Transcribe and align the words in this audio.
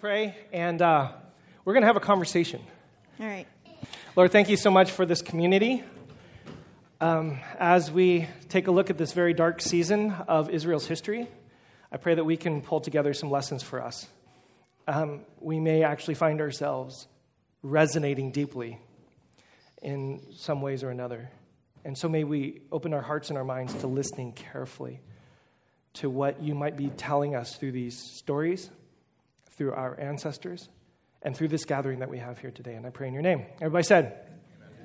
pray, 0.00 0.36
and 0.52 0.80
uh, 0.80 1.10
we're 1.64 1.72
going 1.72 1.82
to 1.82 1.88
have 1.88 1.96
a 1.96 2.00
conversation. 2.00 2.60
All 3.18 3.26
right. 3.26 3.48
Lord, 4.14 4.30
thank 4.30 4.48
you 4.48 4.56
so 4.56 4.70
much 4.70 4.92
for 4.92 5.04
this 5.04 5.22
community. 5.22 5.82
Um, 7.00 7.40
as 7.58 7.90
we 7.90 8.28
take 8.48 8.68
a 8.68 8.70
look 8.70 8.90
at 8.90 8.98
this 8.98 9.12
very 9.12 9.34
dark 9.34 9.60
season 9.60 10.12
of 10.28 10.50
Israel's 10.50 10.86
history, 10.86 11.26
I 11.90 11.96
pray 11.96 12.14
that 12.14 12.22
we 12.22 12.36
can 12.36 12.62
pull 12.62 12.80
together 12.80 13.12
some 13.12 13.28
lessons 13.28 13.64
for 13.64 13.82
us. 13.82 14.06
Um, 14.86 15.22
we 15.40 15.58
may 15.58 15.82
actually 15.82 16.14
find 16.14 16.40
ourselves 16.40 17.08
resonating 17.64 18.30
deeply 18.30 18.78
in 19.82 20.22
some 20.36 20.62
ways 20.62 20.84
or 20.84 20.90
another. 20.90 21.28
And 21.84 21.98
so 21.98 22.08
may 22.08 22.22
we 22.22 22.60
open 22.70 22.94
our 22.94 23.02
hearts 23.02 23.30
and 23.30 23.38
our 23.38 23.44
minds 23.44 23.74
to 23.74 23.88
listening 23.88 24.32
carefully 24.32 25.00
to 25.94 26.08
what 26.08 26.40
you 26.40 26.54
might 26.54 26.76
be 26.76 26.88
telling 26.88 27.34
us 27.34 27.56
through 27.56 27.72
these 27.72 27.98
stories, 27.98 28.70
through 29.58 29.72
our 29.72 29.98
ancestors, 29.98 30.68
and 31.20 31.36
through 31.36 31.48
this 31.48 31.64
gathering 31.64 31.98
that 31.98 32.08
we 32.08 32.18
have 32.18 32.38
here 32.38 32.52
today. 32.52 32.74
And 32.74 32.86
I 32.86 32.90
pray 32.90 33.08
in 33.08 33.12
your 33.12 33.24
name. 33.24 33.44
Everybody 33.56 33.82
said, 33.82 34.16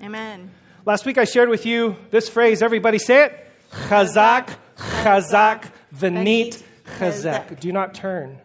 Amen. 0.01 0.49
Last 0.83 1.05
week 1.05 1.19
I 1.19 1.25
shared 1.25 1.47
with 1.47 1.67
you 1.67 1.95
this 2.09 2.27
phrase. 2.27 2.63
Everybody 2.63 2.97
say 2.97 3.25
it. 3.25 3.51
Chazak, 3.71 4.49
chazak, 4.75 5.71
v'nit, 5.95 6.63
chazak. 6.97 7.59
Do 7.59 7.71
not 7.71 7.93
turn 7.93 8.39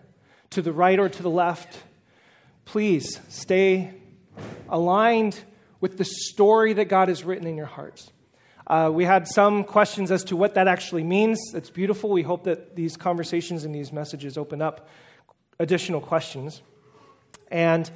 to 0.50 0.60
the 0.60 0.70
right 0.70 0.98
or 0.98 1.08
to 1.08 1.22
the 1.22 1.30
left. 1.30 1.78
Please 2.66 3.18
stay 3.30 3.94
aligned 4.68 5.40
with 5.80 5.96
the 5.96 6.04
story 6.04 6.74
that 6.74 6.90
God 6.90 7.08
has 7.08 7.24
written 7.24 7.46
in 7.46 7.56
your 7.56 7.66
hearts. 7.66 8.12
Uh, 8.66 8.90
we 8.92 9.04
had 9.04 9.26
some 9.26 9.64
questions 9.64 10.10
as 10.10 10.24
to 10.24 10.36
what 10.36 10.54
that 10.56 10.68
actually 10.68 11.04
means. 11.04 11.40
It's 11.54 11.70
beautiful. 11.70 12.10
We 12.10 12.20
hope 12.20 12.44
that 12.44 12.76
these 12.76 12.98
conversations 12.98 13.64
and 13.64 13.74
these 13.74 13.92
messages 13.94 14.36
open 14.36 14.60
up 14.60 14.90
additional 15.58 16.00
questions. 16.00 16.62
And 17.50 17.90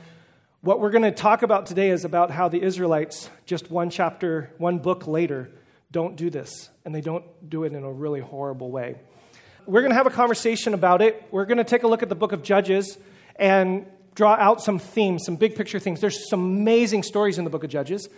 what 0.61 0.80
we're 0.80 0.91
going 0.91 1.03
to 1.03 1.11
talk 1.11 1.43
about 1.43 1.66
today 1.66 1.91
is 1.91 2.05
about 2.05 2.30
how 2.30 2.48
the 2.48 2.62
Israelites, 2.62 3.28
just 3.47 3.70
one 3.70 3.91
chapter, 3.91 4.50
one 4.59 4.78
book 4.78 5.06
later, 5.06 5.50
don't 5.91 6.17
do 6.17 6.31
this. 6.31 6.70
And 6.84 6.95
they 6.95 7.01
don't 7.01 7.25
do 7.48 7.64
it 7.64 7.73
in 7.73 7.83
a 7.83 7.92
really 7.92 8.20
horrible 8.20 8.70
way. 8.70 8.97
We're 9.67 9.83
going 9.83 9.91
to 9.91 9.97
have 9.97 10.06
a 10.06 10.11
conversation 10.11 10.75
about 10.75 11.03
it. 11.03 11.23
We're 11.31 11.45
going 11.45 11.59
to 11.59 11.64
take 11.64 11.83
a 11.83 11.89
look 11.89 12.03
at 12.03 12.09
the 12.09 12.14
book 12.14 12.33
of 12.33 12.42
Judges 12.42 12.98
and 13.36 13.86
draw 14.14 14.34
out 14.34 14.61
some 14.61 14.79
themes, 14.79 15.25
some 15.25 15.36
big 15.36 15.55
picture 15.55 15.79
things. 15.79 16.01
There's 16.01 16.29
some 16.29 16.41
amazing 16.41 17.03
stories 17.05 17.39
in 17.39 17.45
the 17.45 17.51
book 17.51 17.64
of 17.64 17.70
Judges. 17.70 18.08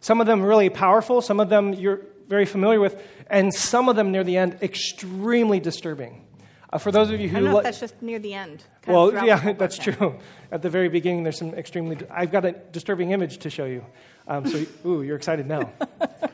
Some 0.00 0.20
of 0.20 0.26
them 0.26 0.42
really 0.42 0.68
powerful, 0.68 1.20
some 1.20 1.40
of 1.40 1.48
them 1.48 1.72
you're 1.72 2.00
very 2.28 2.44
familiar 2.44 2.78
with, 2.78 3.02
and 3.28 3.52
some 3.52 3.88
of 3.88 3.96
them 3.96 4.12
near 4.12 4.22
the 4.22 4.36
end 4.36 4.58
extremely 4.62 5.60
disturbing. 5.60 6.24
Uh, 6.70 6.78
for 6.78 6.92
those 6.92 7.10
of 7.10 7.18
you 7.18 7.28
who 7.28 7.38
I 7.38 7.40
don't 7.40 7.50
know 7.50 7.58
if 7.58 7.64
that's 7.64 7.80
just 7.80 8.02
near 8.02 8.18
the 8.18 8.34
end. 8.34 8.62
well, 8.86 9.12
yeah, 9.24 9.52
that's 9.58 9.78
true. 9.78 10.18
At 10.52 10.62
the 10.62 10.68
very 10.68 10.88
beginning, 10.88 11.22
there's 11.22 11.38
some 11.38 11.54
extremely. 11.54 11.96
I've 12.10 12.30
got 12.30 12.44
a 12.44 12.52
disturbing 12.52 13.12
image 13.12 13.38
to 13.38 13.50
show 13.50 13.64
you. 13.64 13.84
Um, 14.26 14.46
so, 14.46 14.66
ooh, 14.86 15.02
you're 15.02 15.16
excited 15.16 15.46
now. 15.46 15.72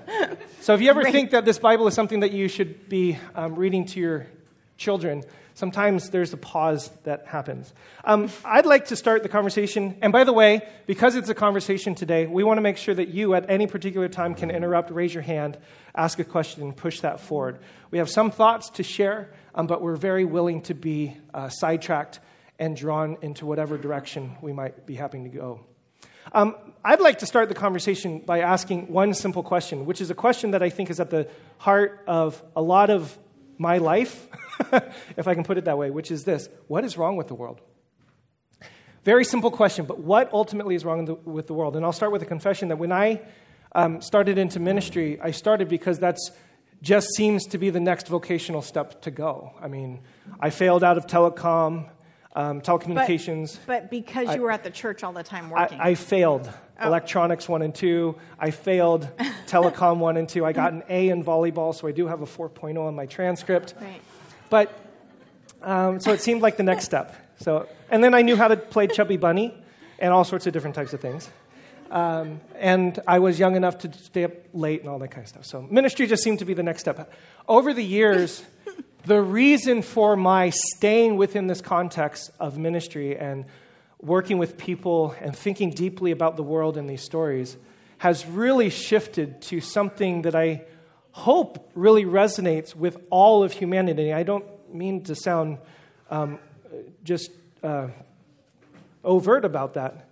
so, 0.61 0.75
if 0.75 0.81
you 0.81 0.91
ever 0.91 1.03
Great. 1.03 1.13
think 1.13 1.31
that 1.31 1.45
this 1.45 1.59
Bible 1.59 1.87
is 1.87 1.95
something 1.95 2.21
that 2.21 2.33
you 2.33 2.49
should 2.49 2.89
be 2.89 3.17
um, 3.37 3.55
reading 3.55 3.87
to 3.87 4.01
your 4.01 4.27
children, 4.77 5.23
sometimes 5.55 6.11
there's 6.11 6.33
a 6.33 6.37
pause 6.37 6.91
that 7.05 7.27
happens. 7.27 7.73
Um, 8.05 8.29
I'd 8.45 8.67
like 8.67 8.87
to 8.87 8.97
start 8.97 9.23
the 9.23 9.29
conversation. 9.29 9.97
And 10.03 10.13
by 10.13 10.25
the 10.25 10.33
way, 10.33 10.67
because 10.87 11.15
it's 11.15 11.29
a 11.29 11.35
conversation 11.35 11.95
today, 11.95 12.27
we 12.27 12.43
want 12.43 12.59
to 12.59 12.63
make 12.63 12.77
sure 12.77 12.95
that 12.95 13.09
you, 13.09 13.35
at 13.35 13.49
any 13.49 13.69
particular 13.69 14.09
time, 14.09 14.35
can 14.35 14.51
interrupt, 14.51 14.91
raise 14.91 15.15
your 15.15 15.23
hand, 15.23 15.57
ask 15.95 16.19
a 16.19 16.25
question, 16.25 16.63
and 16.63 16.77
push 16.77 17.01
that 17.01 17.21
forward. 17.21 17.61
We 17.93 17.99
have 17.99 18.11
some 18.11 18.33
thoughts 18.33 18.69
to 18.71 18.83
share, 18.83 19.31
um, 19.55 19.67
but 19.67 19.83
we're 19.83 19.97
very 19.97 20.25
willing 20.25 20.63
to 20.63 20.75
be 20.75 21.17
uh, 21.33 21.49
sidetracked 21.49 22.21
and 22.59 22.77
drawn 22.77 23.17
into 23.23 23.47
whatever 23.47 23.77
direction 23.79 24.37
we 24.41 24.53
might 24.53 24.87
be 24.87 24.95
happening 24.95 25.25
to 25.25 25.31
go. 25.31 25.61
Um, 26.33 26.57
I'd 26.85 27.01
like 27.01 27.19
to 27.21 27.27
start 27.27 27.49
the 27.49 27.55
conversation 27.55 28.21
by 28.21 28.41
asking 28.41 28.89
one 28.89 29.15
simple 29.15 29.43
question, 29.43 29.87
which 29.87 30.01
is 30.01 30.11
a 30.11 30.15
question 30.15 30.53
that 30.53 30.63
I 30.63 30.71
think 30.71 30.91
is 30.91 31.01
at 31.01 31.11
the 31.11 31.29
heart 31.59 32.03
of 32.07 32.43
a 32.57 32.63
lot 32.63 32.91
of 32.91 33.17
my 33.59 33.79
life, 33.79 34.29
if 35.17 35.29
I 35.29 35.35
can 35.35 35.45
put 35.45 35.59
it 35.59 35.67
that 35.67 35.79
way, 35.79 35.91
which 35.91 36.11
is 36.11 36.25
this 36.25 36.49
What 36.67 36.85
is 36.85 36.97
wrong 36.97 37.17
with 37.17 37.29
the 37.29 37.35
world? 37.35 37.61
Very 39.05 39.25
simple 39.25 39.51
question, 39.51 39.85
but 39.85 40.01
what 40.01 40.33
ultimately 40.33 40.75
is 40.75 40.85
wrong 40.85 41.05
the, 41.05 41.15
with 41.15 41.47
the 41.47 41.55
world? 41.55 41.77
And 41.77 41.85
I'll 41.85 41.93
start 41.93 42.11
with 42.11 42.23
a 42.23 42.27
confession 42.27 42.69
that 42.69 42.79
when 42.79 42.91
I 42.91 43.21
um, 43.75 44.01
started 44.01 44.39
into 44.39 44.61
ministry, 44.61 45.21
I 45.21 45.31
started 45.31 45.69
because 45.69 45.99
that's 45.99 46.31
just 46.85 47.09
seems 47.17 47.47
to 47.47 47.59
be 47.59 47.71
the 47.71 47.81
next 47.81 48.07
vocational 48.09 48.63
step 48.63 49.01
to 49.03 49.11
go. 49.11 49.53
I 49.61 49.69
mean, 49.69 50.01
I 50.39 50.51
failed 50.51 50.85
out 50.85 50.99
of 50.99 51.07
telecom, 51.07 51.89
um, 52.37 52.59
But, 52.59 52.65
telecommunications. 52.65 53.59
but 53.67 53.91
because 53.91 54.29
I- 54.29 54.35
you 54.35 54.43
were 54.43 54.51
at 54.51 54.63
the 54.65 54.71
church 54.71 55.03
all 55.03 55.13
the 55.13 55.23
time 55.23 55.51
working. 55.51 55.81
I, 55.81 55.91
I 55.91 55.95
failed 55.95 56.49
Oh. 56.81 56.89
electronics 56.89 57.49
one 57.49 57.63
and 57.63 57.73
two. 57.75 58.17
I 58.39 58.51
failed 58.51 59.09
telecom 59.47 59.99
one 59.99 60.17
and 60.17 60.29
two. 60.29 60.45
I 60.45 60.53
got 60.53 60.73
an 60.73 60.83
A 60.89 61.09
in 61.09 61.25
volleyball, 61.25 61.73
so 61.75 61.87
I 61.89 61.93
do 61.93 62.07
have 62.09 62.21
a 62.21 62.27
4.0 62.27 62.85
on 62.87 62.95
my 62.97 63.07
transcript. 63.07 63.75
right. 63.81 64.01
But 64.51 64.73
um, 65.63 66.01
so 66.01 66.13
it 66.13 66.21
seemed 66.21 66.43
like 66.43 66.57
the 66.57 66.63
next 66.65 66.85
step. 66.85 67.15
So, 67.39 67.69
and 67.91 68.03
then 68.05 68.13
I 68.13 68.23
knew 68.23 68.37
how 68.37 68.49
to 68.49 68.57
play 68.57 68.87
Chubby 68.89 69.17
Bunny 69.17 69.55
and 69.99 70.13
all 70.13 70.25
sorts 70.25 70.47
of 70.47 70.53
different 70.53 70.75
types 70.77 70.93
of 70.93 71.01
things. 71.01 71.31
Um, 71.95 72.41
and 72.59 72.99
I 73.07 73.21
was 73.21 73.39
young 73.39 73.55
enough 73.55 73.79
to 73.79 73.93
stay 73.93 74.25
up 74.25 74.33
late 74.53 74.81
and 74.81 74.91
all 74.91 74.99
that 74.99 75.13
kind 75.13 75.23
of 75.23 75.29
stuff. 75.29 75.45
So 75.47 75.63
ministry 75.63 76.09
just 76.09 76.25
seemed 76.25 76.41
to 76.41 76.45
be 76.45 76.53
the 76.53 76.65
next 76.65 76.81
step. 76.81 77.13
Over 77.49 77.73
the 77.73 77.85
years, 77.85 78.43
the 79.07 79.23
reason 79.23 79.81
for 79.81 80.17
my 80.17 80.51
staying 80.51 81.17
within 81.17 81.47
this 81.47 81.61
context 81.61 82.33
of 82.41 82.59
ministry 82.59 83.17
and 83.17 83.45
working 84.01 84.39
with 84.39 84.59
people 84.59 85.15
and 85.21 85.37
thinking 85.37 85.71
deeply 85.71 86.11
about 86.11 86.35
the 86.37 86.43
world 86.43 86.77
and 86.77 86.91
these 86.91 87.03
stories 87.03 87.57
has 87.99 88.27
really 88.27 88.71
shifted 88.71 89.41
to 89.43 89.61
something 89.61 90.23
that 90.23 90.35
I 90.35 90.65
hope 91.13 91.71
really 91.77 92.05
resonates 92.05 92.75
with 92.75 92.97
all 93.09 93.45
of 93.45 93.53
humanity. 93.53 94.13
I 94.13 94.25
don't 94.25 94.45
mean 94.75 95.05
to 95.05 95.15
sound 95.15 95.59
um, 96.11 96.41
just 97.05 97.31
uh, 97.63 97.87
overt 99.05 99.45
about 99.45 99.75
that. 99.75 100.09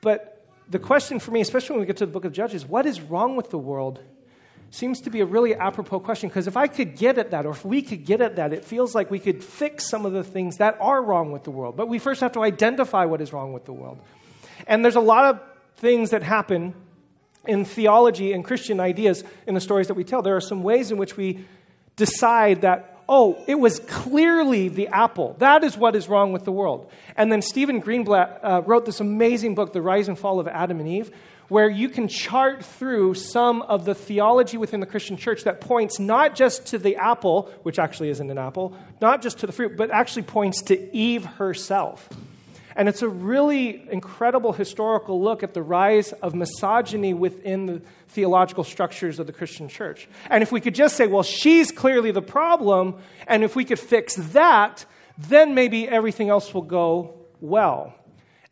But 0.00 0.37
the 0.70 0.78
question 0.78 1.18
for 1.18 1.30
me, 1.30 1.40
especially 1.40 1.74
when 1.74 1.80
we 1.80 1.86
get 1.86 1.96
to 1.98 2.06
the 2.06 2.12
book 2.12 2.24
of 2.24 2.32
Judges, 2.32 2.66
what 2.66 2.86
is 2.86 3.00
wrong 3.00 3.36
with 3.36 3.50
the 3.50 3.58
world, 3.58 4.00
seems 4.70 5.00
to 5.00 5.10
be 5.10 5.20
a 5.20 5.26
really 5.26 5.54
apropos 5.54 6.00
question. 6.00 6.28
Because 6.28 6.46
if 6.46 6.56
I 6.56 6.66
could 6.66 6.96
get 6.96 7.16
at 7.16 7.30
that, 7.30 7.46
or 7.46 7.50
if 7.52 7.64
we 7.64 7.80
could 7.80 8.04
get 8.04 8.20
at 8.20 8.36
that, 8.36 8.52
it 8.52 8.64
feels 8.64 8.94
like 8.94 9.10
we 9.10 9.18
could 9.18 9.42
fix 9.42 9.88
some 9.88 10.04
of 10.04 10.12
the 10.12 10.22
things 10.22 10.58
that 10.58 10.76
are 10.80 11.02
wrong 11.02 11.32
with 11.32 11.44
the 11.44 11.50
world. 11.50 11.76
But 11.76 11.88
we 11.88 11.98
first 11.98 12.20
have 12.20 12.32
to 12.32 12.42
identify 12.42 13.06
what 13.06 13.20
is 13.20 13.32
wrong 13.32 13.52
with 13.52 13.64
the 13.64 13.72
world. 13.72 13.98
And 14.66 14.84
there's 14.84 14.96
a 14.96 15.00
lot 15.00 15.24
of 15.24 15.40
things 15.76 16.10
that 16.10 16.22
happen 16.22 16.74
in 17.46 17.64
theology 17.64 18.32
and 18.34 18.44
Christian 18.44 18.78
ideas 18.78 19.24
in 19.46 19.54
the 19.54 19.60
stories 19.60 19.86
that 19.86 19.94
we 19.94 20.04
tell. 20.04 20.20
There 20.20 20.36
are 20.36 20.40
some 20.40 20.62
ways 20.62 20.90
in 20.90 20.98
which 20.98 21.16
we 21.16 21.46
decide 21.96 22.60
that, 22.60 22.97
oh, 23.08 23.42
it 23.46 23.54
was 23.54 23.80
clearly 23.80 24.68
the 24.68 24.88
apple. 24.88 25.34
That 25.38 25.64
is 25.64 25.76
what 25.76 25.96
is 25.96 26.08
wrong 26.08 26.32
with 26.32 26.44
the 26.44 26.52
world. 26.52 26.90
And 27.16 27.32
then 27.32 27.40
Stephen 27.40 27.80
Greenblatt 27.80 28.40
uh, 28.42 28.62
wrote 28.66 28.84
this 28.84 29.00
amazing 29.00 29.54
book, 29.54 29.72
The 29.72 29.80
Rise 29.80 30.08
and 30.08 30.18
Fall 30.18 30.38
of 30.38 30.46
Adam 30.46 30.78
and 30.78 30.88
Eve, 30.88 31.10
where 31.48 31.70
you 31.70 31.88
can 31.88 32.08
chart 32.08 32.62
through 32.62 33.14
some 33.14 33.62
of 33.62 33.86
the 33.86 33.94
theology 33.94 34.58
within 34.58 34.80
the 34.80 34.86
Christian 34.86 35.16
church 35.16 35.44
that 35.44 35.62
points 35.62 35.98
not 35.98 36.34
just 36.34 36.66
to 36.66 36.78
the 36.78 36.96
apple, 36.96 37.50
which 37.62 37.78
actually 37.78 38.10
isn't 38.10 38.30
an 38.30 38.36
apple, 38.36 38.76
not 39.00 39.22
just 39.22 39.38
to 39.38 39.46
the 39.46 39.52
fruit, 39.52 39.76
but 39.76 39.90
actually 39.90 40.22
points 40.22 40.60
to 40.62 40.94
Eve 40.94 41.24
herself. 41.24 42.08
And 42.78 42.88
it's 42.88 43.02
a 43.02 43.08
really 43.08 43.88
incredible 43.90 44.52
historical 44.52 45.20
look 45.20 45.42
at 45.42 45.52
the 45.52 45.62
rise 45.62 46.12
of 46.12 46.36
misogyny 46.36 47.12
within 47.12 47.66
the 47.66 47.82
theological 48.06 48.62
structures 48.62 49.18
of 49.18 49.26
the 49.26 49.32
Christian 49.32 49.68
church. 49.68 50.08
And 50.30 50.44
if 50.44 50.52
we 50.52 50.60
could 50.60 50.76
just 50.76 50.96
say, 50.96 51.08
well, 51.08 51.24
she's 51.24 51.72
clearly 51.72 52.12
the 52.12 52.22
problem, 52.22 52.94
and 53.26 53.42
if 53.42 53.56
we 53.56 53.64
could 53.64 53.80
fix 53.80 54.14
that, 54.14 54.86
then 55.18 55.56
maybe 55.56 55.88
everything 55.88 56.28
else 56.28 56.54
will 56.54 56.62
go 56.62 57.14
well. 57.40 57.94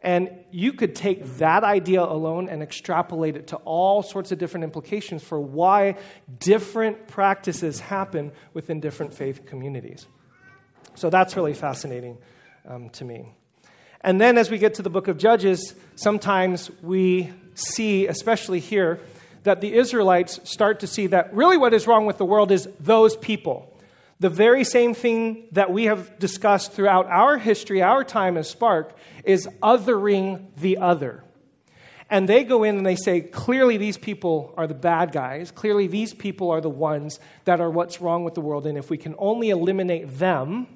And 0.01 0.31
you 0.51 0.73
could 0.73 0.97
take 0.97 1.25
that 1.37 1.63
idea 1.63 2.03
alone 2.03 2.49
and 2.49 2.65
extrapolate 2.65 3.37
it 3.37 3.47
to 3.49 3.57
all 3.59 4.03
sorts 4.03 4.33
of 4.33 4.39
different 4.39 4.65
implications 4.65 5.23
for 5.23 5.39
why 5.39 5.99
different 6.41 7.07
practices 7.07 7.79
happen 7.79 8.33
within 8.55 8.81
different 8.81 9.15
faith 9.15 9.47
communities. 9.47 10.05
So 10.97 11.11
that's 11.11 11.37
really 11.37 11.55
fascinating 11.55 12.19
um, 12.69 12.91
to 12.91 13.05
me. 13.05 13.37
And 14.01 14.21
then 14.21 14.39
as 14.39 14.51
we 14.51 14.59
get 14.59 14.75
to 14.75 14.83
the 14.83 14.91
book 14.91 15.09
of 15.09 15.19
Judges, 15.19 15.75
sometimes 15.95 16.71
we 16.83 17.33
see, 17.55 18.07
especially 18.07 18.61
here, 18.61 19.01
that 19.43 19.61
the 19.61 19.75
Israelites 19.75 20.41
start 20.49 20.81
to 20.81 20.87
see 20.87 21.07
that 21.09 21.33
really 21.33 21.57
what 21.57 21.73
is 21.73 21.87
wrong 21.87 22.07
with 22.07 22.19
the 22.19 22.25
world 22.25 22.51
is 22.51 22.69
those 22.81 23.17
people. 23.17 23.73
The 24.19 24.31
very 24.31 24.65
same 24.65 24.95
thing 24.95 25.45
that 25.53 25.71
we 25.71 25.85
have 25.85 26.19
discussed 26.19 26.73
throughout 26.73 27.07
our 27.07 27.39
history, 27.39 27.83
our 27.83 28.03
time 28.03 28.37
as 28.37 28.49
Spark, 28.49 28.97
is 29.25 29.47
othering 29.63 30.47
the 30.57 30.79
other. 30.79 31.23
And 32.09 32.29
they 32.29 32.45
go 32.45 32.63
in 32.63 32.77
and 32.77 32.87
they 32.87 32.97
say, 32.97 33.21
clearly 33.21 33.77
these 33.77 33.99
people 33.99 34.55
are 34.57 34.67
the 34.67 34.75
bad 34.75 35.13
guys. 35.13 35.51
Clearly 35.51 35.87
these 35.87 36.15
people 36.15 36.51
are 36.51 36.61
the 36.61 36.71
ones 36.71 37.19
that 37.45 37.61
are 37.61 37.71
what's 37.71 38.01
wrong 38.01 38.25
with 38.25 38.35
the 38.35 38.41
world. 38.41 38.67
And 38.67 38.79
if 38.79 38.91
we 38.91 38.97
can 38.97 39.15
only 39.19 39.51
eliminate 39.51 40.19
them, 40.19 40.67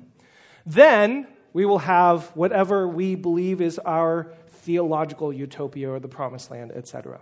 then 0.66 1.26
we 1.52 1.64
will 1.64 1.78
have 1.78 2.26
whatever 2.36 2.86
we 2.86 3.14
believe 3.14 3.60
is 3.60 3.78
our 3.80 4.32
theological 4.48 5.32
utopia 5.32 5.90
or 5.90 5.98
the 5.98 6.08
promised 6.08 6.50
land, 6.50 6.72
etc. 6.72 7.20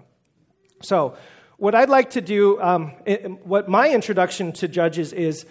So, 0.83 1.17
what 1.57 1.75
I'd 1.75 1.89
like 1.89 2.11
to 2.11 2.21
do, 2.21 2.61
um, 2.61 2.93
it, 3.05 3.29
what 3.45 3.69
my 3.69 3.91
introduction 3.91 4.53
to 4.53 4.69
Judges 4.69 5.13
is 5.13 5.45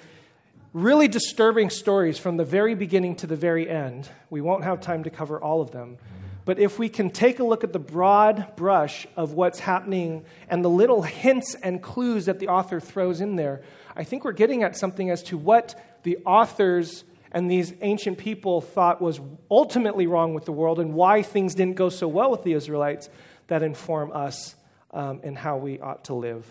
really 0.71 1.07
disturbing 1.07 1.69
stories 1.69 2.17
from 2.17 2.37
the 2.37 2.45
very 2.45 2.75
beginning 2.75 3.15
to 3.17 3.27
the 3.27 3.35
very 3.35 3.69
end. 3.69 4.09
We 4.29 4.39
won't 4.39 4.63
have 4.63 4.79
time 4.79 5.03
to 5.03 5.09
cover 5.09 5.41
all 5.41 5.59
of 5.59 5.71
them. 5.71 5.97
But 6.45 6.59
if 6.59 6.79
we 6.79 6.87
can 6.87 7.09
take 7.09 7.39
a 7.39 7.43
look 7.43 7.65
at 7.65 7.73
the 7.73 7.79
broad 7.79 8.55
brush 8.55 9.05
of 9.17 9.33
what's 9.33 9.59
happening 9.59 10.23
and 10.47 10.63
the 10.63 10.69
little 10.69 11.01
hints 11.01 11.55
and 11.55 11.83
clues 11.83 12.27
that 12.27 12.39
the 12.39 12.47
author 12.47 12.79
throws 12.79 13.19
in 13.19 13.35
there, 13.35 13.63
I 13.97 14.05
think 14.05 14.23
we're 14.23 14.31
getting 14.31 14.63
at 14.63 14.77
something 14.77 15.09
as 15.09 15.23
to 15.23 15.37
what 15.37 15.75
the 16.03 16.19
authors 16.25 17.03
and 17.31 17.49
these 17.49 17.73
ancient 17.81 18.17
people 18.17 18.61
thought 18.61 19.01
was 19.01 19.19
ultimately 19.51 20.07
wrong 20.07 20.33
with 20.33 20.45
the 20.45 20.51
world 20.51 20.79
and 20.79 20.93
why 20.93 21.21
things 21.21 21.55
didn't 21.55 21.75
go 21.75 21.89
so 21.89 22.07
well 22.07 22.31
with 22.31 22.43
the 22.43 22.53
Israelites 22.53 23.09
that 23.47 23.63
inform 23.63 24.11
us 24.11 24.55
um, 24.91 25.19
in 25.23 25.35
how 25.35 25.57
we 25.57 25.79
ought 25.79 26.05
to 26.05 26.13
live 26.13 26.45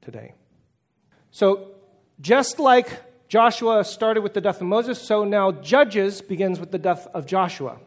today. 0.00 0.34
So, 1.30 1.68
just 2.20 2.58
like 2.58 2.88
Joshua 3.28 3.84
started 3.84 4.22
with 4.22 4.34
the 4.34 4.40
death 4.40 4.60
of 4.60 4.66
Moses, 4.66 5.00
so 5.00 5.24
now 5.24 5.52
Judges 5.52 6.20
begins 6.20 6.60
with 6.60 6.70
the 6.70 6.78
death 6.78 7.06
of 7.14 7.26
Joshua. 7.26 7.78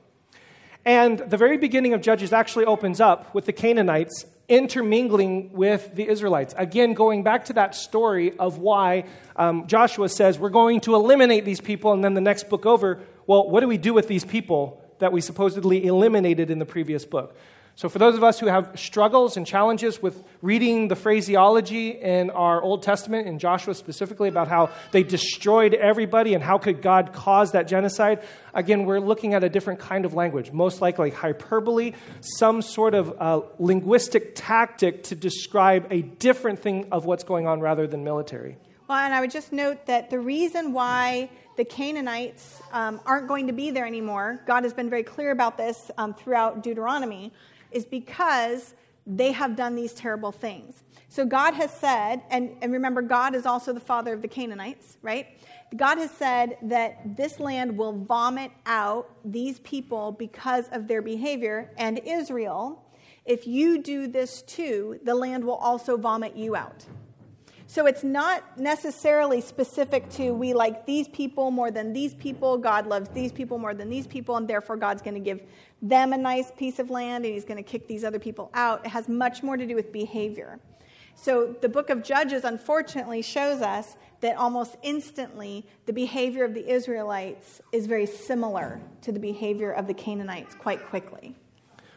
And 0.83 1.19
the 1.19 1.38
very 1.38 1.57
beginning 1.57 1.94
of 1.94 2.01
Judges 2.01 2.33
actually 2.33 2.65
opens 2.65 3.01
up 3.01 3.33
with 3.33 3.45
the 3.45 3.53
Canaanites 3.53 4.25
intermingling 4.47 5.51
with 5.51 5.95
the 5.95 6.07
Israelites. 6.07 6.53
Again, 6.57 6.94
going 6.94 7.24
back 7.24 7.45
to 7.45 7.53
that 7.53 7.75
story 7.75 8.38
of 8.38 8.59
why 8.59 9.06
um, 9.36 9.68
Joshua 9.68 10.09
says, 10.09 10.38
We're 10.38 10.50
going 10.50 10.81
to 10.81 10.95
eliminate 10.95 11.45
these 11.45 11.62
people, 11.62 11.94
and 11.94 12.03
then 12.03 12.13
the 12.13 12.21
next 12.21 12.50
book 12.50 12.65
over, 12.65 13.00
well, 13.27 13.50
what 13.50 13.62
do 13.62 13.68
we 13.68 13.77
do 13.77 13.94
with 13.94 14.07
these 14.07 14.25
people 14.25 14.81
that 15.00 15.12
we 15.12 15.21
supposedly 15.21 15.86
eliminated 15.86 16.51
in 16.51 16.59
the 16.59 16.65
previous 16.65 17.06
book? 17.06 17.36
So, 17.77 17.89
for 17.89 18.00
those 18.00 18.16
of 18.16 18.24
us 18.24 18.39
who 18.39 18.45
have 18.45 18.80
struggles 18.80 19.36
and 19.36 19.45
challenges 19.45 20.01
with 20.01 20.24
reading 20.42 20.88
the 20.88 20.95
phraseology 20.95 21.89
in 21.89 22.30
our 22.30 22.62
Old 22.62 22.83
Testament, 22.83 23.27
in 23.27 23.38
Joshua 23.38 23.75
specifically, 23.75 24.30
about 24.30 24.48
how 24.48 24.69
they 24.92 25.04
destroyed 25.04 25.74
everybody 25.74 26.33
and 26.36 26.42
how 26.42 26.57
could 26.57 26.81
God 26.81 27.12
cause 27.12 27.51
that 27.51 27.68
genocide, 27.68 28.24
again, 28.54 28.86
we're 28.86 29.01
looking 29.01 29.33
at 29.33 29.44
a 29.44 29.50
different 29.50 29.81
kind 29.81 30.06
of 30.06 30.13
language, 30.13 30.54
most 30.54 30.80
likely 30.80 31.10
hyperbole, 31.10 31.92
some 32.22 32.62
sort 32.62 32.94
of 32.94 33.13
uh, 33.19 33.42
linguistic 33.60 34.36
tactic 34.36 35.04
to 35.04 35.16
describe 35.16 35.86
a 35.92 36.01
different 36.01 36.60
thing 36.60 36.88
of 36.94 37.04
what's 37.04 37.25
going 37.25 37.45
on 37.45 37.60
rather 37.60 37.88
than 37.88 38.06
military. 38.06 38.56
Well, 38.88 39.00
and 39.00 39.13
I 39.13 39.19
would 39.19 39.31
just 39.31 39.51
note 39.51 39.86
that 39.88 40.10
the 40.10 40.19
reason 40.19 40.71
why 40.71 41.30
the 41.57 41.66
Canaanites 41.66 42.62
um, 42.71 43.01
aren't 43.06 43.28
going 43.28 43.48
to 43.48 43.54
be 43.54 43.69
there 43.71 43.86
anymore, 43.86 44.39
God 44.48 44.63
has 44.63 44.74
been 44.74 44.89
very 44.89 45.04
clear 45.04 45.31
about 45.31 45.57
this 45.57 45.92
um, 45.98 46.13
throughout 46.13 46.63
Deuteronomy 46.63 47.33
is 47.75 47.86
because 47.86 48.74
they 49.06 49.31
have 49.33 49.56
done 49.56 49.75
these 49.75 49.94
terrible 49.94 50.31
things. 50.31 50.81
So 51.10 51.25
God 51.25 51.54
has 51.54 51.72
said, 51.72 52.24
and, 52.31 52.56
and 52.62 52.72
remember, 52.72 53.01
God 53.01 53.36
is 53.36 53.45
also 53.45 53.72
the 53.74 53.80
father 53.80 54.13
of 54.13 54.22
the 54.22 54.27
Canaanites, 54.27 54.98
right? 55.01 55.27
God 55.75 55.98
has 55.98 56.10
said 56.12 56.57
that 56.63 57.16
this 57.16 57.39
land 57.39 57.77
will 57.77 57.94
vomit 57.94 58.51
out 58.66 59.10
these 59.24 59.60
people 59.60 60.12
because 60.12 60.68
of 60.72 60.88
their 60.88 61.01
behavior, 61.01 61.72
and 61.77 62.00
Israel, 62.06 62.81
if 63.25 63.45
you 63.45 63.81
do 63.81 64.07
this 64.07 64.42
too, 64.42 65.00
the 65.04 65.16
land 65.16 65.44
will 65.44 65.56
also 65.56 65.98
vomit 65.98 66.36
you 66.36 66.56
out. 66.56 66.86
So 67.75 67.88
it's 67.88 68.06
not 68.06 68.57
necessarily 68.57 69.42
specific 69.42 70.10
to 70.12 70.31
we 70.31 70.54
like 70.54 70.86
these 70.86 71.10
people 71.10 71.51
more 71.51 71.72
than 71.72 71.92
these 71.92 72.13
people, 72.13 72.57
God 72.57 72.88
loves 72.88 73.10
these 73.10 73.33
people 73.33 73.57
more 73.57 73.74
than 73.74 73.89
these 73.89 74.07
people, 74.07 74.38
and 74.38 74.48
therefore 74.48 74.77
God's 74.77 75.01
going 75.01 75.16
to 75.16 75.19
give 75.19 75.42
them 75.81 76.13
a 76.13 76.18
nice 76.18 76.51
piece 76.51 76.80
of 76.80 76.89
land 76.89 77.25
and 77.25 77.33
he's 77.33 77.44
going 77.44 77.62
to 77.62 77.69
kick 77.69 77.86
these 77.86 78.06
other 78.06 78.18
people 78.18 78.50
out. 78.54 78.86
It 78.86 78.92
has 78.92 79.10
much 79.10 79.44
more 79.44 79.57
to 79.57 79.66
do 79.66 79.75
with 79.75 79.92
behavior. 79.92 80.57
So 81.16 81.54
the 81.60 81.68
book 81.68 81.89
of 81.89 82.01
Judges, 82.01 82.45
unfortunately, 82.45 83.22
shows 83.22 83.62
us 83.62 83.98
that 84.21 84.38
almost 84.38 84.78
instantly 84.81 85.66
the 85.86 85.92
behavior 85.92 86.45
of 86.45 86.54
the 86.54 86.66
Israelites 86.66 87.60
is 87.74 87.88
very 87.88 88.06
similar 88.06 88.80
to 89.01 89.12
the 89.12 89.19
behavior 89.19 89.74
of 89.74 89.88
the 89.88 89.94
Canaanites 89.94 90.56
quite 90.56 90.81
quickly. 90.86 91.36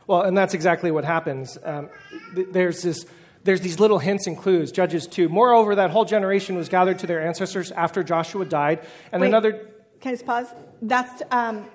Well, 0.09 0.23
and 0.23 0.37
that's 0.37 0.55
exactly 0.55 0.91
what 0.91 1.05
happens. 1.05 1.57
Um, 1.63 1.89
there's 2.35 2.83
this 2.83 3.07
there's 3.45 3.61
these 3.61 3.81
little 3.81 3.99
hints 3.99 4.27
and 4.27 4.37
clues. 4.37 4.73
Judges 4.73 5.07
2. 5.07 5.29
Moreover, 5.29 5.75
that 5.75 5.91
whole 5.91 6.05
generation 6.05 6.57
was 6.57 6.69
gathered 6.69 6.99
to 7.01 7.07
their 7.07 7.27
ancestors 7.27 7.71
after 7.73 8.03
Joshua 8.03 8.45
died. 8.45 8.81
And 9.13 9.21
Wait, 9.21 9.29
another. 9.29 9.53
Can 10.01 10.11
I 10.11 10.13
just 10.13 10.27
pause? 10.27 10.47
That's 10.83 11.23
um, 11.31 11.67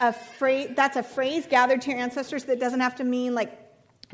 a 0.00 0.12
phrase. 0.12 0.70
That's 0.76 0.96
a 0.96 1.02
phrase 1.02 1.46
gathered 1.48 1.82
to 1.82 1.90
your 1.90 2.00
ancestors 2.00 2.44
that 2.44 2.60
doesn't 2.60 2.80
have 2.80 2.96
to 2.96 3.04
mean 3.04 3.34
like 3.34 3.58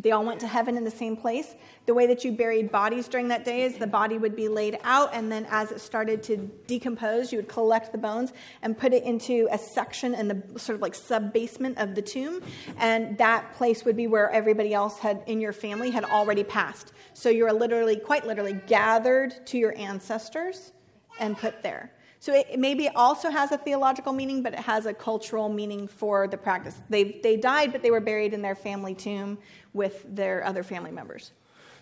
they 0.00 0.12
all 0.12 0.24
went 0.24 0.40
to 0.40 0.46
heaven 0.46 0.76
in 0.76 0.84
the 0.84 0.90
same 0.90 1.16
place. 1.16 1.54
The 1.86 1.94
way 1.94 2.06
that 2.06 2.24
you 2.24 2.32
buried 2.32 2.70
bodies 2.70 3.08
during 3.08 3.28
that 3.28 3.44
day 3.44 3.62
is 3.62 3.78
the 3.78 3.86
body 3.86 4.18
would 4.18 4.36
be 4.36 4.48
laid 4.48 4.78
out, 4.84 5.10
and 5.12 5.30
then 5.30 5.46
as 5.50 5.72
it 5.72 5.80
started 5.80 6.22
to 6.24 6.36
decompose, 6.66 7.32
you 7.32 7.38
would 7.38 7.48
collect 7.48 7.92
the 7.92 7.98
bones 7.98 8.32
and 8.62 8.76
put 8.76 8.92
it 8.92 9.02
into 9.04 9.48
a 9.50 9.58
section 9.58 10.14
in 10.14 10.28
the 10.28 10.42
sort 10.58 10.76
of 10.76 10.82
like 10.82 10.94
sub 10.94 11.32
basement 11.32 11.78
of 11.78 11.94
the 11.94 12.02
tomb, 12.02 12.42
and 12.78 13.18
that 13.18 13.54
place 13.54 13.84
would 13.84 13.96
be 13.96 14.06
where 14.06 14.30
everybody 14.30 14.74
else 14.74 14.98
had 14.98 15.22
in 15.26 15.40
your 15.40 15.52
family 15.52 15.90
had 15.90 16.04
already 16.04 16.44
passed. 16.44 16.92
So 17.14 17.28
you're 17.28 17.52
literally, 17.52 17.96
quite 17.96 18.26
literally, 18.26 18.60
gathered 18.66 19.46
to 19.46 19.58
your 19.58 19.76
ancestors 19.76 20.72
and 21.18 21.36
put 21.36 21.62
there. 21.62 21.92
So 22.20 22.34
it 22.34 22.58
maybe 22.58 22.88
also 22.88 23.30
has 23.30 23.52
a 23.52 23.58
theological 23.58 24.12
meaning, 24.12 24.42
but 24.42 24.52
it 24.52 24.60
has 24.60 24.86
a 24.86 24.94
cultural 24.94 25.48
meaning 25.48 25.86
for 25.86 26.26
the 26.26 26.36
practice. 26.36 26.74
They, 26.88 27.20
they 27.22 27.36
died, 27.36 27.72
but 27.72 27.82
they 27.82 27.90
were 27.90 28.00
buried 28.00 28.34
in 28.34 28.42
their 28.42 28.56
family 28.56 28.94
tomb 28.94 29.38
with 29.72 30.04
their 30.08 30.44
other 30.44 30.62
family 30.62 30.90
members. 30.90 31.32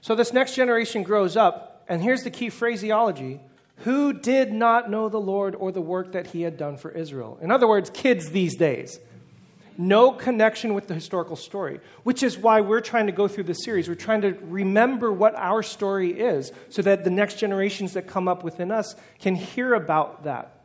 So 0.03 0.15
this 0.15 0.33
next 0.33 0.55
generation 0.55 1.03
grows 1.03 1.37
up, 1.37 1.85
and 1.89 2.03
here's 2.03 2.23
the 2.23 2.31
key 2.31 2.51
phraseology 2.51 3.41
who 3.81 4.13
did 4.13 4.53
not 4.53 4.91
know 4.91 5.09
the 5.09 5.21
Lord 5.21 5.55
or 5.55 5.71
the 5.71 5.81
work 5.81 6.13
that 6.13 6.29
he 6.29 6.43
had 6.43 6.57
done 6.57 6.77
for 6.77 6.91
Israel? 6.91 7.39
In 7.43 7.51
other 7.51 7.69
words, 7.69 7.91
kids 7.91 8.31
these 8.31 8.57
days 8.57 8.99
no 9.79 10.13
connection 10.13 10.75
with 10.75 10.87
the 10.87 10.95
historical 10.95 11.37
story, 11.37 11.81
which 12.03 12.23
is 12.23 12.39
why 12.39 12.61
we're 12.61 12.81
trying 12.81 13.07
to 13.07 13.13
go 13.13 13.29
through 13.29 13.45
this 13.45 13.65
series. 13.65 13.89
We're 13.89 13.95
trying 13.95 14.23
to 14.23 14.33
remember 14.43 15.13
what 15.13 15.35
our 15.35 15.63
story 15.63 16.19
is 16.19 16.53
so 16.69 16.83
that 16.83 17.05
the 17.05 17.11
next 17.11 17.39
generations 17.39 17.95
that 17.95 18.07
come 18.07 18.29
up 18.29 18.43
within 18.43 18.71
us 18.71 18.95
can 19.19 19.35
hear 19.35 19.75
about 19.75 20.25
that. 20.25 20.61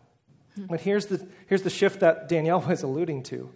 Hmm. 0.56 0.66
But 0.66 0.82
here's 0.82 1.06
the, 1.08 1.26
here's 1.48 1.62
the 1.62 1.70
shift 1.70 2.00
that 2.02 2.28
Danielle 2.30 2.62
was 2.68 2.84
alluding 2.84 3.24
to. 3.24 3.50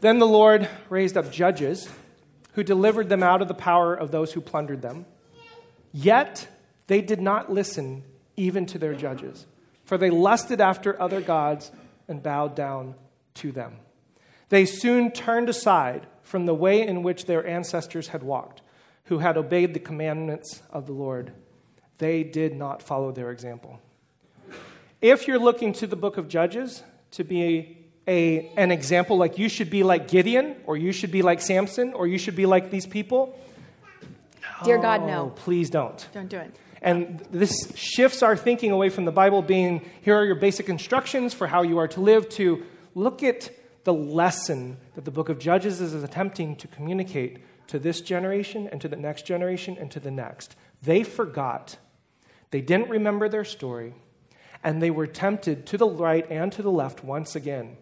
Then 0.00 0.18
the 0.18 0.26
Lord 0.26 0.68
raised 0.88 1.16
up 1.16 1.30
judges 1.30 1.88
who 2.54 2.62
delivered 2.62 3.08
them 3.08 3.22
out 3.22 3.40
of 3.42 3.48
the 3.48 3.54
power 3.54 3.94
of 3.94 4.10
those 4.10 4.32
who 4.32 4.40
plundered 4.40 4.82
them. 4.82 5.06
Yet 5.92 6.48
they 6.86 7.00
did 7.00 7.20
not 7.20 7.52
listen 7.52 8.02
even 8.36 8.66
to 8.66 8.78
their 8.78 8.94
judges, 8.94 9.46
for 9.84 9.98
they 9.98 10.10
lusted 10.10 10.60
after 10.60 11.00
other 11.00 11.20
gods 11.20 11.70
and 12.08 12.22
bowed 12.22 12.54
down 12.54 12.94
to 13.34 13.52
them. 13.52 13.76
They 14.52 14.66
soon 14.66 15.12
turned 15.12 15.48
aside 15.48 16.06
from 16.22 16.44
the 16.44 16.52
way 16.52 16.86
in 16.86 17.02
which 17.02 17.24
their 17.24 17.46
ancestors 17.46 18.08
had 18.08 18.22
walked, 18.22 18.60
who 19.04 19.16
had 19.16 19.38
obeyed 19.38 19.72
the 19.72 19.80
commandments 19.80 20.60
of 20.68 20.84
the 20.84 20.92
Lord. 20.92 21.32
They 21.96 22.22
did 22.22 22.54
not 22.54 22.82
follow 22.82 23.12
their 23.12 23.30
example. 23.30 23.80
If 25.00 25.26
you're 25.26 25.38
looking 25.38 25.72
to 25.72 25.86
the 25.86 25.96
book 25.96 26.18
of 26.18 26.28
Judges 26.28 26.82
to 27.12 27.24
be 27.24 27.78
a, 28.06 28.52
an 28.58 28.70
example, 28.72 29.16
like 29.16 29.38
you 29.38 29.48
should 29.48 29.70
be 29.70 29.84
like 29.84 30.06
Gideon, 30.06 30.56
or 30.66 30.76
you 30.76 30.92
should 30.92 31.12
be 31.12 31.22
like 31.22 31.40
Samson, 31.40 31.94
or 31.94 32.06
you 32.06 32.18
should 32.18 32.36
be 32.36 32.44
like 32.44 32.70
these 32.70 32.86
people, 32.86 33.34
Dear 34.64 34.76
God, 34.76 35.06
no. 35.06 35.22
Oh, 35.22 35.30
please 35.30 35.70
don't. 35.70 36.06
Don't 36.12 36.28
do 36.28 36.36
it. 36.36 36.54
And 36.82 37.20
this 37.30 37.72
shifts 37.74 38.22
our 38.22 38.36
thinking 38.36 38.70
away 38.70 38.90
from 38.90 39.06
the 39.06 39.12
Bible 39.12 39.40
being 39.40 39.80
here 40.02 40.16
are 40.16 40.26
your 40.26 40.34
basic 40.34 40.68
instructions 40.68 41.32
for 41.32 41.46
how 41.46 41.62
you 41.62 41.78
are 41.78 41.88
to 41.88 42.02
live 42.02 42.28
to 42.30 42.66
look 42.94 43.22
at 43.22 43.48
the 43.84 43.92
lesson 43.92 44.76
that 44.94 45.04
the 45.04 45.10
book 45.10 45.28
of 45.28 45.38
Judges 45.38 45.80
is 45.80 45.94
attempting 45.94 46.56
to 46.56 46.68
communicate 46.68 47.38
to 47.68 47.78
this 47.78 48.00
generation 48.00 48.68
and 48.70 48.80
to 48.80 48.88
the 48.88 48.96
next 48.96 49.26
generation 49.26 49.76
and 49.78 49.90
to 49.90 50.00
the 50.00 50.10
next. 50.10 50.56
They 50.82 51.02
forgot, 51.02 51.78
they 52.50 52.60
didn't 52.60 52.90
remember 52.90 53.28
their 53.28 53.44
story, 53.44 53.94
and 54.62 54.82
they 54.82 54.90
were 54.90 55.06
tempted 55.06 55.66
to 55.66 55.78
the 55.78 55.88
right 55.88 56.28
and 56.30 56.52
to 56.52 56.62
the 56.62 56.70
left 56.70 57.02
once 57.02 57.34
again. 57.34 57.76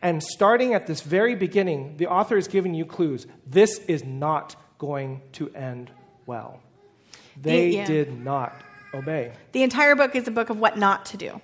And 0.00 0.22
starting 0.22 0.74
at 0.74 0.86
this 0.86 1.00
very 1.00 1.34
beginning, 1.34 1.96
the 1.96 2.08
author 2.08 2.36
is 2.36 2.48
giving 2.48 2.74
you 2.74 2.84
clues. 2.84 3.26
This 3.46 3.78
is 3.86 4.04
not 4.04 4.56
going 4.78 5.22
to 5.32 5.48
end 5.54 5.90
well. 6.26 6.60
They 7.40 7.68
yeah. 7.68 7.86
did 7.86 8.18
not 8.18 8.60
obey. 8.92 9.32
The 9.52 9.62
entire 9.62 9.94
book 9.94 10.14
is 10.16 10.28
a 10.28 10.32
book 10.32 10.50
of 10.50 10.58
what 10.58 10.76
not 10.76 11.06
to 11.06 11.16
do. 11.16 11.40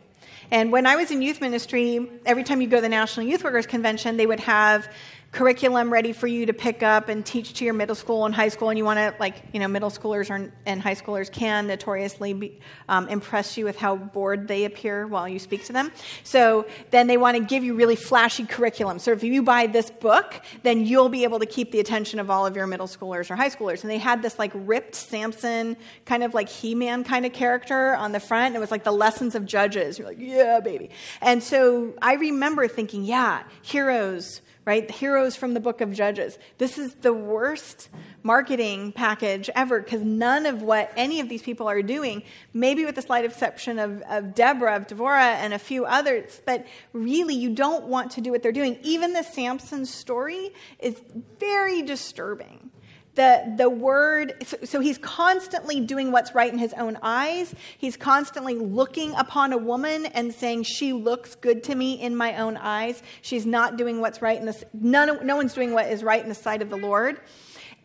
And 0.50 0.72
when 0.72 0.86
I 0.86 0.96
was 0.96 1.10
in 1.10 1.20
youth 1.20 1.40
ministry, 1.40 2.10
every 2.24 2.42
time 2.42 2.62
you 2.62 2.68
go 2.68 2.78
to 2.78 2.82
the 2.82 2.88
National 2.88 3.26
Youth 3.26 3.44
Workers 3.44 3.66
Convention, 3.66 4.16
they 4.16 4.26
would 4.26 4.40
have 4.40 4.90
curriculum 5.30 5.92
ready 5.92 6.12
for 6.12 6.26
you 6.26 6.46
to 6.46 6.54
pick 6.54 6.82
up 6.82 7.10
and 7.10 7.24
teach 7.24 7.52
to 7.52 7.64
your 7.64 7.74
middle 7.74 7.94
school 7.94 8.24
and 8.24 8.34
high 8.34 8.48
school, 8.48 8.70
and 8.70 8.78
you 8.78 8.84
want 8.84 8.98
to, 8.98 9.14
like, 9.20 9.42
you 9.52 9.60
know, 9.60 9.68
middle 9.68 9.90
schoolers 9.90 10.30
are, 10.30 10.50
and 10.64 10.80
high 10.80 10.94
schoolers 10.94 11.30
can 11.30 11.66
notoriously 11.66 12.32
be, 12.32 12.58
um, 12.88 13.08
impress 13.08 13.56
you 13.58 13.66
with 13.66 13.76
how 13.76 13.94
bored 13.94 14.48
they 14.48 14.64
appear 14.64 15.06
while 15.06 15.28
you 15.28 15.38
speak 15.38 15.64
to 15.64 15.72
them. 15.72 15.92
So 16.24 16.66
then 16.90 17.08
they 17.08 17.18
want 17.18 17.36
to 17.36 17.44
give 17.44 17.62
you 17.62 17.74
really 17.74 17.94
flashy 17.94 18.46
curriculum. 18.46 18.98
So 18.98 19.12
if 19.12 19.22
you 19.22 19.42
buy 19.42 19.66
this 19.66 19.90
book, 19.90 20.40
then 20.62 20.86
you'll 20.86 21.10
be 21.10 21.24
able 21.24 21.40
to 21.40 21.46
keep 21.46 21.72
the 21.72 21.80
attention 21.80 22.20
of 22.20 22.30
all 22.30 22.46
of 22.46 22.56
your 22.56 22.66
middle 22.66 22.88
schoolers 22.88 23.30
or 23.30 23.36
high 23.36 23.50
schoolers. 23.50 23.82
And 23.82 23.90
they 23.90 23.98
had 23.98 24.22
this 24.22 24.38
like 24.38 24.52
ripped 24.54 24.94
Samson, 24.94 25.76
kind 26.06 26.22
of 26.22 26.32
like 26.32 26.48
He 26.48 26.74
Man 26.74 27.04
kind 27.04 27.26
of 27.26 27.34
character 27.34 27.94
on 27.96 28.12
the 28.12 28.20
front. 28.20 28.46
And 28.46 28.56
it 28.56 28.60
was 28.60 28.70
like 28.70 28.84
the 28.84 28.92
lessons 28.92 29.34
of 29.34 29.44
judges. 29.44 29.98
You're 29.98 30.08
like, 30.08 30.18
yeah, 30.18 30.60
baby. 30.60 30.88
And 31.20 31.42
so 31.42 31.92
I 32.00 32.14
remember 32.14 32.66
thinking, 32.66 33.04
yeah, 33.04 33.42
heroes 33.62 34.40
right? 34.68 34.86
The 34.86 34.92
heroes 34.92 35.34
from 35.34 35.54
the 35.54 35.60
book 35.60 35.80
of 35.80 35.94
Judges. 35.94 36.38
This 36.58 36.76
is 36.76 36.92
the 36.96 37.14
worst 37.14 37.88
marketing 38.22 38.92
package 38.92 39.48
ever 39.54 39.80
because 39.80 40.02
none 40.02 40.44
of 40.44 40.60
what 40.60 40.92
any 40.94 41.20
of 41.20 41.30
these 41.30 41.40
people 41.40 41.66
are 41.70 41.80
doing, 41.80 42.22
maybe 42.52 42.84
with 42.84 42.94
the 42.94 43.00
slight 43.00 43.24
exception 43.24 43.78
of, 43.78 44.02
of 44.02 44.34
Deborah, 44.34 44.76
of 44.76 44.86
Devorah, 44.86 45.36
and 45.36 45.54
a 45.54 45.58
few 45.58 45.86
others, 45.86 46.42
but 46.44 46.66
really 46.92 47.34
you 47.34 47.54
don't 47.54 47.86
want 47.86 48.10
to 48.10 48.20
do 48.20 48.30
what 48.30 48.42
they're 48.42 48.52
doing. 48.52 48.78
Even 48.82 49.14
the 49.14 49.22
Samson 49.22 49.86
story 49.86 50.50
is 50.80 51.00
very 51.40 51.80
disturbing 51.80 52.70
the, 53.18 53.52
the 53.56 53.68
word, 53.68 54.46
so, 54.62 54.78
he's 54.78 54.96
constantly 54.96 55.80
doing 55.80 56.12
what's 56.12 56.36
right 56.36 56.52
in 56.52 56.58
his 56.58 56.72
own 56.74 56.96
eyes. 57.02 57.52
He's 57.76 57.96
constantly 57.96 58.54
looking 58.54 59.12
upon 59.14 59.52
a 59.52 59.58
woman 59.58 60.06
and 60.06 60.32
saying, 60.32 60.62
She 60.62 60.92
looks 60.92 61.34
good 61.34 61.64
to 61.64 61.74
me 61.74 62.00
in 62.00 62.14
my 62.14 62.36
own 62.36 62.56
eyes. 62.56 63.02
She's 63.20 63.44
not 63.44 63.76
doing 63.76 64.00
what's 64.00 64.22
right 64.22 64.38
in 64.38 64.46
the, 64.46 64.64
none, 64.72 65.26
no 65.26 65.34
one's 65.34 65.52
doing 65.52 65.72
what 65.72 65.88
is 65.88 66.04
right 66.04 66.22
in 66.22 66.28
the 66.28 66.34
sight 66.34 66.62
of 66.62 66.70
the 66.70 66.76
Lord. 66.76 67.20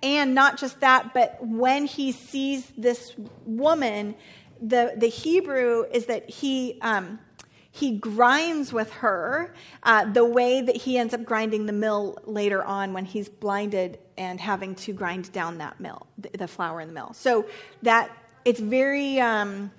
And 0.03 0.35
not 0.35 0.59
just 0.59 0.81
that, 0.81 1.15
but 1.15 1.39
when 1.41 1.87
he 1.87 2.11
sees 2.11 2.71
this 2.77 3.15
woman, 3.43 4.13
the, 4.61 4.93
the 4.95 5.07
Hebrew 5.07 5.85
is 5.91 6.05
that 6.05 6.29
he, 6.29 6.77
um, 6.81 7.17
he 7.71 7.97
grinds 7.97 8.71
with 8.71 8.91
her 8.91 9.51
uh, 9.81 10.05
the 10.05 10.25
way 10.25 10.61
that 10.61 10.75
he 10.75 10.99
ends 10.99 11.15
up 11.15 11.25
grinding 11.25 11.65
the 11.65 11.73
mill 11.73 12.19
later 12.23 12.63
on 12.63 12.93
when 12.93 13.05
he's 13.05 13.29
blinded 13.29 13.97
and 14.17 14.39
having 14.39 14.75
to 14.75 14.93
grind 14.93 15.31
down 15.31 15.57
that 15.59 15.79
mill, 15.79 16.07
the, 16.17 16.47
flour 16.47 16.81
in 16.81 16.87
the 16.87 16.93
mill. 16.93 17.13
So 17.13 17.45
that 17.81 18.09
it's 18.45 18.59
very 18.59 19.19
um, 19.19 19.71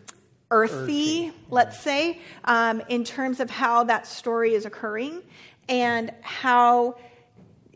earthy, 0.50 0.74
earthy, 0.74 1.32
let's 1.50 1.80
say, 1.80 2.20
um, 2.44 2.82
in 2.88 3.04
terms 3.04 3.40
of 3.40 3.50
how 3.50 3.84
that 3.84 4.06
story 4.06 4.54
is 4.54 4.66
occurring 4.66 5.22
and 5.68 6.12
how 6.20 6.96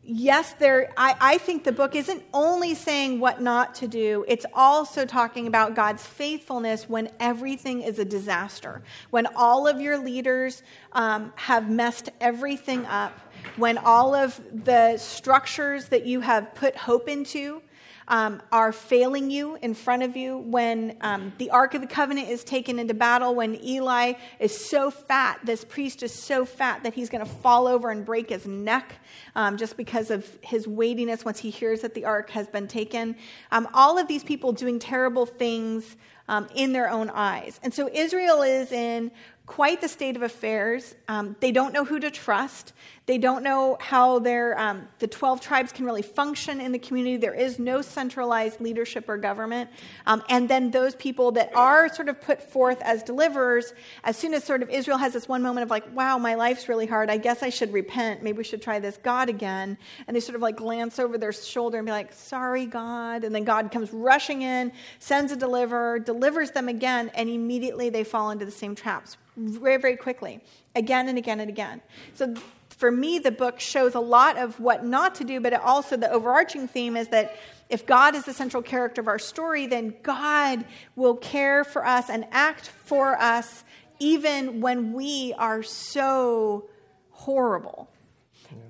yes, 0.09 0.55
there, 0.55 0.91
I, 0.97 1.15
I, 1.21 1.38
think 1.38 1.65
the 1.65 1.73
book 1.73 1.95
isn't 1.95 2.23
only 2.33 2.75
saying 2.75 3.21
what 3.21 3.43
not 3.43 3.75
to 3.77 3.88
do, 3.88 4.25
it's 4.27 4.47
also 4.55 5.05
talking 5.05 5.47
about 5.47 5.75
God's 5.75 6.05
faithfulness 6.05 6.88
when 6.88 7.11
everything 7.21 7.83
is 7.83 7.99
a 7.99 8.05
disaster. 8.05 8.83
When 9.11 9.27
all 9.37 9.69
of 9.69 9.81
your 9.81 9.99
leaders 9.99 10.62
um, 10.93 11.33
have 11.37 11.71
messed 11.71 12.09
everything 12.21 12.87
up, 12.87 13.19
when 13.57 13.77
all 13.77 14.15
of 14.15 14.41
the 14.65 14.97
structures 14.97 15.88
that 15.88 16.07
you 16.07 16.21
have 16.21 16.55
put 16.55 16.75
hope 16.75 17.09
into 17.09 17.61
um, 18.09 18.43
are 18.50 18.73
failing 18.73 19.31
you 19.31 19.57
in 19.62 19.75
front 19.75 20.03
of 20.03 20.17
you, 20.17 20.38
when 20.38 20.97
um, 21.03 21.33
the 21.38 21.50
Ark 21.50 21.75
of 21.75 21.83
the 21.83 21.87
Covenant 21.87 22.29
is 22.29 22.43
taken 22.43 22.79
into 22.79 22.95
battle, 22.95 23.35
when 23.35 23.62
Eli 23.62 24.15
is 24.41 24.69
so 24.69 24.91
fat, 24.91 25.38
this 25.45 25.65
priest 25.65 26.03
is 26.03 26.12
so 26.12 26.45
fat 26.45 26.83
that 26.83 26.95
he's 26.95 27.11
going 27.11 27.25
to 27.25 27.31
fall 27.31 27.67
over 27.67 27.91
and 27.91 28.05
break 28.05 28.31
his 28.31 28.47
neck 28.47 28.95
um, 29.37 29.57
just 29.57 29.77
because 29.77 30.11
of 30.11 30.27
his 30.41 30.67
weightiness 30.67 31.25
once 31.25 31.38
he 31.38 31.50
hears 31.50 31.83
that 31.83 31.95
the 31.95 32.05
Ark 32.05 32.31
has 32.31 32.47
been 32.49 32.67
taken. 32.67 33.15
Um, 33.53 33.69
all 33.75 33.99
of 33.99 34.09
these 34.09 34.25
people 34.25 34.53
doing 34.53 34.79
terrible 34.79 35.27
things 35.27 35.97
um, 36.29 36.47
in 36.55 36.73
their 36.73 36.91
own 36.91 37.11
eyes. 37.11 37.59
And 37.62 37.73
so 37.73 37.88
Israel 37.93 38.43
is 38.43 38.73
in 38.73 39.11
quite 39.49 39.81
the 39.81 39.88
state 39.88 40.14
of 40.14 40.23
affairs. 40.23 40.95
Um, 41.09 41.35
they 41.40 41.52
don't 41.52 41.73
know 41.73 41.85
who 41.85 41.99
to 41.99 42.11
trust. 42.11 42.75
They 43.07 43.17
don't 43.17 43.43
know 43.43 43.78
how 43.81 44.19
their, 44.19 44.57
um, 44.61 44.87
the 44.99 45.09
12 45.09 45.40
tribes 45.40 45.73
can 45.73 45.87
really 45.87 46.02
function 46.02 46.61
in 46.61 46.71
the 46.71 46.78
community. 46.78 47.17
There 47.17 47.33
is 47.33 47.59
no 47.59 47.81
centralized 47.81 48.61
leadership 48.61 49.09
or 49.09 49.17
government. 49.17 49.71
Um, 50.07 50.23
and 50.28 50.50
then 50.50 50.71
those 50.71 50.95
people 50.97 51.33
that 51.33 51.50
are 51.57 51.88
sort 51.88 52.11
of 52.11 52.21
put 52.21 52.43
forth 52.43 52.83
as 52.83 53.02
deliverers, 53.02 53.73
as 54.05 54.19
soon 54.19 54.35
as 54.35 54.45
sort 54.45 54.62
of 54.62 54.69
Israel 54.69 54.99
has 54.99 55.14
this 55.14 55.26
one 55.26 55.43
moment 55.43 55.64
of 55.64 55.71
like, 55.71 55.97
wow, 55.97 56.19
my 56.19 56.35
life's 56.35 56.69
really 56.69 56.87
hard. 56.87 57.09
I 57.09 57.17
guess 57.17 57.43
I 57.43 57.49
should 57.49 57.73
repent. 57.73 58.23
Maybe 58.23 58.37
we 58.37 58.45
should 58.45 58.61
try 58.61 58.78
this 58.78 58.99
God 58.99 59.31
again. 59.31 59.78
And 60.07 60.14
they 60.14 60.21
sort 60.21 60.37
of 60.37 60.43
like 60.43 60.57
glance 60.57 60.99
over 60.99 61.17
their 61.17 61.33
shoulder 61.33 61.78
and 61.78 61.87
be 61.87 61.93
like, 61.93 62.12
sorry, 62.12 62.67
God. 62.67 63.25
And 63.25 63.35
then 63.35 63.45
God 63.45 63.73
comes 63.73 63.90
rushing 63.95 64.43
in, 64.43 64.71
sends 64.99 65.33
a 65.33 65.37
deliverer, 65.37 65.99
delivers 65.99 66.50
them 66.50 66.69
again, 66.69 67.11
and 67.14 67.31
immediately 67.31 67.88
they 67.88 68.05
fall 68.05 68.31
into 68.31 68.45
the 68.45 68.52
same 68.52 68.75
traps 68.75 69.17
very, 69.38 69.76
very 69.76 69.97
quickly, 69.97 70.40
again 70.75 71.09
and 71.09 71.16
again 71.16 71.40
and 71.40 71.49
again. 71.49 71.80
So 72.14 72.35
for 72.71 72.90
me, 72.90 73.18
the 73.18 73.30
book 73.30 73.61
shows 73.61 73.95
a 73.95 74.00
lot 74.00 74.37
of 74.37 74.59
what 74.61 74.85
not 74.85 75.14
to 75.16 75.25
do, 75.25 75.40
but 75.40 75.52
also 75.54 75.97
the 75.97 76.11
overarching 76.11 76.68
theme 76.68 76.97
is 76.97 77.09
that 77.09 77.37
if 77.68 77.87
God 77.87 78.14
is 78.14 78.25
the 78.25 78.33
central 78.33 78.62
character 78.62 79.00
of 79.00 79.09
our 79.09 79.18
story, 79.18 79.66
then 79.66 79.95
God 80.02 80.64
will 80.97 81.16
care 81.16 81.64
for 81.64 81.85
us 81.85 82.09
and 82.09 82.26
act 82.30 82.68
for 82.85 83.21
us 83.21 83.64
even 83.99 84.61
when 84.61 84.92
we 84.92 85.35
are 85.38 85.62
so 85.62 86.68
horrible. 87.11 87.90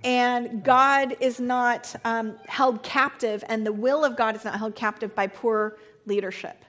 And 0.02 0.64
God 0.64 1.16
is 1.20 1.38
not 1.38 1.94
um, 2.04 2.36
held 2.48 2.82
captive, 2.82 3.44
and 3.48 3.64
the 3.64 3.72
will 3.72 4.04
of 4.04 4.16
God 4.16 4.34
is 4.34 4.44
not 4.44 4.58
held 4.58 4.74
captive 4.74 5.14
by 5.14 5.28
poor 5.28 5.76
leadership 6.06 6.64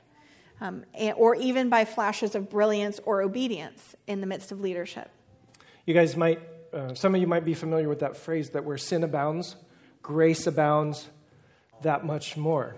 um, 0.61 0.85
and, 0.93 1.15
or 1.17 1.35
even 1.35 1.69
by 1.69 1.85
flashes 1.85 2.35
of 2.35 2.49
brilliance 2.49 2.99
or 3.05 3.21
obedience 3.21 3.95
in 4.07 4.21
the 4.21 4.27
midst 4.27 4.51
of 4.51 4.59
leadership. 4.61 5.09
You 5.85 5.93
guys 5.93 6.15
might, 6.15 6.39
uh, 6.73 6.93
some 6.93 7.15
of 7.15 7.21
you 7.21 7.27
might 7.27 7.45
be 7.45 7.53
familiar 7.53 7.89
with 7.89 7.99
that 7.99 8.15
phrase 8.15 8.51
that 8.51 8.63
where 8.63 8.77
sin 8.77 9.03
abounds, 9.03 9.55
grace 10.01 10.45
abounds 10.47 11.07
that 11.81 12.05
much 12.05 12.37
more. 12.37 12.75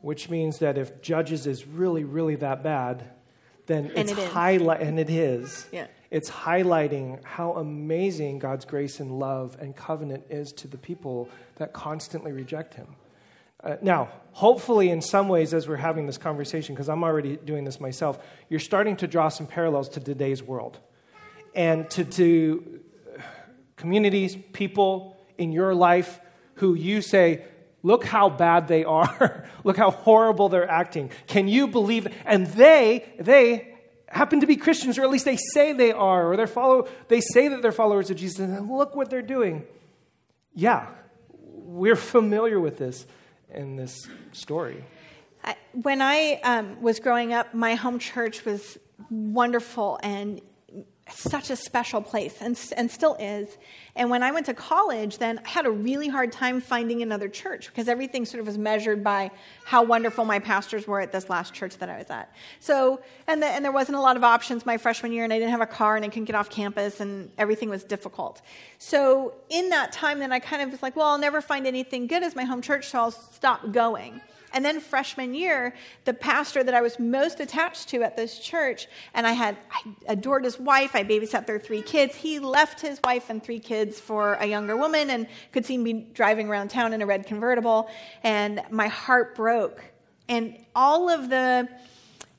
Which 0.00 0.30
means 0.30 0.58
that 0.58 0.78
if 0.78 1.02
Judges 1.02 1.46
is 1.46 1.66
really, 1.66 2.04
really 2.04 2.36
that 2.36 2.62
bad, 2.62 3.10
then 3.66 3.86
and 3.86 4.08
it's 4.08 4.12
it 4.12 4.18
highlight, 4.28 4.80
and 4.80 4.98
it 4.98 5.10
is. 5.10 5.66
Yeah. 5.72 5.88
It's 6.10 6.30
highlighting 6.30 7.22
how 7.24 7.54
amazing 7.54 8.38
God's 8.38 8.64
grace 8.64 9.00
and 9.00 9.18
love 9.18 9.56
and 9.60 9.76
covenant 9.76 10.24
is 10.30 10.52
to 10.52 10.68
the 10.68 10.78
people 10.78 11.28
that 11.56 11.72
constantly 11.72 12.32
reject 12.32 12.74
Him. 12.74 12.94
Uh, 13.62 13.76
now, 13.82 14.08
hopefully, 14.32 14.90
in 14.90 15.02
some 15.02 15.28
ways, 15.28 15.52
as 15.52 15.66
we're 15.66 15.76
having 15.76 16.06
this 16.06 16.18
conversation, 16.18 16.74
because 16.74 16.88
I'm 16.88 17.02
already 17.02 17.36
doing 17.36 17.64
this 17.64 17.80
myself, 17.80 18.18
you're 18.48 18.60
starting 18.60 18.96
to 18.98 19.06
draw 19.06 19.28
some 19.28 19.46
parallels 19.46 19.88
to 19.90 20.00
today's 20.00 20.42
world 20.42 20.78
and 21.54 21.90
to, 21.90 22.04
to 22.04 22.80
communities, 23.76 24.36
people 24.52 25.16
in 25.38 25.50
your 25.50 25.74
life 25.74 26.20
who 26.54 26.74
you 26.74 27.00
say, 27.00 27.44
look 27.82 28.04
how 28.04 28.28
bad 28.28 28.68
they 28.68 28.84
are, 28.84 29.48
look 29.64 29.76
how 29.76 29.90
horrible 29.90 30.48
they're 30.48 30.70
acting. 30.70 31.10
Can 31.26 31.48
you 31.48 31.66
believe? 31.66 32.06
And 32.24 32.46
they, 32.48 33.08
they 33.18 33.74
happen 34.08 34.40
to 34.40 34.46
be 34.46 34.56
Christians, 34.56 34.98
or 34.98 35.02
at 35.02 35.10
least 35.10 35.24
they 35.24 35.36
say 35.36 35.72
they 35.72 35.92
are, 35.92 36.30
or 36.30 36.36
they 36.36 36.46
follow, 36.46 36.88
they 37.08 37.20
say 37.20 37.48
that 37.48 37.60
they're 37.62 37.72
followers 37.72 38.08
of 38.10 38.16
Jesus, 38.16 38.38
and 38.38 38.70
look 38.70 38.94
what 38.94 39.10
they're 39.10 39.20
doing. 39.20 39.64
Yeah, 40.54 40.86
we're 41.28 41.96
familiar 41.96 42.58
with 42.60 42.78
this 42.78 43.06
in 43.54 43.76
this 43.76 44.08
story? 44.32 44.84
When 45.72 46.02
I 46.02 46.40
um, 46.42 46.80
was 46.82 47.00
growing 47.00 47.32
up, 47.32 47.54
my 47.54 47.74
home 47.74 47.98
church 47.98 48.44
was 48.44 48.78
wonderful 49.10 49.98
and 50.02 50.40
such 51.10 51.50
a 51.50 51.56
special 51.56 52.00
place 52.00 52.40
and, 52.40 52.58
and 52.76 52.90
still 52.90 53.14
is. 53.18 53.56
And 53.96 54.10
when 54.10 54.22
I 54.22 54.30
went 54.30 54.46
to 54.46 54.54
college, 54.54 55.18
then 55.18 55.40
I 55.44 55.48
had 55.48 55.66
a 55.66 55.70
really 55.70 56.08
hard 56.08 56.30
time 56.30 56.60
finding 56.60 57.02
another 57.02 57.28
church 57.28 57.66
because 57.66 57.88
everything 57.88 58.24
sort 58.24 58.40
of 58.40 58.46
was 58.46 58.56
measured 58.56 59.02
by 59.02 59.30
how 59.64 59.82
wonderful 59.82 60.24
my 60.24 60.38
pastors 60.38 60.86
were 60.86 61.00
at 61.00 61.10
this 61.10 61.28
last 61.28 61.52
church 61.52 61.76
that 61.78 61.88
I 61.88 61.98
was 61.98 62.10
at. 62.10 62.32
So, 62.60 63.00
and, 63.26 63.42
the, 63.42 63.46
and 63.46 63.64
there 63.64 63.72
wasn't 63.72 63.98
a 63.98 64.00
lot 64.00 64.16
of 64.16 64.22
options 64.22 64.64
my 64.64 64.76
freshman 64.76 65.12
year, 65.12 65.24
and 65.24 65.32
I 65.32 65.38
didn't 65.38 65.50
have 65.50 65.60
a 65.60 65.66
car, 65.66 65.96
and 65.96 66.04
I 66.04 66.08
couldn't 66.08 66.26
get 66.26 66.36
off 66.36 66.48
campus, 66.48 67.00
and 67.00 67.30
everything 67.38 67.68
was 67.70 67.82
difficult. 67.82 68.40
So, 68.78 69.34
in 69.48 69.70
that 69.70 69.92
time, 69.92 70.20
then 70.20 70.32
I 70.32 70.38
kind 70.38 70.62
of 70.62 70.70
was 70.70 70.82
like, 70.82 70.94
well, 70.94 71.06
I'll 71.06 71.18
never 71.18 71.40
find 71.40 71.66
anything 71.66 72.06
good 72.06 72.22
as 72.22 72.36
my 72.36 72.44
home 72.44 72.62
church, 72.62 72.88
so 72.88 72.98
I'll 73.00 73.10
stop 73.10 73.72
going. 73.72 74.20
And 74.52 74.64
then 74.64 74.80
freshman 74.80 75.34
year, 75.34 75.74
the 76.04 76.14
pastor 76.14 76.64
that 76.64 76.74
I 76.74 76.80
was 76.80 76.98
most 76.98 77.40
attached 77.40 77.88
to 77.90 78.02
at 78.02 78.16
this 78.16 78.38
church, 78.38 78.88
and 79.14 79.26
I 79.26 79.32
had 79.32 79.56
I 79.70 79.94
adored 80.06 80.44
his 80.44 80.58
wife. 80.58 80.94
I 80.94 81.04
babysat 81.04 81.46
their 81.46 81.58
three 81.58 81.82
kids. 81.82 82.14
He 82.14 82.38
left 82.38 82.80
his 82.80 82.98
wife 83.04 83.30
and 83.30 83.42
three 83.42 83.60
kids 83.60 84.00
for 84.00 84.34
a 84.34 84.46
younger 84.46 84.76
woman, 84.76 85.10
and 85.10 85.26
could 85.52 85.66
see 85.66 85.76
me 85.76 86.06
driving 86.14 86.48
around 86.48 86.70
town 86.70 86.92
in 86.92 87.02
a 87.02 87.06
red 87.06 87.26
convertible. 87.26 87.90
And 88.22 88.62
my 88.70 88.88
heart 88.88 89.34
broke. 89.34 89.84
And 90.28 90.58
all 90.74 91.08
of 91.08 91.28
the 91.30 91.68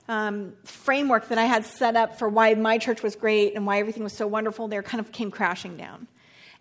um, 0.08 0.54
framework 0.64 1.30
that 1.30 1.38
I 1.38 1.46
had 1.46 1.66
set 1.66 1.96
up 1.96 2.18
for 2.18 2.28
why 2.28 2.56
my 2.56 2.80
church 2.80 3.04
was 3.04 3.16
great 3.16 3.56
and 3.56 3.66
why 3.66 3.80
everything 3.80 4.04
was 4.04 4.14
so 4.14 4.28
wonderful 4.28 4.68
there 4.68 4.82
kind 4.82 5.00
of 5.00 5.12
came 5.12 5.30
crashing 5.30 5.78
down. 5.78 6.08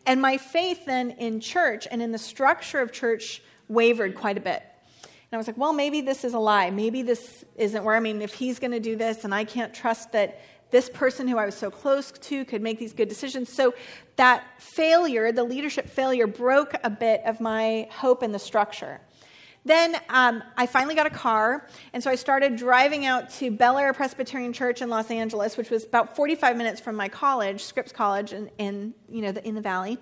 And 0.07 0.21
my 0.21 0.37
faith 0.37 0.85
then 0.85 1.12
in 1.12 1.40
church 1.40 1.88
and 1.90 2.02
in 2.02 2.12
the 2.12 2.19
structure 2.19 2.81
of 2.81 2.93
church 2.93 3.43
wavered 3.69 4.14
quite 4.14 4.37
a 4.37 4.40
bit. 4.40 4.62
And 5.30 5.37
I 5.37 5.38
was 5.38 5.47
like, 5.47 5.58
well, 5.58 5.75
maybe 5.75 6.00
this 6.00 6.25
is 6.25 6.32
a 6.32 6.38
lie. 6.38 6.70
Maybe 6.70 7.02
this 7.02 7.44
isn't 7.56 7.85
where, 7.85 7.94
I 7.94 8.00
mean, 8.00 8.23
if 8.23 8.32
he's 8.32 8.58
going 8.58 8.70
to 8.70 8.80
do 8.80 8.97
this 8.97 9.25
and 9.25 9.35
I 9.35 9.44
can't 9.44 9.75
trust 9.75 10.12
that 10.12 10.40
this 10.70 10.88
person 10.88 11.28
who 11.28 11.37
I 11.38 11.44
was 11.44 11.54
so 11.54 11.70
close 11.70 12.12
to 12.12 12.44
could 12.44 12.62
make 12.62 12.78
these 12.78 12.92
good 12.92 13.08
decisions. 13.08 13.52
So 13.52 13.75
that 14.16 14.44
failure, 14.58 15.30
the 15.32 15.44
leadership 15.44 15.88
failure, 15.88 16.26
broke 16.26 16.75
a 16.82 16.90
bit 16.90 17.23
of 17.25 17.40
my 17.40 17.88
hope 17.90 18.23
in 18.23 18.32
the 18.32 18.38
structure. 18.38 19.00
Then 19.69 19.97
um, 20.09 20.43
I 20.57 20.65
finally 20.65 20.95
got 20.95 21.07
a 21.07 21.11
car, 21.11 21.67
and 21.93 22.03
so 22.03 22.11
I 22.11 22.15
started 22.15 22.57
driving 22.57 23.05
out 23.05 23.29
to 23.33 23.51
Bel 23.51 23.77
Air 23.77 23.93
Presbyterian 23.93 24.55
Church 24.55 24.81
in 24.81 24.89
Los 24.89 25.11
Angeles, 25.11 25.59
which 25.59 25.69
was 25.69 25.85
about 25.85 26.17
45 26.17 26.57
minutes 26.57 26.81
from 26.81 26.97
my 26.97 27.11
college, 27.11 27.63
Scripps 27.63 27.93
College, 27.93 28.33
in, 28.33 28.51
in 28.57 28.95
you 29.11 29.21
know 29.21 29.31
the, 29.31 29.47
in 29.47 29.55
the 29.55 29.61
valley. 29.61 29.99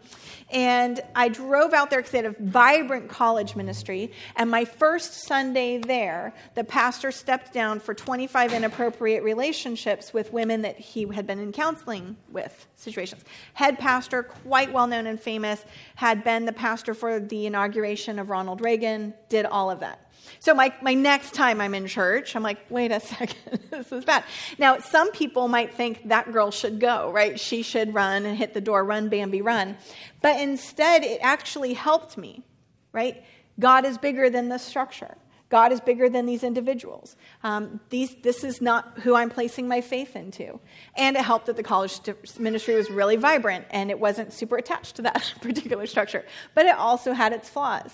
And 0.50 1.00
I 1.16 1.28
drove 1.28 1.72
out 1.72 1.90
there 1.90 1.98
because 1.98 2.12
they 2.12 2.18
had 2.18 2.26
a 2.26 2.36
vibrant 2.38 3.08
college 3.08 3.56
ministry. 3.56 4.12
And 4.36 4.48
my 4.48 4.64
first 4.64 5.26
Sunday 5.26 5.78
there, 5.78 6.32
the 6.54 6.62
pastor 6.62 7.10
stepped 7.10 7.52
down 7.52 7.80
for 7.80 7.92
25 7.92 8.52
inappropriate 8.52 9.24
relationships 9.24 10.12
with 10.12 10.32
women 10.32 10.62
that 10.62 10.78
he 10.78 11.08
had 11.12 11.26
been 11.26 11.40
in 11.40 11.50
counseling 11.50 12.16
with 12.30 12.68
situations. 12.76 13.24
Head 13.54 13.80
pastor, 13.80 14.22
quite 14.22 14.72
well 14.72 14.86
known 14.86 15.08
and 15.08 15.20
famous, 15.20 15.64
had 15.96 16.22
been 16.22 16.44
the 16.44 16.52
pastor 16.52 16.94
for 16.94 17.18
the 17.18 17.46
inauguration 17.46 18.20
of 18.20 18.30
Ronald 18.30 18.60
Reagan. 18.60 19.12
Did 19.28 19.46
all 19.56 19.70
of 19.70 19.80
that. 19.80 19.98
So 20.38 20.54
my, 20.54 20.74
my 20.82 20.92
next 20.92 21.32
time 21.32 21.62
I'm 21.62 21.74
in 21.74 21.86
church, 21.86 22.36
I'm 22.36 22.42
like, 22.42 22.58
wait 22.70 22.92
a 22.92 23.00
second, 23.14 23.58
this 23.70 23.90
is 23.90 24.04
bad. 24.04 24.22
Now, 24.58 24.78
some 24.78 25.10
people 25.12 25.48
might 25.48 25.72
think 25.72 26.08
that 26.08 26.30
girl 26.30 26.50
should 26.50 26.78
go, 26.78 27.10
right? 27.10 27.40
She 27.40 27.62
should 27.62 27.94
run 27.94 28.26
and 28.26 28.36
hit 28.36 28.52
the 28.52 28.60
door, 28.60 28.84
run, 28.84 29.08
Bambi, 29.08 29.40
run. 29.40 29.78
But 30.20 30.38
instead, 30.40 31.04
it 31.04 31.20
actually 31.22 31.72
helped 31.72 32.18
me, 32.18 32.44
right? 32.92 33.24
God 33.58 33.86
is 33.86 33.96
bigger 33.96 34.28
than 34.28 34.50
the 34.50 34.58
structure. 34.58 35.16
God 35.48 35.72
is 35.72 35.80
bigger 35.80 36.10
than 36.10 36.26
these 36.26 36.42
individuals. 36.42 37.16
Um, 37.42 37.80
these, 37.88 38.14
this 38.16 38.44
is 38.44 38.60
not 38.60 38.98
who 38.98 39.14
I'm 39.14 39.30
placing 39.30 39.68
my 39.68 39.80
faith 39.80 40.16
into. 40.16 40.60
And 40.96 41.16
it 41.16 41.22
helped 41.22 41.46
that 41.46 41.56
the 41.56 41.62
college 41.62 42.00
ministry 42.38 42.74
was 42.74 42.90
really 42.90 43.16
vibrant 43.16 43.64
and 43.70 43.90
it 43.90 43.98
wasn't 43.98 44.34
super 44.34 44.56
attached 44.56 44.96
to 44.96 45.02
that 45.02 45.32
particular 45.40 45.86
structure. 45.86 46.26
But 46.54 46.66
it 46.66 46.74
also 46.76 47.12
had 47.12 47.32
its 47.32 47.48
flaws. 47.48 47.92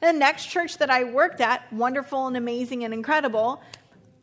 The 0.00 0.12
next 0.12 0.46
church 0.46 0.78
that 0.78 0.90
I 0.90 1.02
worked 1.02 1.40
at, 1.40 1.72
wonderful 1.72 2.28
and 2.28 2.36
amazing 2.36 2.84
and 2.84 2.94
incredible, 2.94 3.60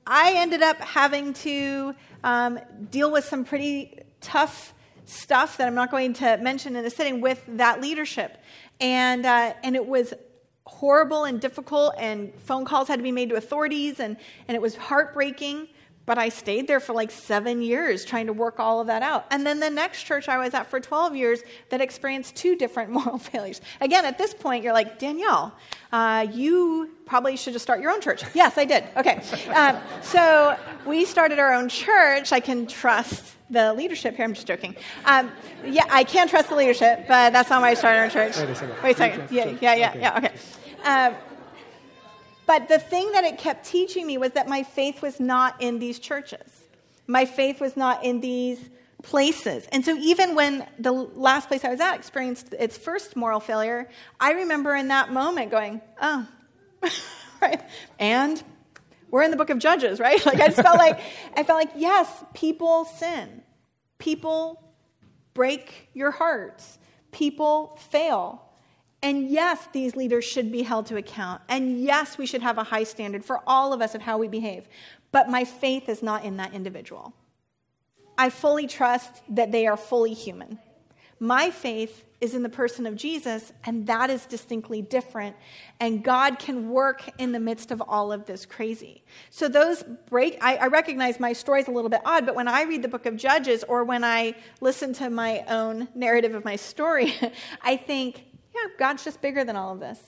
I 0.08 0.34
ended 0.38 0.62
up 0.62 0.78
having 0.78 1.34
to 1.34 1.94
um, 2.24 2.60
deal 2.92 3.12
with 3.12 3.26
some 3.26 3.44
pretty 3.44 4.00
tough 4.22 4.74
stuff 5.04 5.58
that 5.58 5.68
I'm 5.68 5.76
not 5.76 5.92
going 5.92 6.14
to 6.14 6.38
mention 6.38 6.78
in 6.78 6.84
the 6.86 6.90
sitting 6.90 7.20
with 7.20 7.44
that 7.58 7.82
leadership. 7.82 8.38
And, 8.80 9.26
uh, 9.26 9.54
and 9.64 9.76
it 9.76 9.86
was 9.86 10.14
horrible 10.66 11.26
and 11.26 11.42
difficult, 11.42 11.94
and 11.98 12.34
phone 12.40 12.64
calls 12.64 12.88
had 12.88 12.98
to 12.98 13.04
be 13.04 13.12
made 13.12 13.30
to 13.30 13.36
authorities, 13.36 14.00
and, 14.00 14.16
and 14.48 14.56
it 14.56 14.62
was 14.62 14.76
heartbreaking. 14.78 15.68
But 16.06 16.18
I 16.18 16.30
stayed 16.30 16.68
there 16.68 16.80
for 16.80 16.94
like 16.94 17.10
seven 17.10 17.62
years 17.62 18.06
trying 18.06 18.28
to 18.28 18.34
work 18.34 18.60
all 18.60 18.80
of 18.80 18.88
that 18.88 19.02
out. 19.02 19.26
And 19.32 19.46
then 19.46 19.60
the 19.60 19.70
next 19.70 20.04
church 20.04 20.30
I 20.30 20.38
was 20.38 20.54
at 20.54 20.70
for 20.70 20.80
12 20.80 21.16
years 21.16 21.42
that 21.70 21.82
experienced 21.82 22.36
two 22.36 22.56
different 22.56 22.92
moral 22.98 23.18
failures. 23.18 23.62
Again, 23.82 24.06
at 24.06 24.18
this 24.18 24.34
point, 24.34 24.64
you're 24.64 24.74
like, 24.74 25.00
Danielle, 25.00 25.54
uh, 25.92 26.28
you 26.32 26.92
probably 27.06 27.38
should 27.38 27.54
just 27.54 27.64
start 27.64 27.82
your 27.82 27.92
own 27.92 28.02
church. 28.02 28.24
Yes, 28.34 28.58
I 28.58 28.66
did. 28.66 28.84
Okay. 28.98 29.22
Um, 29.56 29.78
so 30.02 30.58
we 30.86 31.06
started 31.06 31.40
our 31.40 31.54
own 31.54 31.70
church. 31.70 32.34
I 32.34 32.42
can 32.42 32.68
trust 32.68 33.36
the 33.50 33.74
leadership 33.74 34.16
here. 34.16 34.26
I'm 34.26 34.34
just 34.34 34.48
joking. 34.48 34.76
Um, 35.06 35.32
yeah, 35.66 35.86
I 35.90 36.04
can 36.04 36.28
trust 36.28 36.50
the 36.50 36.56
leadership, 36.56 37.06
but 37.08 37.32
that's 37.32 37.50
not 37.50 37.62
why 37.62 37.70
I 37.70 37.74
started 37.74 38.00
our 38.00 38.10
church. 38.10 38.38
Wait 38.38 38.50
a 38.50 38.56
second. 38.56 38.84
Wait 38.84 38.92
a 38.92 38.98
second. 38.98 39.32
Yeah, 39.32 39.56
yeah, 39.62 39.76
yeah, 39.76 39.98
yeah. 39.98 40.18
Okay. 40.18 40.34
Um, 40.84 41.16
but 42.46 42.68
the 42.68 42.80
thing 42.80 43.12
that 43.14 43.24
it 43.24 43.38
kept 43.38 43.66
teaching 43.66 44.06
me 44.06 44.18
was 44.18 44.32
that 44.32 44.48
my 44.48 44.64
faith 44.64 45.02
was 45.02 45.20
not 45.20 45.62
in 45.62 45.80
these 45.80 46.00
churches. 46.00 46.64
My 47.08 47.26
faith 47.26 47.60
was 47.60 47.76
not 47.76 48.04
in 48.04 48.22
these 48.22 48.70
places. 49.04 49.68
And 49.72 49.86
so 49.86 49.96
even 49.98 50.36
when 50.36 50.66
the 50.80 50.92
last 50.92 51.48
place 51.48 51.64
I 51.64 51.70
was 51.70 51.80
at 51.80 51.96
experienced 51.96 52.54
its 52.58 52.78
first 52.78 53.16
moral 53.16 53.40
failure, 53.40 53.88
I 54.20 54.34
remember 54.34 54.76
in 54.76 54.88
that 54.90 55.12
moment 55.12 55.52
going, 55.52 55.82
oh, 56.02 56.28
right? 57.42 57.62
And 58.00 58.42
we're 59.12 59.24
in 59.24 59.32
the 59.32 59.38
book 59.38 59.50
of 59.50 59.60
Judges, 59.60 60.00
right? 60.00 60.24
Like 60.26 60.42
I 60.42 60.48
just 60.48 60.62
felt 60.62 60.78
like 60.78 61.00
I 61.36 61.44
felt 61.44 61.60
like 61.60 61.72
yes, 61.76 62.10
people 62.34 62.86
sin. 62.86 63.44
People 63.98 64.62
break 65.34 65.90
your 65.94 66.12
hearts. 66.12 66.78
People 67.12 67.80
fail. 67.92 68.45
And 69.02 69.30
yes, 69.30 69.68
these 69.72 69.96
leaders 69.96 70.26
should 70.26 70.52
be 70.52 70.64
held 70.64 70.88
to 70.88 70.98
account. 70.98 71.42
And 71.48 71.80
yes, 71.80 72.18
we 72.18 72.26
should 72.26 72.42
have 72.42 72.58
a 72.58 72.64
high 72.64 72.86
standard 72.86 73.24
for 73.24 73.42
all 73.46 73.74
of 73.74 73.82
us 73.82 73.94
of 73.94 74.02
how 74.02 74.18
we 74.18 74.28
behave. 74.28 74.68
But 75.12 75.30
my 75.30 75.44
faith 75.44 75.90
is 75.90 76.02
not 76.02 76.26
in 76.26 76.38
that 76.38 76.54
individual. 76.54 77.14
I 78.18 78.30
fully 78.30 78.68
trust 78.68 79.22
that 79.30 79.52
they 79.52 79.68
are 79.68 79.78
fully 79.78 80.14
human. 80.14 80.60
My 81.20 81.50
faith 81.50 82.04
is 82.22 82.34
in 82.34 82.44
the 82.44 82.50
person 82.50 82.86
of 82.86 82.96
Jesus, 82.96 83.54
and 83.66 83.88
that 83.88 84.10
is 84.10 84.26
distinctly 84.26 84.82
different. 84.82 85.36
And 85.80 86.04
God 86.04 86.40
can 86.40 86.70
work 86.70 87.10
in 87.18 87.32
the 87.32 87.40
midst 87.40 87.72
of 87.72 87.82
all 87.88 88.12
of 88.12 88.26
this 88.26 88.46
crazy. 88.46 89.04
So, 89.30 89.48
those 89.48 89.84
break, 90.10 90.38
I, 90.42 90.58
I 90.58 90.68
recognize 90.68 91.20
my 91.20 91.34
story 91.34 91.62
is 91.62 91.68
a 91.68 91.72
little 91.72 91.90
bit 91.90 92.02
odd, 92.06 92.26
but 92.26 92.36
when 92.36 92.48
I 92.48 92.64
read 92.64 92.82
the 92.82 92.88
book 92.88 93.06
of 93.06 93.16
Judges 93.16 93.64
or 93.66 93.84
when 93.84 94.04
I 94.04 94.36
listen 94.62 94.94
to 94.94 95.10
my 95.10 95.44
own 95.48 95.88
narrative 95.94 96.36
of 96.36 96.44
my 96.44 96.56
story, 96.56 97.14
I 97.62 97.78
think, 97.78 98.24
yeah, 98.56 98.70
God's 98.80 99.04
just 99.04 99.22
bigger 99.22 99.44
than 99.44 99.56
all 99.56 99.74
of 99.74 99.80
this. 99.80 100.00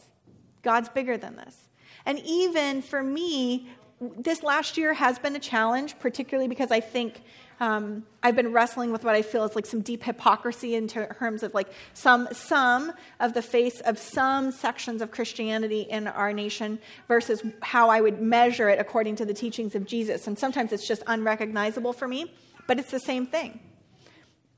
God's 0.63 0.89
bigger 0.89 1.17
than 1.17 1.35
this. 1.35 1.67
And 2.05 2.19
even 2.19 2.81
for 2.81 3.03
me, 3.03 3.69
this 3.99 4.43
last 4.43 4.77
year 4.77 4.93
has 4.93 5.19
been 5.19 5.35
a 5.35 5.39
challenge, 5.39 5.99
particularly 5.99 6.47
because 6.47 6.71
I 6.71 6.79
think 6.79 7.21
um, 7.59 8.05
I've 8.21 8.35
been 8.35 8.53
wrestling 8.53 8.91
with 8.91 9.03
what 9.03 9.15
I 9.15 9.23
feel 9.23 9.43
is 9.43 9.55
like 9.55 9.65
some 9.65 9.81
deep 9.81 10.03
hypocrisy 10.03 10.75
in 10.75 10.87
terms 10.87 11.41
of 11.41 11.53
like 11.55 11.67
some 11.93 12.27
some 12.31 12.93
of 13.19 13.33
the 13.33 13.41
face 13.41 13.81
of 13.81 13.97
some 13.97 14.51
sections 14.51 15.01
of 15.01 15.09
Christianity 15.09 15.81
in 15.81 16.07
our 16.07 16.31
nation 16.31 16.79
versus 17.07 17.41
how 17.61 17.89
I 17.89 17.99
would 17.99 18.21
measure 18.21 18.69
it 18.69 18.79
according 18.79 19.15
to 19.17 19.25
the 19.25 19.33
teachings 19.33 19.73
of 19.73 19.85
Jesus. 19.85 20.27
And 20.27 20.37
sometimes 20.37 20.71
it's 20.71 20.87
just 20.87 21.01
unrecognizable 21.07 21.93
for 21.93 22.07
me, 22.07 22.31
but 22.67 22.77
it's 22.77 22.91
the 22.91 22.99
same 22.99 23.25
thing. 23.25 23.59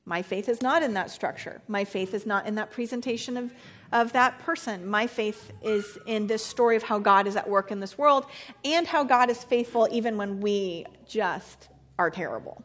My 0.09 0.23
faith 0.23 0.49
is 0.49 0.63
not 0.63 0.81
in 0.81 0.95
that 0.95 1.11
structure. 1.11 1.61
My 1.67 1.85
faith 1.85 2.15
is 2.15 2.25
not 2.25 2.47
in 2.47 2.55
that 2.55 2.71
presentation 2.71 3.37
of 3.37 3.53
of 3.91 4.11
that 4.13 4.39
person. 4.39 4.87
My 4.87 5.05
faith 5.05 5.51
is 5.61 5.99
in 6.07 6.25
this 6.25 6.43
story 6.43 6.75
of 6.75 6.81
how 6.81 6.97
God 6.97 7.27
is 7.27 7.35
at 7.35 7.47
work 7.47 7.71
in 7.71 7.79
this 7.79 7.95
world 7.95 8.25
and 8.65 8.87
how 8.87 9.03
God 9.03 9.29
is 9.29 9.43
faithful 9.43 9.87
even 9.91 10.17
when 10.17 10.41
we 10.41 10.85
just 11.07 11.69
are 11.99 12.09
terrible. 12.09 12.63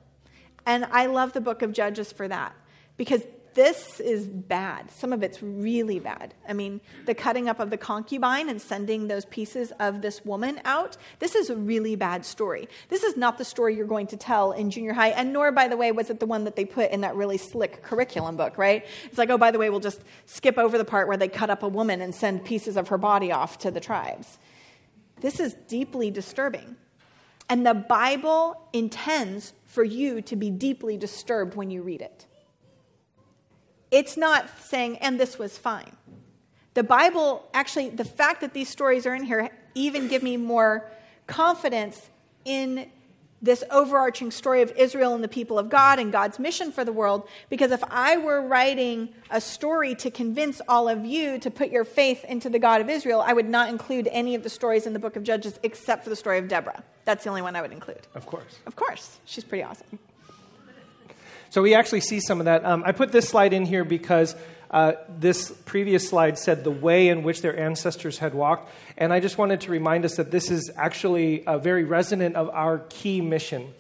And 0.64 0.86
I 0.86 1.06
love 1.06 1.34
the 1.34 1.40
book 1.42 1.60
of 1.60 1.72
Judges 1.72 2.12
for 2.12 2.26
that 2.28 2.54
because 2.96 3.22
this 3.54 4.00
is 4.00 4.26
bad. 4.26 4.90
Some 4.90 5.12
of 5.12 5.22
it's 5.22 5.42
really 5.42 5.98
bad. 5.98 6.34
I 6.48 6.52
mean, 6.52 6.80
the 7.06 7.14
cutting 7.14 7.48
up 7.48 7.60
of 7.60 7.70
the 7.70 7.76
concubine 7.76 8.48
and 8.48 8.60
sending 8.60 9.08
those 9.08 9.24
pieces 9.24 9.72
of 9.80 10.02
this 10.02 10.24
woman 10.24 10.60
out, 10.64 10.96
this 11.18 11.34
is 11.34 11.50
a 11.50 11.56
really 11.56 11.96
bad 11.96 12.24
story. 12.24 12.68
This 12.88 13.02
is 13.02 13.16
not 13.16 13.38
the 13.38 13.44
story 13.44 13.76
you're 13.76 13.86
going 13.86 14.08
to 14.08 14.16
tell 14.16 14.52
in 14.52 14.70
junior 14.70 14.92
high, 14.92 15.10
and 15.10 15.32
nor, 15.32 15.52
by 15.52 15.68
the 15.68 15.76
way, 15.76 15.92
was 15.92 16.10
it 16.10 16.20
the 16.20 16.26
one 16.26 16.44
that 16.44 16.56
they 16.56 16.64
put 16.64 16.90
in 16.90 17.00
that 17.02 17.16
really 17.16 17.38
slick 17.38 17.82
curriculum 17.82 18.36
book, 18.36 18.58
right? 18.58 18.84
It's 19.04 19.18
like, 19.18 19.30
oh, 19.30 19.38
by 19.38 19.50
the 19.50 19.58
way, 19.58 19.70
we'll 19.70 19.80
just 19.80 20.02
skip 20.26 20.58
over 20.58 20.76
the 20.76 20.84
part 20.84 21.08
where 21.08 21.16
they 21.16 21.28
cut 21.28 21.50
up 21.50 21.62
a 21.62 21.68
woman 21.68 22.00
and 22.00 22.14
send 22.14 22.44
pieces 22.44 22.76
of 22.76 22.88
her 22.88 22.98
body 22.98 23.32
off 23.32 23.58
to 23.58 23.70
the 23.70 23.80
tribes. 23.80 24.38
This 25.20 25.40
is 25.40 25.54
deeply 25.68 26.10
disturbing. 26.10 26.76
And 27.48 27.66
the 27.66 27.74
Bible 27.74 28.68
intends 28.72 29.52
for 29.66 29.84
you 29.84 30.22
to 30.22 30.36
be 30.36 30.50
deeply 30.50 30.96
disturbed 30.96 31.54
when 31.54 31.70
you 31.70 31.82
read 31.82 32.00
it. 32.00 32.26
It's 33.94 34.16
not 34.16 34.50
saying, 34.58 34.98
and 34.98 35.20
this 35.20 35.38
was 35.38 35.56
fine. 35.56 35.92
The 36.74 36.82
Bible, 36.82 37.48
actually, 37.54 37.90
the 37.90 38.04
fact 38.04 38.40
that 38.40 38.52
these 38.52 38.68
stories 38.68 39.06
are 39.06 39.14
in 39.14 39.22
here 39.22 39.50
even 39.76 40.08
give 40.08 40.20
me 40.20 40.36
more 40.36 40.90
confidence 41.28 42.10
in 42.44 42.90
this 43.40 43.62
overarching 43.70 44.32
story 44.32 44.62
of 44.62 44.72
Israel 44.72 45.14
and 45.14 45.22
the 45.22 45.28
people 45.28 45.60
of 45.60 45.68
God 45.68 46.00
and 46.00 46.10
God's 46.10 46.40
mission 46.40 46.72
for 46.72 46.84
the 46.84 46.92
world. 46.92 47.28
Because 47.50 47.70
if 47.70 47.84
I 47.88 48.16
were 48.16 48.42
writing 48.42 49.10
a 49.30 49.40
story 49.40 49.94
to 49.96 50.10
convince 50.10 50.60
all 50.66 50.88
of 50.88 51.04
you 51.04 51.38
to 51.38 51.48
put 51.48 51.70
your 51.70 51.84
faith 51.84 52.24
into 52.24 52.50
the 52.50 52.58
God 52.58 52.80
of 52.80 52.90
Israel, 52.90 53.20
I 53.20 53.32
would 53.32 53.48
not 53.48 53.68
include 53.68 54.08
any 54.10 54.34
of 54.34 54.42
the 54.42 54.50
stories 54.50 54.86
in 54.86 54.92
the 54.92 54.98
book 54.98 55.14
of 55.14 55.22
Judges 55.22 55.60
except 55.62 56.02
for 56.02 56.10
the 56.10 56.16
story 56.16 56.38
of 56.38 56.48
Deborah. 56.48 56.82
That's 57.04 57.22
the 57.22 57.30
only 57.30 57.42
one 57.42 57.54
I 57.54 57.62
would 57.62 57.70
include. 57.70 58.08
Of 58.16 58.26
course. 58.26 58.58
Of 58.66 58.74
course. 58.74 59.20
She's 59.24 59.44
pretty 59.44 59.62
awesome. 59.62 60.00
So 61.54 61.62
we 61.62 61.74
actually 61.74 62.00
see 62.00 62.18
some 62.18 62.40
of 62.40 62.46
that. 62.46 62.64
Um, 62.64 62.82
I 62.84 62.90
put 62.90 63.12
this 63.12 63.28
slide 63.28 63.52
in 63.52 63.64
here 63.64 63.84
because 63.84 64.34
uh, 64.72 64.94
this 65.08 65.52
previous 65.66 66.08
slide 66.08 66.36
said 66.36 66.64
the 66.64 66.72
way 66.72 67.10
in 67.10 67.22
which 67.22 67.42
their 67.42 67.56
ancestors 67.56 68.18
had 68.18 68.34
walked. 68.34 68.72
And 68.98 69.12
I 69.12 69.20
just 69.20 69.38
wanted 69.38 69.60
to 69.60 69.70
remind 69.70 70.04
us 70.04 70.16
that 70.16 70.32
this 70.32 70.50
is 70.50 70.68
actually 70.76 71.46
uh, 71.46 71.58
very 71.58 71.84
resonant 71.84 72.34
of 72.34 72.50
our 72.50 72.80
key 72.88 73.20
mission. 73.20 73.72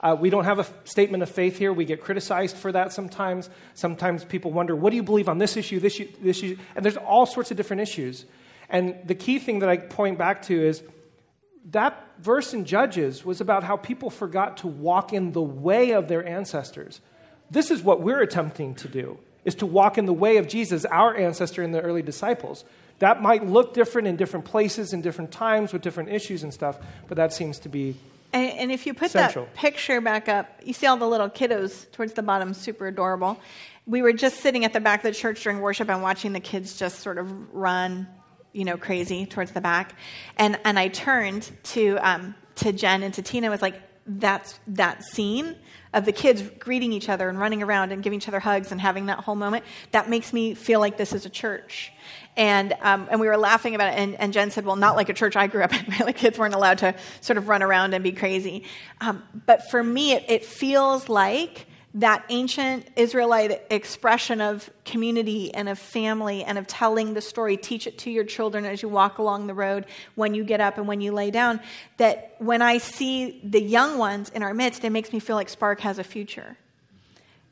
Uh, 0.00 0.16
we 0.18 0.28
don't 0.28 0.42
have 0.42 0.58
a 0.58 0.62
f- 0.62 0.72
statement 0.82 1.22
of 1.22 1.30
faith 1.30 1.56
here. 1.56 1.72
We 1.72 1.84
get 1.84 2.02
criticized 2.02 2.56
for 2.56 2.72
that 2.72 2.92
sometimes. 2.92 3.48
Sometimes 3.74 4.24
people 4.24 4.50
wonder, 4.50 4.74
what 4.74 4.90
do 4.90 4.96
you 4.96 5.04
believe 5.04 5.28
on 5.28 5.38
this 5.38 5.56
issue, 5.56 5.78
this 5.78 6.00
issue, 6.00 6.08
this 6.20 6.38
issue? 6.38 6.58
And 6.74 6.84
there's 6.84 6.96
all 6.96 7.26
sorts 7.26 7.52
of 7.52 7.56
different 7.56 7.82
issues. 7.82 8.24
And 8.68 8.96
the 9.04 9.14
key 9.14 9.38
thing 9.38 9.60
that 9.60 9.68
I 9.68 9.76
point 9.76 10.18
back 10.18 10.42
to 10.46 10.60
is 10.60 10.82
that 11.66 12.08
verse 12.18 12.52
in 12.54 12.64
Judges 12.64 13.24
was 13.24 13.40
about 13.40 13.62
how 13.62 13.76
people 13.76 14.10
forgot 14.10 14.56
to 14.56 14.66
walk 14.66 15.12
in 15.12 15.30
the 15.30 15.40
way 15.40 15.92
of 15.92 16.08
their 16.08 16.26
ancestors. 16.26 17.00
This 17.50 17.70
is 17.70 17.82
what 17.82 18.00
we're 18.00 18.20
attempting 18.20 18.74
to 18.76 18.88
do, 18.88 19.18
is 19.44 19.54
to 19.56 19.66
walk 19.66 19.98
in 19.98 20.06
the 20.06 20.12
way 20.12 20.36
of 20.36 20.46
Jesus, 20.48 20.84
our 20.84 21.16
ancestor 21.16 21.62
and 21.62 21.74
the 21.74 21.80
early 21.80 22.02
disciples. 22.02 22.64
That 23.00 23.22
might 23.22 23.46
look 23.46 23.74
different 23.74 24.08
in 24.08 24.16
different 24.16 24.44
places 24.44 24.92
and 24.92 25.02
different 25.02 25.32
times 25.32 25.72
with 25.72 25.82
different 25.82 26.10
issues 26.10 26.42
and 26.42 26.52
stuff, 26.52 26.78
but 27.08 27.16
that 27.16 27.32
seems 27.32 27.58
to 27.60 27.68
be 27.68 27.96
and, 28.32 28.50
and 28.52 28.72
if 28.72 28.86
you 28.86 28.94
put 28.94 29.10
Central. 29.10 29.46
that 29.46 29.54
picture 29.54 30.00
back 30.00 30.28
up, 30.28 30.60
you 30.64 30.72
see 30.72 30.86
all 30.86 30.96
the 30.96 31.08
little 31.08 31.28
kiddos 31.28 31.90
towards 31.92 32.12
the 32.12 32.22
bottom, 32.22 32.54
super 32.54 32.86
adorable. 32.86 33.40
We 33.86 34.02
were 34.02 34.12
just 34.12 34.40
sitting 34.40 34.64
at 34.64 34.72
the 34.72 34.80
back 34.80 35.00
of 35.00 35.12
the 35.12 35.18
church 35.18 35.42
during 35.42 35.60
worship 35.60 35.88
and 35.88 36.02
watching 36.02 36.32
the 36.32 36.40
kids 36.40 36.78
just 36.78 37.00
sort 37.00 37.18
of 37.18 37.52
run, 37.54 38.06
you 38.52 38.64
know, 38.64 38.76
crazy 38.76 39.26
towards 39.26 39.50
the 39.52 39.60
back. 39.60 39.94
And, 40.36 40.58
and 40.64 40.78
I 40.78 40.88
turned 40.88 41.50
to, 41.64 41.96
um, 41.96 42.34
to 42.56 42.72
Jen 42.72 43.02
and 43.02 43.12
to 43.14 43.22
Tina 43.22 43.46
and 43.46 43.52
was 43.52 43.62
like, 43.62 43.80
that's 44.06 44.58
that 44.66 45.04
scene 45.04 45.56
of 45.92 46.04
the 46.04 46.12
kids 46.12 46.42
greeting 46.58 46.92
each 46.92 47.08
other 47.08 47.28
and 47.28 47.38
running 47.38 47.62
around 47.62 47.92
and 47.92 48.02
giving 48.02 48.18
each 48.18 48.28
other 48.28 48.40
hugs 48.40 48.70
and 48.70 48.80
having 48.80 49.06
that 49.06 49.18
whole 49.18 49.34
moment, 49.34 49.64
that 49.90 50.08
makes 50.08 50.32
me 50.32 50.54
feel 50.54 50.78
like 50.80 50.96
this 50.96 51.12
is 51.12 51.26
a 51.26 51.30
church. 51.30 51.92
And, 52.36 52.74
um, 52.80 53.08
and 53.10 53.20
we 53.20 53.26
were 53.26 53.36
laughing 53.36 53.74
about 53.74 53.92
it, 53.92 53.98
and, 53.98 54.14
and, 54.20 54.32
Jen 54.32 54.50
said, 54.52 54.64
Well, 54.64 54.76
not 54.76 54.94
like 54.94 55.08
a 55.08 55.12
church 55.12 55.34
I 55.34 55.48
grew 55.48 55.62
up 55.62 55.74
in. 55.74 55.94
Really, 55.98 56.12
kids 56.12 56.38
weren't 56.38 56.54
allowed 56.54 56.78
to 56.78 56.94
sort 57.20 57.36
of 57.36 57.48
run 57.48 57.62
around 57.62 57.92
and 57.92 58.04
be 58.04 58.12
crazy. 58.12 58.64
Um, 59.00 59.22
but 59.46 59.68
for 59.68 59.82
me, 59.82 60.12
it, 60.12 60.24
it 60.28 60.44
feels 60.44 61.08
like 61.08 61.66
that 61.94 62.24
ancient 62.28 62.86
Israelite 62.94 63.62
expression 63.70 64.40
of 64.40 64.70
community 64.84 65.52
and 65.52 65.68
of 65.68 65.78
family 65.78 66.44
and 66.44 66.56
of 66.56 66.66
telling 66.68 67.14
the 67.14 67.20
story, 67.20 67.56
teach 67.56 67.86
it 67.86 67.98
to 67.98 68.10
your 68.10 68.22
children 68.22 68.64
as 68.64 68.80
you 68.80 68.88
walk 68.88 69.18
along 69.18 69.48
the 69.48 69.54
road, 69.54 69.86
when 70.14 70.32
you 70.32 70.44
get 70.44 70.60
up 70.60 70.78
and 70.78 70.86
when 70.86 71.00
you 71.00 71.10
lay 71.10 71.32
down, 71.32 71.60
that 71.96 72.36
when 72.38 72.62
I 72.62 72.78
see 72.78 73.40
the 73.42 73.60
young 73.60 73.98
ones 73.98 74.30
in 74.30 74.42
our 74.44 74.54
midst, 74.54 74.84
it 74.84 74.90
makes 74.90 75.12
me 75.12 75.18
feel 75.18 75.34
like 75.34 75.48
Spark 75.48 75.80
has 75.80 75.98
a 75.98 76.04
future. 76.04 76.56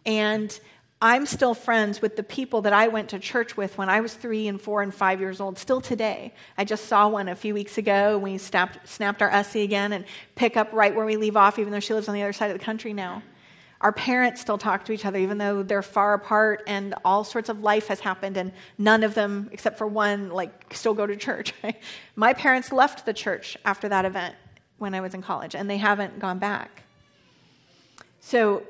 And 0.07 0.59
I'm 1.03 1.27
still 1.27 1.55
friends 1.55 2.01
with 2.01 2.16
the 2.16 2.22
people 2.22 2.62
that 2.62 2.72
I 2.72 2.88
went 2.88 3.11
to 3.11 3.18
church 3.18 3.57
with 3.57 3.77
when 3.77 3.88
I 3.88 4.01
was 4.01 4.14
three 4.14 4.46
and 4.48 4.61
four 4.61 4.83
and 4.83 4.94
five 4.94 5.20
years 5.20 5.40
old, 5.40 5.59
still 5.59 5.81
today. 5.81 6.33
I 6.57 6.64
just 6.64 6.87
saw 6.87 7.09
one 7.09 7.29
a 7.29 7.37
few 7.37 7.55
weeks 7.55 7.79
ago. 7.79 8.18
We 8.18 8.38
snapped, 8.38 8.88
snapped 8.88 9.20
our 9.20 9.31
Essie 9.31 9.62
again 9.62 9.92
and 9.92 10.05
pick 10.35 10.57
up 10.57 10.72
right 10.72 10.94
where 10.94 11.05
we 11.05 11.16
leave 11.16 11.37
off, 11.37 11.59
even 11.59 11.72
though 11.72 11.81
she 11.81 11.94
lives 11.94 12.09
on 12.09 12.14
the 12.14 12.22
other 12.22 12.33
side 12.33 12.51
of 12.51 12.59
the 12.59 12.64
country 12.64 12.92
now. 12.92 13.22
Our 13.81 13.93
parents 13.93 14.41
still 14.41 14.59
talk 14.59 14.85
to 14.87 14.93
each 14.93 15.05
other, 15.05 15.19
even 15.19 15.38
though 15.38 15.62
they're 15.62 15.83
far 15.83 16.14
apart 16.14 16.64
and 16.67 16.95
all 17.05 17.23
sorts 17.23 17.49
of 17.49 17.61
life 17.61 17.87
has 17.88 18.01
happened, 18.01 18.37
and 18.37 18.53
none 18.77 19.05
of 19.05 19.14
them, 19.14 19.49
except 19.53 19.79
for 19.79 19.87
one, 19.87 20.31
like 20.31 20.75
still 20.75 20.95
go 20.95 21.07
to 21.07 21.17
church. 21.17 21.55
My 22.17 22.33
parents 22.33 22.73
left 22.73 23.07
the 23.07 23.12
church 23.12 23.57
after 23.64 23.88
that 23.88 24.05
event 24.05 24.35
when 24.79 24.95
I 24.95 25.01
was 25.01 25.14
in 25.14 25.23
college, 25.23 25.55
and 25.55 25.71
they 25.71 25.77
haven't 25.77 26.19
gone 26.19 26.38
back. 26.38 26.83
So 28.21 28.64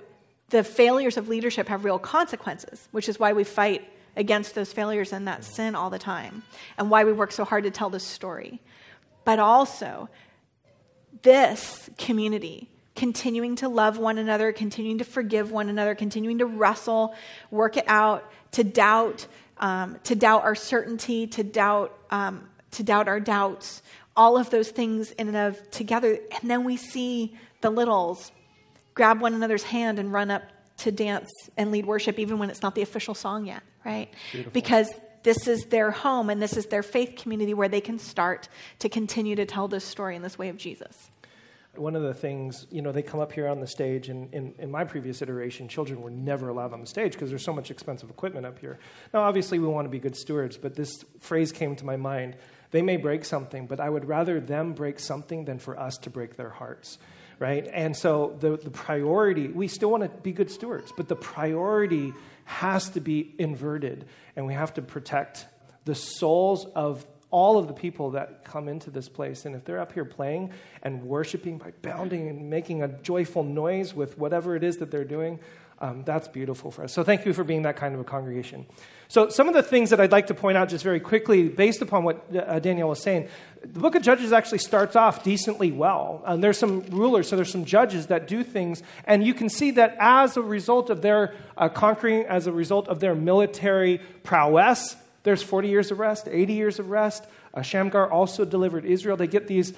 the 0.51 0.62
failures 0.62 1.16
of 1.16 1.29
leadership 1.29 1.68
have 1.68 1.85
real 1.85 1.99
consequences, 1.99 2.88
which 2.90 3.09
is 3.09 3.18
why 3.18 3.33
we 3.33 3.44
fight 3.44 3.90
against 4.14 4.55
those 4.55 4.73
failures 4.73 5.12
and 5.12 5.27
that 5.27 5.44
sin 5.44 5.75
all 5.75 5.88
the 5.88 5.99
time, 5.99 6.42
and 6.77 6.90
why 6.90 7.05
we 7.05 7.12
work 7.12 7.33
so 7.33 7.44
hard 7.44 7.64
to 7.64 7.71
tell 7.71 7.88
this 7.88 8.05
story. 8.05 8.61
But 9.25 9.38
also, 9.38 10.11
this 11.23 11.88
community 11.97 12.68
continuing 12.98 13.54
to 13.54 13.68
love 13.68 13.96
one 13.96 14.18
another, 14.18 14.50
continuing 14.52 14.98
to 14.98 15.04
forgive 15.04 15.52
one 15.52 15.68
another, 15.68 15.94
continuing 15.94 16.38
to 16.38 16.46
wrestle, 16.46 17.14
work 17.52 17.76
it 17.76 17.84
out, 17.87 18.28
to 18.50 18.64
doubt, 18.64 19.24
um, 19.58 19.96
to 20.02 20.16
doubt 20.16 20.42
our 20.42 20.56
certainty, 20.56 21.28
to 21.28 21.44
doubt, 21.44 21.96
um, 22.11 22.48
to 22.72 22.82
doubt 22.82 23.06
our 23.06 23.20
doubts, 23.20 23.82
all 24.16 24.37
of 24.37 24.50
those 24.50 24.70
things 24.70 25.12
in 25.12 25.28
and 25.28 25.37
of 25.37 25.70
together. 25.70 26.18
And 26.42 26.50
then 26.50 26.64
we 26.64 26.76
see 26.76 27.37
the 27.61 27.70
littles 27.70 28.32
grab 28.94 29.20
one 29.20 29.32
another's 29.32 29.62
hand 29.62 30.00
and 30.00 30.12
run 30.12 30.32
up 30.32 30.42
to 30.78 30.90
dance 30.90 31.30
and 31.56 31.70
lead 31.70 31.87
worship, 31.87 32.18
even 32.18 32.40
when 32.40 32.50
it's 32.50 32.62
not 32.62 32.74
the 32.74 32.82
official 32.82 33.14
song 33.14 33.46
yet, 33.46 33.62
right? 33.84 34.08
Beautiful. 34.32 34.52
Because 34.52 34.90
this 35.22 35.46
is 35.46 35.66
their 35.66 35.92
home 35.92 36.30
and 36.30 36.42
this 36.42 36.56
is 36.56 36.66
their 36.66 36.82
faith 36.82 37.14
community 37.16 37.54
where 37.54 37.68
they 37.68 37.80
can 37.80 38.00
start 38.00 38.48
to 38.80 38.88
continue 38.88 39.37
to 39.37 39.46
tell 39.46 39.68
this 39.68 39.84
story 39.84 40.16
in 40.16 40.22
this 40.22 40.37
way 40.37 40.48
of 40.48 40.56
Jesus 40.56 41.11
one 41.74 41.94
of 41.94 42.02
the 42.02 42.14
things, 42.14 42.66
you 42.70 42.83
know, 42.83 42.92
they 42.92 43.02
come 43.02 43.20
up 43.20 43.33
here 43.33 43.46
on 43.46 43.61
the 43.61 43.66
stage, 43.66 44.09
and 44.09 44.33
in, 44.35 44.54
in 44.59 44.70
my 44.70 44.85
previous 44.85 45.22
iteration, 45.22 45.68
children 45.68 46.00
were 46.00 46.11
never 46.11 46.48
allowed 46.48 46.72
on 46.72 46.81
the 46.81 46.87
stage 46.87 47.12
because 47.12 47.31
there's 47.31 47.44
so 47.44 47.52
much 47.52 47.70
expensive 47.70 48.11
equipment 48.11 48.46
up 48.46 48.59
here. 48.59 48.78
Now, 49.14 49.20
obviously, 49.20 49.59
we 49.59 49.68
want 49.68 49.85
to 49.85 49.90
be 49.90 49.98
good 49.98 50.16
stewards, 50.16 50.57
but 50.57 50.74
this 50.74 51.04
phrase 51.20 51.52
came 51.52 51.76
to 51.76 51.85
my 51.85 51.96
mind. 51.96 52.37
They 52.70 52.83
may 52.83 52.96
break 52.96 53.24
something, 53.24 53.66
but 53.66 53.81
I 53.81 53.88
would 53.88 54.07
rather 54.07 54.40
them 54.40 54.72
break 54.72 54.98
something 54.98 55.44
than 55.44 55.59
for 55.59 55.78
us 55.78 55.96
to 55.98 56.11
break 56.11 56.37
their 56.37 56.50
hearts, 56.50 56.98
right? 57.38 57.68
And 57.72 57.96
so 57.96 58.37
the, 58.40 58.57
the 58.57 58.70
priority, 58.70 59.48
we 59.48 59.68
still 59.68 59.90
want 59.90 60.02
to 60.02 60.09
be 60.09 60.33
good 60.33 60.50
stewards, 60.50 60.92
but 60.96 61.09
the 61.09 61.16
priority 61.16 62.12
has 62.44 62.90
to 62.90 63.00
be 63.00 63.35
inverted, 63.38 64.07
and 64.37 64.46
we 64.46 64.54
have 64.54 64.74
to 64.74 64.83
protect 64.83 65.46
the 65.85 65.94
souls 65.94 66.66
of 66.74 67.07
all 67.31 67.59
of 67.59 67.69
the 67.69 67.75
people 67.75 68.12
that 68.12 68.45
come 68.45 68.69
into 68.69 68.91
this 68.91 69.09
place. 69.09 69.45
And 69.45 69.55
if 69.55 69.64
they're 69.64 69.81
up 69.81 69.93
here 69.93 70.05
playing 70.05 70.53
and 70.83 71.03
worshiping 71.05 71.59
by 71.59 71.73
bounding 71.83 72.29
and 72.29 72.49
making 72.49 72.83
a 72.83 72.88
joyful 72.88 73.45
noise 73.45 73.95
with 73.95 74.17
whatever 74.17 74.57
it 74.57 74.64
is 74.64 74.79
that 74.79 74.91
they're 74.91 75.05
doing, 75.05 75.38
um, 75.81 76.03
that's 76.05 76.27
beautiful 76.27 76.71
for 76.71 76.85
us. 76.85 76.93
So 76.93 77.05
thank 77.05 77.25
you 77.25 77.33
for 77.33 77.45
being 77.45 77.62
that 77.62 77.77
kind 77.77 77.95
of 77.95 78.01
a 78.01 78.05
congregation. 78.05 78.67
So, 79.11 79.31
some 79.31 79.49
of 79.49 79.55
the 79.55 79.62
things 79.62 79.88
that 79.88 80.01
I'd 80.01 80.12
like 80.12 80.27
to 80.27 80.35
point 80.35 80.59
out 80.59 80.69
just 80.69 80.85
very 80.85 81.01
quickly, 81.01 81.49
based 81.49 81.81
upon 81.81 82.05
what 82.05 82.27
uh, 82.35 82.61
was 82.62 83.01
saying, 83.01 83.29
the 83.62 83.81
book 83.81 83.95
of 83.95 84.03
Judges 84.03 84.35
actually 84.35 84.59
starts 84.59 84.97
off 84.97 85.25
decently 85.25 85.73
well. 85.73 86.23
Um, 86.27 86.43
there's 86.43 86.59
some 86.59 86.83
rulers, 86.91 87.27
so 87.27 87.35
there's 87.35 87.51
some 87.51 87.64
judges 87.64 88.09
that 88.09 88.29
do 88.29 88.45
things, 88.45 88.83
and 89.05 89.25
you 89.27 89.33
can 89.33 89.49
see 89.49 89.71
that 89.73 89.97
as 89.99 90.37
a 90.37 90.43
result 90.43 90.91
of 90.91 91.01
their 91.01 91.35
uh, 91.57 91.71
conquering, 91.71 92.27
as 92.27 92.47
a 92.47 92.53
result 92.53 92.87
of 92.88 93.01
their 93.01 93.14
military 93.14 93.99
prowess, 94.25 94.95
there's 95.22 95.42
40 95.42 95.68
years 95.68 95.90
of 95.90 95.98
rest, 95.98 96.28
80 96.31 96.52
years 96.52 96.78
of 96.78 96.90
rest. 96.90 97.26
Uh, 97.52 97.62
Shamgar 97.62 98.11
also 98.11 98.44
delivered 98.44 98.85
Israel. 98.85 99.16
They 99.16 99.26
get 99.26 99.46
these 99.46 99.72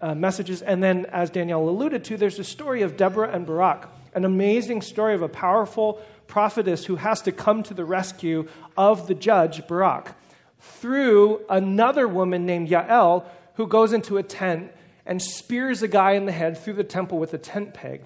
uh, 0.00 0.14
messages. 0.14 0.62
And 0.62 0.82
then, 0.82 1.06
as 1.06 1.30
Danielle 1.30 1.68
alluded 1.68 2.04
to, 2.04 2.16
there's 2.16 2.38
a 2.38 2.44
story 2.44 2.82
of 2.82 2.96
Deborah 2.96 3.30
and 3.30 3.46
Barak, 3.46 3.88
an 4.14 4.24
amazing 4.24 4.82
story 4.82 5.14
of 5.14 5.22
a 5.22 5.28
powerful 5.28 6.00
prophetess 6.26 6.84
who 6.84 6.96
has 6.96 7.22
to 7.22 7.32
come 7.32 7.62
to 7.64 7.74
the 7.74 7.84
rescue 7.84 8.48
of 8.76 9.06
the 9.06 9.14
judge, 9.14 9.66
Barak, 9.66 10.14
through 10.60 11.40
another 11.48 12.06
woman 12.06 12.44
named 12.44 12.68
Yael 12.68 13.24
who 13.54 13.66
goes 13.66 13.92
into 13.92 14.18
a 14.18 14.22
tent 14.22 14.72
and 15.06 15.22
spears 15.22 15.82
a 15.82 15.88
guy 15.88 16.12
in 16.12 16.26
the 16.26 16.32
head 16.32 16.58
through 16.58 16.74
the 16.74 16.84
temple 16.84 17.18
with 17.18 17.32
a 17.32 17.38
tent 17.38 17.72
peg. 17.72 18.02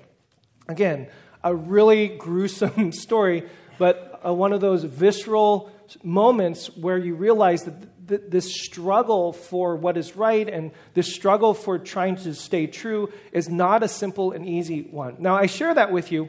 Again, 0.68 1.08
a 1.42 1.54
really 1.54 2.08
gruesome 2.08 2.92
story, 2.92 3.42
but 3.78 4.20
uh, 4.24 4.32
one 4.32 4.52
of 4.52 4.60
those 4.60 4.84
visceral 4.84 5.71
moments 6.02 6.66
where 6.76 6.98
you 6.98 7.14
realize 7.14 7.62
that 7.62 8.08
th- 8.08 8.22
this 8.28 8.54
struggle 8.54 9.32
for 9.32 9.76
what 9.76 9.96
is 9.96 10.16
right 10.16 10.48
and 10.48 10.70
this 10.94 11.14
struggle 11.14 11.54
for 11.54 11.78
trying 11.78 12.16
to 12.16 12.34
stay 12.34 12.66
true 12.66 13.12
is 13.32 13.48
not 13.48 13.82
a 13.82 13.88
simple 13.88 14.32
and 14.32 14.46
easy 14.46 14.82
one. 14.82 15.16
Now, 15.18 15.36
I 15.36 15.46
share 15.46 15.74
that 15.74 15.92
with 15.92 16.12
you 16.12 16.28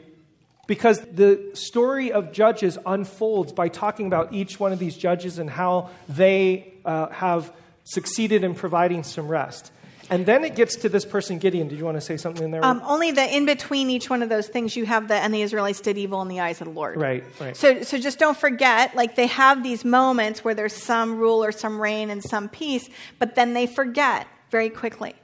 because 0.66 1.00
the 1.00 1.50
story 1.54 2.12
of 2.12 2.32
Judges 2.32 2.78
unfolds 2.86 3.52
by 3.52 3.68
talking 3.68 4.06
about 4.06 4.32
each 4.32 4.58
one 4.58 4.72
of 4.72 4.78
these 4.78 4.96
judges 4.96 5.38
and 5.38 5.50
how 5.50 5.90
they 6.08 6.72
uh, 6.84 7.08
have 7.08 7.52
succeeded 7.84 8.44
in 8.44 8.54
providing 8.54 9.02
some 9.02 9.28
rest. 9.28 9.70
And 10.14 10.26
then 10.26 10.44
it 10.44 10.54
gets 10.54 10.76
to 10.76 10.88
this 10.88 11.04
person, 11.04 11.38
Gideon. 11.38 11.66
Did 11.66 11.78
you 11.78 11.84
want 11.84 11.96
to 11.96 12.00
say 12.00 12.16
something 12.16 12.44
in 12.44 12.50
there? 12.52 12.64
Um, 12.64 12.80
only 12.84 13.10
that 13.10 13.32
in 13.32 13.46
between 13.46 13.90
each 13.90 14.08
one 14.08 14.22
of 14.22 14.28
those 14.28 14.46
things, 14.46 14.76
you 14.76 14.86
have 14.86 15.08
the, 15.08 15.14
and 15.14 15.34
the 15.34 15.42
Israelites 15.42 15.80
did 15.80 15.98
evil 15.98 16.22
in 16.22 16.28
the 16.28 16.38
eyes 16.40 16.60
of 16.60 16.68
the 16.68 16.72
Lord. 16.72 16.96
Right, 16.96 17.24
right. 17.40 17.56
So, 17.56 17.82
so 17.82 17.98
just 17.98 18.18
don't 18.20 18.36
forget, 18.36 18.94
like 18.94 19.16
they 19.16 19.26
have 19.26 19.64
these 19.64 19.84
moments 19.84 20.44
where 20.44 20.54
there's 20.54 20.72
some 20.72 21.18
rule 21.18 21.44
or 21.44 21.50
some 21.50 21.80
reign 21.80 22.10
and 22.10 22.22
some 22.22 22.48
peace, 22.48 22.88
but 23.18 23.34
then 23.34 23.54
they 23.54 23.66
forget 23.66 24.28
very 24.50 24.70
quickly. 24.70 25.14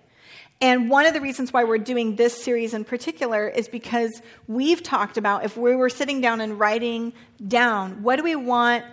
And 0.61 0.91
one 0.91 1.07
of 1.07 1.15
the 1.15 1.21
reasons 1.21 1.53
why 1.53 1.65
we're 1.65 1.79
doing 1.79 2.17
this 2.17 2.43
series 2.43 2.75
in 2.75 2.85
particular 2.85 3.49
is 3.49 3.69
because 3.69 4.21
we've 4.47 4.83
talked 4.83 5.17
about 5.17 5.45
if 5.45 5.57
we 5.57 5.75
were 5.75 5.89
sitting 5.89 6.21
down 6.21 6.41
and 6.41 6.59
writing 6.59 7.13
down, 7.47 8.03
what 8.03 8.17
do 8.17 8.25
we 8.25 8.37
want 8.37 8.85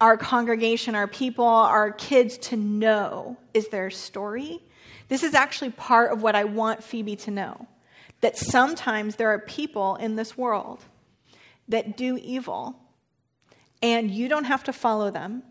our 0.00 0.16
congregation, 0.16 0.94
our 0.94 1.06
people, 1.08 1.44
our 1.44 1.90
kids 1.90 2.38
to 2.38 2.56
know 2.56 3.36
is 3.52 3.68
their 3.68 3.90
story? 3.90 4.62
This 5.08 5.22
is 5.22 5.34
actually 5.34 5.70
part 5.70 6.12
of 6.12 6.22
what 6.22 6.34
I 6.34 6.44
want 6.44 6.82
Phoebe 6.82 7.16
to 7.16 7.30
know 7.30 7.66
that 8.20 8.36
sometimes 8.36 9.16
there 9.16 9.28
are 9.28 9.38
people 9.38 9.96
in 9.96 10.16
this 10.16 10.38
world 10.38 10.84
that 11.68 11.96
do 11.96 12.16
evil, 12.18 12.76
and 13.82 14.10
you 14.10 14.28
don't 14.28 14.44
have 14.44 14.64
to 14.64 14.72
follow 14.72 15.10
them, 15.10 15.42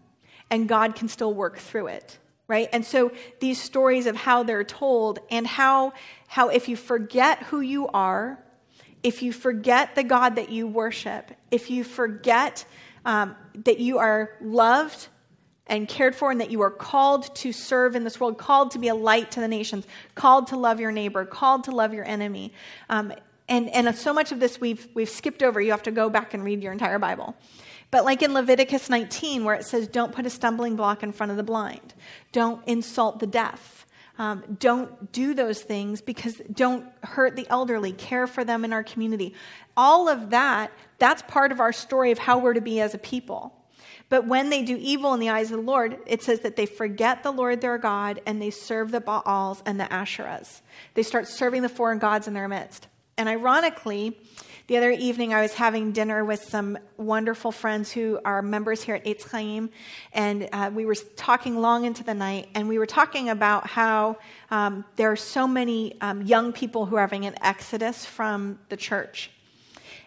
and 0.50 0.68
God 0.68 0.96
can 0.96 1.08
still 1.08 1.34
work 1.34 1.58
through 1.58 1.88
it. 1.88 2.18
Right? 2.48 2.68
And 2.74 2.86
so 2.86 3.12
these 3.40 3.62
stories 3.62 4.08
of 4.08 4.16
how 4.18 4.44
they're 4.44 4.66
told 4.66 5.20
and 5.30 5.48
how, 5.48 5.94
how 6.28 6.50
if 6.50 6.68
you 6.68 6.76
forget 6.76 7.44
who 7.44 7.62
you 7.62 7.88
are, 7.88 8.44
if 9.04 9.22
you 9.22 9.32
forget 9.32 9.96
the 9.96 10.04
God 10.04 10.36
that 10.36 10.50
you 10.50 10.68
worship, 10.68 11.32
if 11.50 11.70
you 11.70 11.86
forget 11.86 12.66
um, 13.06 13.36
that 13.64 13.80
you 13.80 14.00
are 14.00 14.36
loved 14.42 15.08
and 15.72 15.88
cared 15.88 16.14
for, 16.14 16.30
and 16.30 16.42
that 16.42 16.52
you 16.52 16.62
are 16.62 16.70
called 16.70 17.34
to 17.34 17.54
serve 17.54 17.96
in 17.96 18.04
this 18.04 18.20
world, 18.20 18.38
called 18.38 18.72
to 18.72 18.78
be 18.78 18.90
a 18.90 18.94
light 18.94 19.32
to 19.32 19.40
the 19.40 19.48
nations, 19.48 19.88
called 20.16 20.48
to 20.48 20.58
love 20.58 20.82
your 20.82 20.92
neighbor, 20.92 21.24
called 21.26 21.64
to 21.64 21.72
love 21.72 21.94
your 21.94 22.06
enemy. 22.06 22.52
Um, 22.90 23.14
and, 23.48 23.70
and 23.70 23.96
so 23.96 24.14
much 24.14 24.34
of 24.34 24.42
this 24.42 24.60
we've, 24.60 24.86
we've 24.94 25.10
skipped 25.10 25.42
over. 25.42 25.62
You 25.62 25.72
have 25.72 25.84
to 25.84 25.92
go 25.92 26.10
back 26.10 26.34
and 26.34 26.44
read 26.44 26.62
your 26.62 26.74
entire 26.74 27.00
Bible. 27.00 27.36
But 27.90 28.04
like 28.04 28.22
in 28.22 28.34
Leviticus 28.34 28.90
19, 28.90 29.46
where 29.46 29.56
it 29.56 29.64
says, 29.64 29.88
don't 29.88 30.14
put 30.14 30.26
a 30.26 30.30
stumbling 30.30 30.76
block 30.76 31.04
in 31.04 31.14
front 31.14 31.32
of 31.32 31.38
the 31.38 31.44
blind, 31.44 31.94
don't 32.34 32.62
insult 32.68 33.20
the 33.20 33.28
deaf. 33.28 33.88
Um, 34.20 34.44
don't 34.60 35.14
do 35.14 35.34
those 35.34 35.62
things 35.62 36.02
because 36.02 36.42
don't 36.54 36.86
hurt 37.02 37.38
the 37.38 37.48
elderly, 37.50 37.94
care 37.94 38.28
for 38.28 38.44
them 38.44 38.66
in 38.66 38.74
our 38.74 38.84
community. 38.84 39.34
All 39.78 40.10
of 40.10 40.32
that, 40.32 40.72
that's 41.00 41.22
part 41.24 41.54
of 41.54 41.62
our 41.62 41.72
story 41.72 42.12
of 42.12 42.20
how 42.20 42.38
we're 42.40 42.54
to 42.54 42.62
be 42.62 42.82
as 42.82 42.94
a 42.94 42.98
people. 42.98 43.56
But 44.12 44.28
when 44.28 44.50
they 44.50 44.62
do 44.62 44.78
evil 44.78 45.14
in 45.14 45.22
the 45.22 45.30
eyes 45.30 45.52
of 45.52 45.58
the 45.58 45.64
Lord, 45.64 45.98
it 46.06 46.22
says 46.22 46.42
that 46.42 46.58
they 46.58 46.66
forget 46.66 47.24
the 47.24 47.32
Lord 47.32 47.62
their 47.62 47.78
God 47.78 48.20
and 48.26 48.42
they 48.42 48.50
serve 48.50 48.92
the 48.92 49.00
Baals 49.00 49.64
and 49.66 49.80
the 49.80 49.86
Asherahs. 49.86 50.60
They 50.96 51.04
start 51.04 51.30
serving 51.30 51.62
the 51.62 51.70
foreign 51.70 51.98
gods 51.98 52.28
in 52.28 52.34
their 52.34 52.50
midst. 52.50 52.88
And 53.18 53.30
ironically, 53.30 54.20
the 54.68 54.76
other 54.76 54.92
evening, 54.92 55.34
I 55.34 55.42
was 55.42 55.54
having 55.54 55.94
dinner 55.94 56.26
with 56.26 56.44
some 56.44 56.78
wonderful 56.98 57.54
friends 57.54 57.90
who 57.90 58.20
are 58.26 58.42
members 58.42 58.82
here 58.82 58.96
at 58.96 59.06
Eitz 59.06 59.30
Chaim, 59.32 59.70
and 60.12 60.50
uh, 60.52 60.72
we 60.74 60.86
were 60.86 60.96
talking 61.16 61.62
long 61.62 61.86
into 61.86 62.04
the 62.04 62.14
night, 62.14 62.50
and 62.54 62.68
we 62.68 62.78
were 62.78 62.86
talking 62.86 63.30
about 63.30 63.66
how 63.66 64.18
um, 64.50 64.84
there 64.98 65.10
are 65.10 65.16
so 65.16 65.48
many 65.48 65.96
um, 66.02 66.22
young 66.24 66.52
people 66.52 66.86
who 66.86 66.98
are 66.98 67.02
having 67.02 67.26
an 67.26 67.36
exodus 67.42 68.06
from 68.06 68.60
the 68.68 68.78
church. 68.78 69.32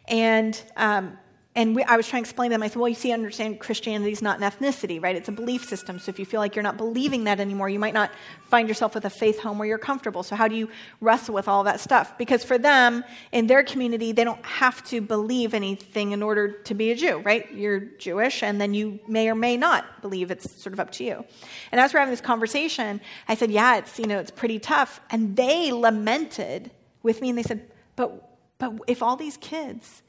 And 0.09 0.61
um, 0.77 1.17
and 1.57 1.77
we, 1.77 1.85
I 1.85 1.97
was 1.97 2.09
trying 2.09 2.25
to 2.25 2.29
explain 2.29 2.51
to 2.51 2.55
them, 2.55 2.65
I 2.65 2.69
said, 2.69 2.79
well, 2.79 2.89
you 2.89 2.97
see, 2.97 3.13
I 3.13 3.15
understand 3.15 3.61
Christianity 3.61 4.11
is 4.11 4.21
not 4.21 4.43
an 4.43 4.51
ethnicity, 4.51 5.01
right? 5.01 5.15
It's 5.15 5.29
a 5.29 5.33
belief 5.33 5.65
system. 5.65 6.01
So 6.01 6.11
if 6.11 6.19
you 6.19 6.27
feel 6.27 6.41
like 6.41 6.57
you're 6.57 6.65
not 6.65 6.77
believing 6.77 7.25
that 7.25 7.39
anymore, 7.39 7.69
you 7.69 7.79
might 7.79 7.95
not 7.95 8.11
find 8.43 8.67
yourself 8.67 8.93
with 8.93 9.05
a 9.05 9.11
faith 9.11 9.39
home 9.39 9.59
where 9.59 9.69
you're 9.69 9.79
comfortable. 9.79 10.25
So 10.25 10.35
how 10.35 10.49
do 10.49 10.57
you 10.57 10.69
wrestle 11.01 11.33
with 11.33 11.47
all 11.47 11.63
that 11.63 11.79
stuff? 11.79 12.19
Because 12.19 12.43
for 12.43 12.59
them, 12.59 13.05
in 13.31 13.47
their 13.47 13.63
community, 13.63 14.11
they 14.11 14.25
don't 14.25 14.45
have 14.45 14.83
to 14.87 15.01
believe 15.01 15.55
anything 15.55 16.11
in 16.11 16.25
order 16.25 16.51
to 16.51 16.75
be 16.75 16.91
a 16.91 16.97
Jew, 16.97 17.19
right? 17.19 17.49
You're 17.53 17.79
Jewish, 17.79 18.43
and 18.43 18.61
then 18.61 18.75
you 18.75 18.99
may 19.07 19.29
or 19.29 19.37
may 19.37 19.57
not 19.57 20.03
believe. 20.03 20.33
It's 20.33 20.61
sort 20.61 20.73
of 20.73 20.81
up 20.81 20.91
to 20.93 21.05
you. 21.05 21.25
And 21.71 21.81
as 21.81 21.95
we're 21.95 22.01
having 22.01 22.13
this 22.13 22.21
conversation, 22.21 23.01
I 23.29 23.37
said, 23.37 23.53
yeah, 23.53 23.77
it's, 23.77 23.97
you 23.97 24.07
know, 24.07 24.19
it's 24.19 24.33
pretty 24.33 24.59
tough. 24.59 25.01
And 25.09 25.37
they 25.37 25.71
lamented 25.71 26.73
with 27.05 27.21
me, 27.21 27.29
and 27.29 27.39
they 27.39 27.45
said, 27.45 27.71
but, 27.95 28.37
but 28.59 28.73
if 28.89 29.05
all 29.05 29.15
these 29.15 29.37
kids 29.37 30.03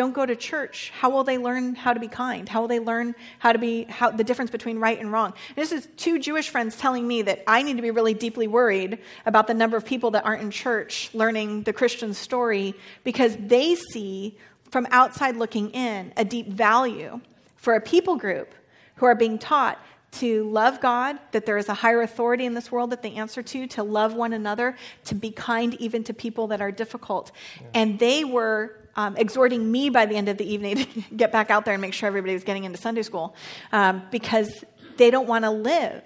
don't 0.00 0.14
go 0.14 0.24
to 0.24 0.34
church, 0.34 0.90
how 0.98 1.10
will 1.10 1.24
they 1.24 1.36
learn 1.36 1.74
how 1.74 1.92
to 1.92 2.00
be 2.00 2.08
kind? 2.08 2.48
How 2.48 2.62
will 2.62 2.68
they 2.68 2.78
learn 2.78 3.14
how 3.38 3.52
to 3.52 3.58
be 3.58 3.84
how, 3.84 4.10
the 4.10 4.24
difference 4.24 4.50
between 4.50 4.78
right 4.78 4.98
and 4.98 5.12
wrong? 5.12 5.34
And 5.48 5.56
this 5.56 5.72
is 5.72 5.88
two 5.98 6.18
Jewish 6.18 6.48
friends 6.48 6.74
telling 6.74 7.06
me 7.06 7.20
that 7.20 7.44
I 7.46 7.62
need 7.62 7.76
to 7.76 7.82
be 7.82 7.90
really 7.90 8.14
deeply 8.14 8.48
worried 8.48 8.98
about 9.26 9.46
the 9.46 9.52
number 9.52 9.76
of 9.76 9.84
people 9.84 10.12
that 10.12 10.24
aren't 10.24 10.40
in 10.40 10.50
church 10.50 11.10
learning 11.12 11.64
the 11.64 11.74
Christian 11.74 12.14
story 12.14 12.74
because 13.04 13.36
they 13.38 13.74
see 13.74 14.38
from 14.70 14.86
outside 14.90 15.36
looking 15.36 15.68
in 15.72 16.14
a 16.16 16.24
deep 16.24 16.48
value 16.48 17.20
for 17.56 17.74
a 17.74 17.80
people 17.82 18.16
group 18.16 18.54
who 18.94 19.04
are 19.04 19.14
being 19.14 19.38
taught 19.38 19.78
to 20.12 20.48
love 20.48 20.80
God, 20.80 21.18
that 21.32 21.44
there 21.44 21.58
is 21.58 21.68
a 21.68 21.74
higher 21.74 22.00
authority 22.00 22.46
in 22.46 22.54
this 22.54 22.72
world 22.72 22.88
that 22.90 23.02
they 23.02 23.12
answer 23.12 23.42
to, 23.42 23.66
to 23.66 23.82
love 23.82 24.14
one 24.14 24.32
another, 24.32 24.78
to 25.04 25.14
be 25.14 25.30
kind 25.30 25.74
even 25.74 26.02
to 26.04 26.14
people 26.14 26.46
that 26.46 26.62
are 26.62 26.72
difficult. 26.72 27.32
Yeah. 27.60 27.66
And 27.74 27.98
they 27.98 28.24
were 28.24 28.76
um, 28.96 29.16
exhorting 29.16 29.70
me 29.70 29.90
by 29.90 30.06
the 30.06 30.16
end 30.16 30.28
of 30.28 30.38
the 30.38 30.50
evening 30.50 30.76
to 30.76 30.86
get 31.16 31.32
back 31.32 31.50
out 31.50 31.64
there 31.64 31.74
and 31.74 31.80
make 31.80 31.94
sure 31.94 32.06
everybody 32.06 32.32
was 32.32 32.44
getting 32.44 32.64
into 32.64 32.78
Sunday 32.78 33.02
school 33.02 33.34
um, 33.72 34.02
because 34.10 34.64
they 34.96 35.10
don't 35.10 35.26
want 35.26 35.44
to 35.44 35.50
live 35.50 36.02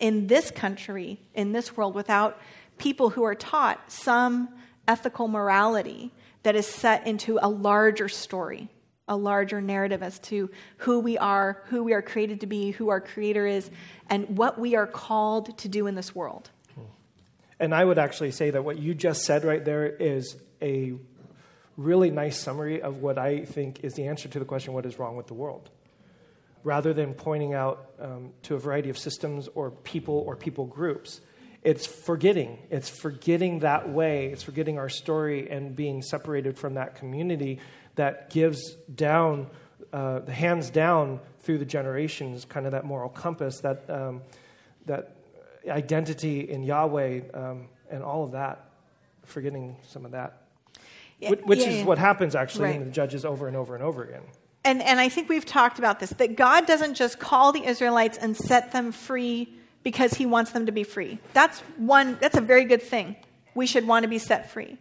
in 0.00 0.26
this 0.26 0.50
country, 0.50 1.20
in 1.34 1.52
this 1.52 1.76
world, 1.76 1.94
without 1.94 2.40
people 2.78 3.10
who 3.10 3.22
are 3.22 3.34
taught 3.34 3.90
some 3.90 4.48
ethical 4.88 5.28
morality 5.28 6.10
that 6.42 6.56
is 6.56 6.66
set 6.66 7.06
into 7.06 7.38
a 7.40 7.48
larger 7.48 8.08
story, 8.08 8.68
a 9.06 9.16
larger 9.16 9.60
narrative 9.60 10.02
as 10.02 10.18
to 10.18 10.50
who 10.78 10.98
we 10.98 11.16
are, 11.18 11.62
who 11.66 11.84
we 11.84 11.92
are 11.92 12.02
created 12.02 12.40
to 12.40 12.46
be, 12.46 12.72
who 12.72 12.88
our 12.88 13.00
Creator 13.00 13.46
is, 13.46 13.70
and 14.10 14.36
what 14.36 14.58
we 14.58 14.74
are 14.74 14.86
called 14.86 15.56
to 15.58 15.68
do 15.68 15.86
in 15.86 15.94
this 15.94 16.14
world. 16.14 16.50
And 17.60 17.72
I 17.72 17.84
would 17.84 17.98
actually 17.98 18.32
say 18.32 18.50
that 18.50 18.64
what 18.64 18.80
you 18.80 18.92
just 18.92 19.22
said 19.22 19.44
right 19.44 19.64
there 19.64 19.86
is 19.86 20.36
a 20.60 20.94
really 21.76 22.10
nice 22.10 22.38
summary 22.38 22.82
of 22.82 22.98
what 22.98 23.18
I 23.18 23.44
think 23.44 23.80
is 23.82 23.94
the 23.94 24.06
answer 24.06 24.28
to 24.28 24.38
the 24.38 24.44
question 24.44 24.72
what 24.72 24.86
is 24.86 24.98
wrong 24.98 25.16
with 25.16 25.26
the 25.26 25.34
world? 25.34 25.70
Rather 26.64 26.92
than 26.92 27.14
pointing 27.14 27.54
out 27.54 27.90
um, 28.00 28.32
to 28.42 28.54
a 28.54 28.58
variety 28.58 28.88
of 28.88 28.98
systems 28.98 29.48
or 29.54 29.70
people 29.70 30.22
or 30.26 30.36
people 30.36 30.66
groups, 30.66 31.20
it's 31.62 31.86
forgetting. 31.86 32.58
It's 32.70 32.88
forgetting 32.88 33.60
that 33.60 33.88
way. 33.88 34.28
It's 34.28 34.42
forgetting 34.42 34.78
our 34.78 34.88
story 34.88 35.50
and 35.50 35.74
being 35.74 36.02
separated 36.02 36.58
from 36.58 36.74
that 36.74 36.96
community 36.96 37.60
that 37.94 38.30
gives 38.30 38.74
down, 38.94 39.48
uh, 39.92 40.22
hands 40.26 40.70
down 40.70 41.20
through 41.40 41.58
the 41.58 41.64
generations, 41.64 42.44
kind 42.44 42.66
of 42.66 42.72
that 42.72 42.84
moral 42.84 43.08
compass, 43.08 43.60
that, 43.60 43.88
um, 43.88 44.22
that 44.86 45.16
identity 45.68 46.48
in 46.48 46.62
Yahweh, 46.62 47.20
um, 47.34 47.68
and 47.90 48.02
all 48.02 48.24
of 48.24 48.32
that. 48.32 48.68
Forgetting 49.24 49.76
some 49.86 50.04
of 50.04 50.12
that 50.12 50.41
which 51.44 51.60
yeah, 51.60 51.68
is 51.68 51.76
yeah. 51.78 51.84
what 51.84 51.98
happens 51.98 52.34
actually 52.34 52.66
right. 52.66 52.76
in 52.76 52.84
the 52.84 52.90
judges 52.90 53.24
over 53.24 53.48
and 53.48 53.56
over 53.56 53.74
and 53.74 53.82
over 53.82 54.02
again. 54.04 54.22
And, 54.64 54.82
and 54.82 55.00
I 55.00 55.08
think 55.08 55.28
we've 55.28 55.44
talked 55.44 55.78
about 55.78 56.00
this 56.00 56.10
that 56.10 56.36
God 56.36 56.66
doesn't 56.66 56.94
just 56.94 57.18
call 57.18 57.52
the 57.52 57.64
Israelites 57.64 58.18
and 58.18 58.36
set 58.36 58.72
them 58.72 58.92
free 58.92 59.52
because 59.82 60.14
he 60.14 60.26
wants 60.26 60.52
them 60.52 60.66
to 60.66 60.72
be 60.72 60.84
free. 60.84 61.18
That's 61.32 61.60
one, 61.76 62.16
that's 62.20 62.36
a 62.36 62.40
very 62.40 62.64
good 62.64 62.82
thing. 62.82 63.16
We 63.54 63.66
should 63.66 63.86
want 63.86 64.04
to 64.04 64.08
be 64.08 64.18
set 64.18 64.50
free. 64.50 64.78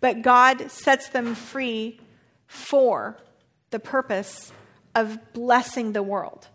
But 0.00 0.22
God 0.22 0.70
sets 0.70 1.08
them 1.10 1.34
free 1.34 2.00
for 2.46 3.16
the 3.70 3.78
purpose 3.78 4.52
of 4.94 5.32
blessing 5.32 5.92
the 5.92 6.02
world 6.02 6.48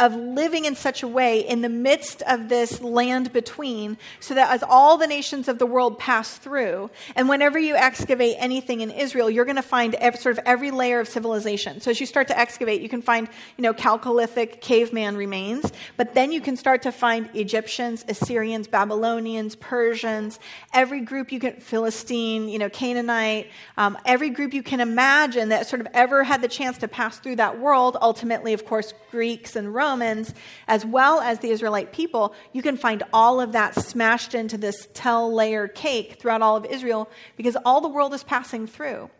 of 0.00 0.16
living 0.16 0.64
in 0.64 0.74
such 0.74 1.02
a 1.02 1.08
way 1.08 1.40
in 1.40 1.60
the 1.60 1.68
midst 1.68 2.22
of 2.22 2.48
this 2.48 2.80
land 2.80 3.32
between, 3.32 3.98
so 4.18 4.34
that 4.34 4.50
as 4.50 4.62
all 4.62 4.96
the 4.96 5.06
nations 5.06 5.46
of 5.46 5.58
the 5.58 5.66
world 5.66 5.98
pass 5.98 6.38
through, 6.38 6.90
and 7.14 7.28
whenever 7.28 7.58
you 7.58 7.76
excavate 7.76 8.36
anything 8.38 8.80
in 8.80 8.90
Israel, 8.90 9.28
you're 9.28 9.44
going 9.44 9.56
to 9.56 9.62
find 9.62 9.94
sort 10.18 10.38
of 10.38 10.40
every 10.46 10.70
layer 10.70 11.00
of 11.00 11.06
civilization. 11.06 11.80
So 11.82 11.90
as 11.90 12.00
you 12.00 12.06
start 12.06 12.28
to 12.28 12.38
excavate, 12.38 12.80
you 12.80 12.88
can 12.88 13.02
find, 13.02 13.28
you 13.58 13.62
know, 13.62 13.74
Chalcolithic 13.74 14.62
caveman 14.62 15.16
remains, 15.18 15.70
but 15.98 16.14
then 16.14 16.32
you 16.32 16.40
can 16.40 16.56
start 16.56 16.80
to 16.82 16.92
find 16.92 17.28
Egyptians, 17.34 18.02
Assyrians, 18.08 18.68
Babylonians, 18.68 19.54
Persians, 19.54 20.40
every 20.72 21.02
group 21.02 21.30
you 21.30 21.40
can, 21.40 21.60
Philistine, 21.60 22.48
you 22.48 22.58
know, 22.58 22.70
Canaanite, 22.70 23.48
um, 23.76 23.98
every 24.06 24.30
group 24.30 24.54
you 24.54 24.62
can 24.62 24.80
imagine 24.80 25.50
that 25.50 25.66
sort 25.66 25.80
of 25.80 25.88
ever 25.92 26.24
had 26.24 26.40
the 26.40 26.48
chance 26.48 26.78
to 26.78 26.88
pass 26.88 27.18
through 27.18 27.36
that 27.36 27.60
world. 27.60 27.98
Ultimately, 28.00 28.54
of 28.54 28.64
course, 28.64 28.94
Greeks 29.10 29.56
and 29.56 29.74
Romans 29.74 29.89
Romans, 29.90 30.32
as 30.68 30.84
well 30.86 31.20
as 31.20 31.40
the 31.40 31.50
Israelite 31.50 31.92
people, 31.92 32.32
you 32.52 32.62
can 32.62 32.76
find 32.76 33.02
all 33.12 33.40
of 33.40 33.52
that 33.52 33.74
smashed 33.74 34.34
into 34.34 34.56
this 34.56 34.86
tell 34.94 35.32
layer 35.34 35.66
cake 35.66 36.18
throughout 36.20 36.42
all 36.42 36.56
of 36.56 36.64
Israel 36.64 37.10
because 37.36 37.56
all 37.64 37.80
the 37.80 37.88
world 37.88 38.14
is 38.14 38.22
passing 38.22 38.68
through. 38.68 39.10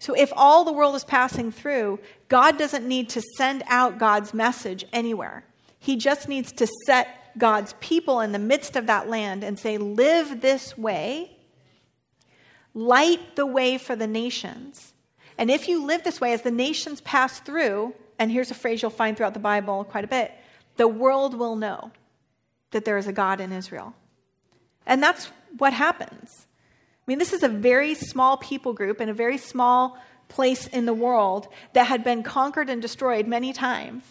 So, 0.00 0.14
if 0.14 0.32
all 0.36 0.64
the 0.64 0.72
world 0.72 0.96
is 0.96 1.04
passing 1.04 1.52
through, 1.52 2.00
God 2.28 2.58
doesn't 2.58 2.86
need 2.86 3.08
to 3.10 3.22
send 3.36 3.62
out 3.68 3.98
God's 3.98 4.34
message 4.34 4.84
anywhere. 4.92 5.44
He 5.78 5.96
just 5.96 6.28
needs 6.28 6.50
to 6.52 6.66
set 6.86 7.38
God's 7.38 7.74
people 7.80 8.20
in 8.20 8.32
the 8.32 8.38
midst 8.38 8.74
of 8.74 8.86
that 8.86 9.08
land 9.08 9.44
and 9.44 9.58
say, 9.58 9.78
Live 9.78 10.40
this 10.40 10.76
way, 10.76 11.36
light 12.74 13.36
the 13.36 13.46
way 13.46 13.78
for 13.78 13.94
the 13.94 14.06
nations. 14.08 14.94
And 15.36 15.48
if 15.48 15.68
you 15.68 15.86
live 15.86 16.02
this 16.02 16.20
way, 16.20 16.32
as 16.32 16.42
the 16.42 16.50
nations 16.50 17.00
pass 17.02 17.38
through, 17.38 17.94
and 18.18 18.30
here's 18.30 18.50
a 18.50 18.54
phrase 18.54 18.82
you'll 18.82 18.90
find 18.90 19.16
throughout 19.16 19.34
the 19.34 19.40
Bible 19.40 19.84
quite 19.84 20.04
a 20.04 20.08
bit 20.08 20.32
the 20.76 20.88
world 20.88 21.34
will 21.34 21.56
know 21.56 21.90
that 22.70 22.84
there 22.84 22.98
is 22.98 23.06
a 23.06 23.12
God 23.12 23.40
in 23.40 23.52
Israel. 23.52 23.94
And 24.86 25.02
that's 25.02 25.30
what 25.58 25.72
happens. 25.72 26.46
I 26.46 27.04
mean, 27.06 27.18
this 27.18 27.32
is 27.32 27.42
a 27.42 27.48
very 27.48 27.94
small 27.94 28.36
people 28.36 28.72
group 28.72 29.00
in 29.00 29.08
a 29.08 29.14
very 29.14 29.38
small 29.38 29.98
place 30.28 30.66
in 30.66 30.86
the 30.86 30.94
world 30.94 31.48
that 31.72 31.86
had 31.86 32.04
been 32.04 32.22
conquered 32.22 32.70
and 32.70 32.80
destroyed 32.80 33.26
many 33.26 33.52
times. 33.52 34.04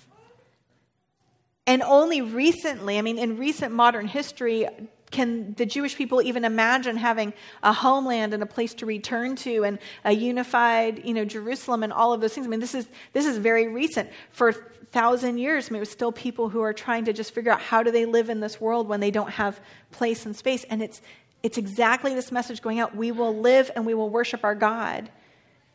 And 1.65 1.82
only 1.84 2.22
recently, 2.22 2.98
I 2.98 3.02
mean, 3.02 3.17
in 3.17 3.38
recent 3.38 3.74
modern 3.74 4.08
history, 4.08 4.67
can 5.12 5.54
the 5.54 5.65
Jewish 5.65 5.96
people 5.96 6.22
even 6.22 6.46
imagine 6.46 6.98
having 6.98 7.34
a 7.63 7.74
homeland 7.74 8.34
and 8.34 8.43
a 8.43 8.46
place 8.46 8.74
to 8.76 8.86
return 8.86 9.36
to 9.38 9.63
and 9.63 9.80
a 10.04 10.12
unified, 10.12 11.06
you 11.06 11.13
know, 11.13 11.26
Jerusalem 11.26 11.84
and 11.84 11.93
all 11.93 12.13
of 12.13 12.22
those 12.22 12.34
things? 12.34 12.46
I 12.46 12.50
mean, 12.50 12.60
this 12.60 12.76
is 12.76 12.88
this 13.13 13.26
is 13.26 13.38
very 13.38 13.67
recent. 13.67 14.10
For 14.32 14.50
a 14.50 14.54
thousand 14.91 15.38
years, 15.38 15.67
I 15.67 15.72
mean, 15.72 15.78
it 15.78 15.80
was 15.82 15.91
still 15.91 16.12
people 16.12 16.50
who 16.50 16.62
are 16.62 16.74
trying 16.74 17.06
to 17.06 17.13
just 17.13 17.34
figure 17.34 17.52
out 17.52 17.62
how 17.62 17.84
do 17.84 17.91
they 17.91 18.06
live 18.06 18.30
in 18.30 18.39
this 18.41 18.60
world 18.60 18.88
when 18.88 19.00
they 19.00 19.12
don't 19.12 19.32
have 19.32 19.60
place 19.91 20.26
and 20.26 20.36
space. 20.36 20.65
And 20.70 20.82
it's 20.82 21.02
it's 21.43 21.58
exactly 21.58 22.13
this 22.13 22.32
message 22.32 22.62
going 22.62 22.80
out. 22.80 22.96
We 22.96 23.12
will 23.12 23.36
live 23.38 23.72
and 23.76 23.86
we 23.86 23.93
will 23.93 24.10
worship 24.10 24.43
our 24.43 24.56
God 24.56 25.10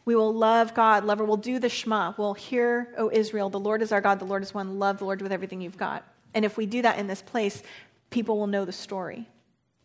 We 0.05 0.17
will 0.17 0.35
love 0.35 0.75
God, 0.75 1.05
love 1.05 1.19
her. 1.19 1.25
We'll 1.25 1.37
do 1.37 1.59
the 1.59 1.69
Shema. 1.69 2.15
We'll 2.19 2.35
hear, 2.35 2.93
O 2.99 3.11
Israel, 3.13 3.51
the 3.51 3.61
Lord 3.61 3.83
is 3.83 3.93
our 3.93 4.01
God, 4.01 4.19
the 4.19 4.25
Lord 4.25 4.43
is 4.43 4.53
one. 4.53 4.79
Love 4.79 4.99
the 4.99 5.05
Lord 5.05 5.23
with 5.23 5.33
everything 5.33 5.61
you've 5.61 5.77
got. 5.79 6.05
And 6.35 6.45
if 6.45 6.57
we 6.57 6.67
do 6.67 6.83
that 6.83 6.99
in 6.99 7.07
this 7.07 7.23
place, 7.23 7.63
people 8.13 8.39
will 8.39 8.47
know 8.47 8.65
the 8.65 8.73
story. 8.73 9.29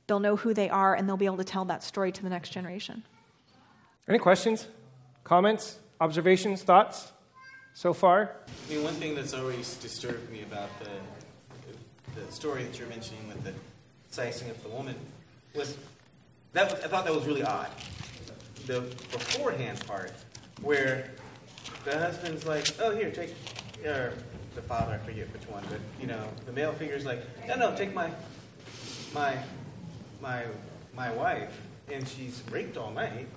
They'll 0.05 0.19
know 0.19 0.35
who 0.35 0.53
they 0.53 0.69
are, 0.69 0.93
and 0.93 1.07
they'll 1.07 1.17
be 1.17 1.25
able 1.25 1.37
to 1.37 1.43
tell 1.43 1.65
that 1.65 1.83
story 1.83 2.11
to 2.11 2.23
the 2.23 2.29
next 2.29 2.49
generation. 2.49 3.03
Any 4.07 4.19
questions, 4.19 4.67
comments, 5.23 5.79
observations, 5.99 6.63
thoughts 6.63 7.11
so 7.73 7.93
far? 7.93 8.31
I 8.67 8.73
mean, 8.73 8.83
one 8.83 8.93
thing 8.93 9.15
that's 9.15 9.33
always 9.33 9.75
disturbed 9.75 10.31
me 10.31 10.43
about 10.43 10.69
the, 10.79 12.21
the 12.21 12.31
story 12.31 12.63
that 12.63 12.77
you're 12.79 12.87
mentioning 12.87 13.27
with 13.27 13.43
the 13.43 13.53
sizing 14.09 14.49
of 14.49 14.61
the 14.63 14.69
woman 14.69 14.95
was 15.53 15.77
that 16.53 16.71
I 16.71 16.87
thought 16.87 17.05
that 17.05 17.13
was 17.13 17.25
really 17.25 17.43
odd. 17.43 17.69
The 18.65 18.81
beforehand 19.11 19.85
part, 19.85 20.13
where 20.61 21.11
the 21.85 21.97
husband's 21.97 22.45
like, 22.45 22.67
"Oh, 22.81 22.95
here, 22.95 23.11
take," 23.11 23.33
or 23.85 24.13
the 24.57 24.63
father, 24.63 24.93
I 24.93 24.97
forget 24.97 25.31
which 25.31 25.47
one, 25.47 25.63
but 25.69 25.79
you 26.01 26.07
know, 26.07 26.27
the 26.45 26.51
male 26.51 26.73
figure's 26.73 27.05
like, 27.05 27.21
"No, 27.47 27.55
no, 27.55 27.75
take 27.75 27.93
my, 27.93 28.11
my, 29.13 29.37
my, 30.19 30.43
my 30.95 31.13
wife," 31.13 31.61
and 31.93 32.05
she's 32.05 32.41
raped 32.51 32.75
all 32.75 32.91
night, 32.91 33.27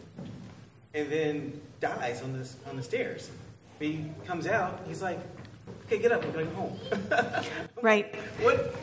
and 0.95 1.13
then 1.13 1.61
dies 1.79 2.23
on 2.23 2.33
this 2.33 2.57
on 2.69 2.77
the 2.77 2.83
stairs. 2.83 3.31
He 3.79 4.07
comes 4.27 4.47
out, 4.47 4.81
he's 4.89 5.03
like, 5.03 5.21
"Okay, 5.87 5.99
get 5.99 6.11
up, 6.11 6.25
we're 6.25 6.33
going 6.33 6.55
home." 6.55 6.77
Right. 7.83 8.15
What 8.43 8.75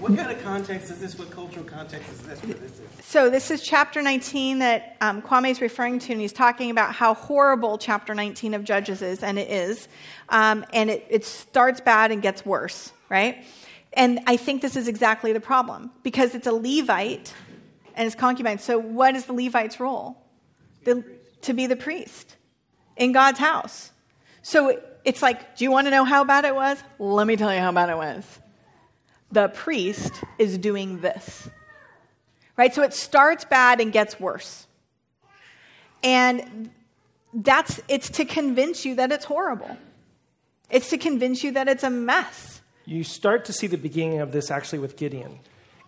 what 0.00 0.16
kind 0.16 0.30
of 0.30 0.42
context 0.42 0.90
is 0.90 0.98
this? 0.98 1.18
What 1.18 1.30
cultural 1.30 1.64
context 1.64 2.10
is 2.10 2.20
this? 2.22 2.42
What 2.42 2.56
is 2.56 2.72
this? 2.72 3.06
So, 3.06 3.30
this 3.30 3.50
is 3.50 3.62
chapter 3.62 4.02
19 4.02 4.58
that 4.58 4.96
um, 5.00 5.22
Kwame 5.22 5.50
is 5.50 5.60
referring 5.60 5.98
to, 6.00 6.12
and 6.12 6.20
he's 6.20 6.32
talking 6.32 6.70
about 6.70 6.94
how 6.94 7.14
horrible 7.14 7.78
chapter 7.78 8.14
19 8.14 8.54
of 8.54 8.64
Judges 8.64 9.02
is, 9.02 9.22
and 9.22 9.38
it 9.38 9.50
is. 9.50 9.88
Um, 10.28 10.64
and 10.72 10.90
it, 10.90 11.06
it 11.08 11.24
starts 11.24 11.80
bad 11.80 12.12
and 12.12 12.20
gets 12.20 12.44
worse, 12.44 12.92
right? 13.08 13.44
And 13.92 14.20
I 14.26 14.36
think 14.36 14.62
this 14.62 14.76
is 14.76 14.88
exactly 14.88 15.32
the 15.32 15.40
problem 15.40 15.90
because 16.02 16.34
it's 16.34 16.46
a 16.46 16.52
Levite 16.52 17.32
and 17.94 18.04
his 18.04 18.14
concubine. 18.14 18.58
So, 18.58 18.78
what 18.78 19.14
is 19.14 19.26
the 19.26 19.32
Levite's 19.32 19.80
role? 19.80 20.16
The, 20.84 21.04
to 21.42 21.54
be 21.54 21.66
the 21.66 21.76
priest 21.76 22.36
in 22.96 23.12
God's 23.12 23.38
house. 23.38 23.92
So, 24.42 24.80
it's 25.04 25.22
like, 25.22 25.56
do 25.56 25.64
you 25.64 25.70
want 25.70 25.86
to 25.86 25.90
know 25.90 26.04
how 26.04 26.24
bad 26.24 26.44
it 26.44 26.54
was? 26.54 26.82
Let 26.98 27.26
me 27.26 27.36
tell 27.36 27.54
you 27.54 27.60
how 27.60 27.72
bad 27.72 27.90
it 27.90 27.96
was 27.96 28.40
the 29.30 29.48
priest 29.48 30.12
is 30.38 30.58
doing 30.58 31.00
this. 31.00 31.48
Right? 32.56 32.74
So 32.74 32.82
it 32.82 32.94
starts 32.94 33.44
bad 33.44 33.80
and 33.80 33.92
gets 33.92 34.18
worse. 34.18 34.66
And 36.02 36.70
that's 37.34 37.80
it's 37.88 38.08
to 38.10 38.24
convince 38.24 38.84
you 38.84 38.94
that 38.94 39.12
it's 39.12 39.24
horrible. 39.24 39.76
It's 40.70 40.90
to 40.90 40.98
convince 40.98 41.44
you 41.44 41.52
that 41.52 41.68
it's 41.68 41.84
a 41.84 41.90
mess. 41.90 42.60
You 42.84 43.04
start 43.04 43.44
to 43.46 43.52
see 43.52 43.66
the 43.66 43.76
beginning 43.76 44.20
of 44.20 44.32
this 44.32 44.50
actually 44.50 44.78
with 44.78 44.96
Gideon. 44.96 45.40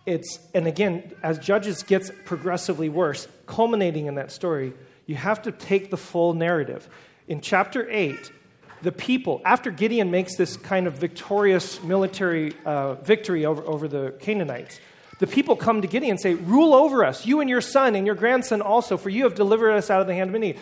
It's 0.05 0.39
and 0.53 0.67
again, 0.67 1.11
as 1.23 1.39
Judges 1.39 1.83
gets 1.83 2.11
progressively 2.25 2.89
worse, 2.89 3.27
culminating 3.45 4.05
in 4.05 4.15
that 4.15 4.31
story, 4.31 4.73
you 5.05 5.15
have 5.15 5.41
to 5.43 5.51
take 5.51 5.89
the 5.89 5.97
full 5.97 6.33
narrative. 6.33 6.87
In 7.27 7.41
chapter 7.41 7.89
8, 7.89 8.31
the 8.81 8.91
people, 8.91 9.41
after 9.45 9.71
Gideon 9.71 10.11
makes 10.11 10.35
this 10.35 10.57
kind 10.57 10.87
of 10.87 10.93
victorious 10.93 11.83
military 11.83 12.53
uh, 12.65 12.95
victory 12.95 13.45
over, 13.45 13.61
over 13.63 13.87
the 13.87 14.15
Canaanites, 14.19 14.79
the 15.19 15.27
people 15.27 15.55
come 15.55 15.81
to 15.81 15.87
Gideon 15.87 16.11
and 16.11 16.19
say, 16.19 16.33
Rule 16.33 16.73
over 16.73 17.03
us, 17.03 17.25
you 17.25 17.41
and 17.41 17.49
your 17.49 17.61
son 17.61 17.95
and 17.95 18.05
your 18.05 18.15
grandson 18.15 18.61
also, 18.61 18.97
for 18.97 19.09
you 19.09 19.23
have 19.25 19.35
delivered 19.35 19.71
us 19.71 19.89
out 19.89 20.01
of 20.01 20.07
the 20.07 20.13
hand 20.13 20.29
of 20.29 20.33
Midian. 20.33 20.57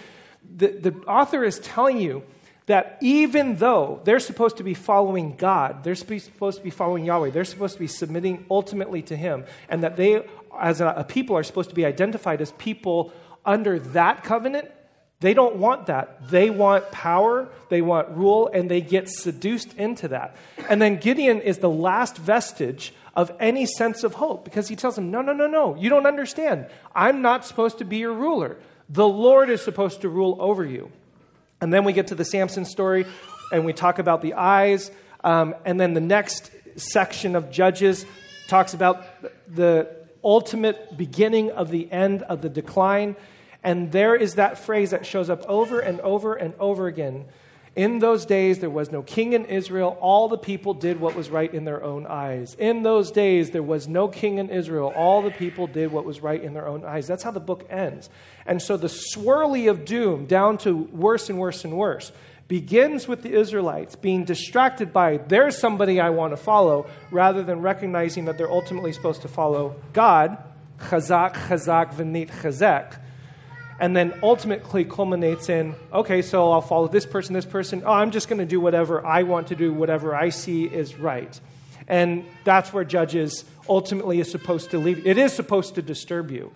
The, 0.56 0.68
the 0.68 0.96
author 1.08 1.44
is 1.44 1.60
telling 1.60 2.00
you 2.00 2.24
that 2.66 2.98
even 3.02 3.58
though 3.58 4.02
they're 4.04 4.20
supposed 4.20 4.58
to 4.58 4.64
be 4.64 4.74
following 4.74 5.36
God, 5.36 5.84
they're 5.84 5.96
supposed 5.96 6.58
to 6.58 6.64
be 6.64 6.70
following 6.70 7.06
Yahweh, 7.06 7.30
they're 7.30 7.46
supposed 7.46 7.76
to 7.76 7.80
be 7.80 7.88
submitting 7.88 8.46
ultimately 8.50 9.02
to 9.04 9.16
Him, 9.16 9.46
and 9.70 9.84
that 9.84 9.96
they, 9.96 10.26
as 10.60 10.82
a, 10.82 10.88
a 10.88 11.04
people, 11.04 11.38
are 11.38 11.44
supposed 11.44 11.70
to 11.70 11.76
be 11.76 11.86
identified 11.86 12.42
as 12.42 12.52
people 12.54 13.14
under 13.46 13.80
that 13.80 14.24
covenant, 14.24 14.70
they 15.20 15.34
don't 15.34 15.56
want 15.56 15.88
that. 15.88 16.30
They 16.30 16.50
want 16.50 16.92
power, 16.92 17.50
they 17.70 17.82
want 17.82 18.10
rule, 18.10 18.50
and 18.54 18.70
they 18.70 18.82
get 18.82 19.10
seduced 19.10 19.74
into 19.74 20.10
that. 20.10 20.36
And 20.70 20.82
then 20.82 20.98
Gideon 20.98 21.42
is 21.42 21.58
the 21.58 21.70
last 21.70 22.18
vestige 22.18 22.94
of 23.16 23.32
any 23.40 23.66
sense 23.66 24.04
of 24.04 24.14
hope 24.14 24.46
because 24.46 24.68
he 24.68 24.76
tells 24.76 24.96
them, 24.96 25.10
No, 25.10 25.22
no, 25.22 25.34
no, 25.34 25.48
no, 25.48 25.76
you 25.76 25.90
don't 25.90 26.06
understand. 26.06 26.68
I'm 26.94 27.24
not 27.24 27.46
supposed 27.46 27.80
to 27.80 27.86
be 27.86 27.98
your 27.98 28.14
ruler. 28.14 28.58
The 28.90 29.08
Lord 29.08 29.50
is 29.50 29.62
supposed 29.62 30.02
to 30.02 30.10
rule 30.10 30.38
over 30.40 30.64
you. 30.64 30.92
And 31.60 31.74
then 31.74 31.84
we 31.84 31.94
get 31.94 32.08
to 32.08 32.16
the 32.16 32.24
Samson 32.24 32.64
story 32.64 33.06
and 33.52 33.66
we 33.66 33.74
talk 33.74 33.98
about 33.98 34.22
the 34.22 34.36
eyes. 34.36 34.92
Um, 35.24 35.56
and 35.66 35.80
then 35.82 35.94
the 35.94 36.02
next 36.02 36.52
section 36.76 37.36
of 37.36 37.50
Judges 37.50 38.06
talks 38.48 38.76
about 38.76 39.04
the 39.54 39.90
ultimate 40.24 40.96
beginning 40.96 41.52
of 41.52 41.72
the 41.72 41.92
end 41.92 42.22
of 42.24 42.42
the 42.42 42.50
decline. 42.50 43.16
And 43.64 43.92
there 43.92 44.16
is 44.16 44.36
that 44.36 44.58
phrase 44.58 44.92
that 44.92 45.06
shows 45.06 45.30
up 45.30 45.44
over 45.48 45.80
and 45.80 46.00
over 46.02 46.36
and 46.36 46.54
over 46.60 46.88
again. 46.88 47.26
In 47.76 48.00
those 48.00 48.26
days, 48.26 48.58
there 48.58 48.72
was 48.72 48.92
no 48.92 49.04
king 49.04 49.34
in 49.34 49.46
Israel. 49.46 49.98
All 50.02 50.30
the 50.30 50.38
people 50.38 50.74
did 50.74 51.00
what 51.00 51.16
was 51.16 51.30
right 51.30 51.54
in 51.54 51.64
their 51.64 51.84
own 51.84 52.08
eyes. 52.08 52.56
In 52.58 52.82
those 52.82 53.12
days, 53.12 53.52
there 53.52 53.62
was 53.62 53.88
no 53.88 54.08
king 54.08 54.40
in 54.40 54.50
Israel. 54.50 54.92
All 54.96 55.22
the 55.22 55.30
people 55.30 55.68
did 55.68 55.92
what 55.92 56.04
was 56.04 56.20
right 56.20 56.42
in 56.42 56.56
their 56.56 56.68
own 56.68 56.84
eyes. 56.84 57.06
That's 57.06 57.22
how 57.22 57.30
the 57.30 57.40
book 57.40 57.68
ends. 57.70 58.10
And 58.48 58.64
so 58.64 58.78
the 58.78 58.88
swirly 58.88 59.70
of 59.70 59.86
doom, 59.86 60.26
down 60.26 60.58
to 60.60 60.76
worse 60.76 61.30
and 61.30 61.38
worse 61.38 61.64
and 61.66 61.78
worse, 61.78 62.12
begins 62.48 63.08
with 63.08 63.22
the 63.22 63.34
Israelites 63.34 63.96
being 63.96 64.24
distracted 64.24 64.92
by, 64.92 65.18
there's 65.18 65.56
somebody 65.56 66.00
I 66.00 66.10
want 66.10 66.34
to 66.34 66.38
follow, 66.38 66.88
rather 67.12 67.44
than 67.44 67.62
recognizing 67.62 68.26
that 68.26 68.40
they're 68.40 68.52
ultimately 68.52 68.92
supposed 68.92 69.22
to 69.22 69.28
follow 69.28 69.76
God, 69.94 70.38
chazak, 70.80 71.34
chazak, 71.34 71.94
v'nit, 71.94 72.32
chazek 72.32 73.02
and 73.80 73.96
then 73.96 74.14
ultimately 74.24 74.84
culminates 74.86 75.50
in 75.50 75.76
okay, 75.94 76.22
so 76.22 76.52
I'll 76.52 76.62
follow 76.62 76.88
this 76.88 77.06
person, 77.06 77.34
this 77.34 77.46
person. 77.46 77.84
Oh, 77.86 77.94
I'm 77.94 78.12
just 78.12 78.28
going 78.28 78.40
to 78.40 78.46
do 78.46 78.60
whatever 78.60 79.06
I 79.06 79.24
want 79.24 79.48
to 79.48 79.56
do, 79.56 79.74
whatever 79.74 80.16
I 80.16 80.30
see 80.30 80.66
is 80.66 80.96
right. 80.96 81.40
And 81.88 82.26
that's 82.44 82.74
where 82.74 82.84
Judges 82.84 83.46
ultimately 83.70 84.20
is 84.20 84.30
supposed 84.30 84.72
to 84.72 84.78
leave. 84.80 85.06
It 85.06 85.18
is 85.18 85.34
supposed 85.34 85.76
to 85.76 85.82
disturb 85.82 86.32
you. 86.32 86.52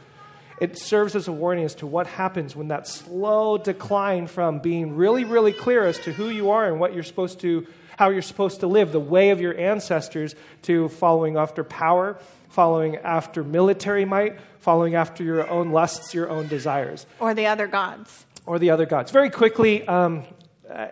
It 0.60 0.78
serves 0.78 1.16
as 1.16 1.28
a 1.28 1.32
warning 1.32 1.66
as 1.66 1.74
to 1.76 1.88
what 1.88 2.06
happens 2.06 2.56
when 2.56 2.68
that 2.68 2.88
slow 2.88 3.58
decline 3.58 4.28
from 4.28 4.60
being 4.60 4.96
really, 4.96 5.24
really 5.24 5.54
clear 5.54 5.86
as 5.86 5.98
to 6.00 6.14
who 6.14 6.30
you 6.30 6.52
are 6.52 6.68
and 6.68 6.80
what 6.80 6.94
you're 6.94 7.02
supposed 7.02 7.40
to, 7.40 7.66
how 7.98 8.10
you're 8.10 8.22
supposed 8.22 8.60
to 8.60 8.68
live, 8.68 8.92
the 8.92 9.00
way 9.00 9.32
of 9.32 9.42
your 9.42 9.58
ancestors, 9.58 10.36
to 10.64 10.90
following 10.90 11.36
after 11.36 11.64
power, 11.64 12.18
following 12.52 12.98
after 12.98 13.44
military 13.44 14.06
might, 14.06 14.40
following 14.60 14.94
after 14.96 15.24
your 15.24 15.50
own 15.50 15.72
lusts, 15.72 16.14
your 16.14 16.30
own 16.30 16.48
desires. 16.48 17.06
Or 17.20 17.34
the 17.34 17.48
other 17.48 17.68
gods. 17.68 18.26
Or 18.46 18.60
the 18.60 18.70
other 18.70 18.86
gods. 18.86 19.12
Very 19.12 19.30
quickly, 19.30 19.88
um, 19.88 20.26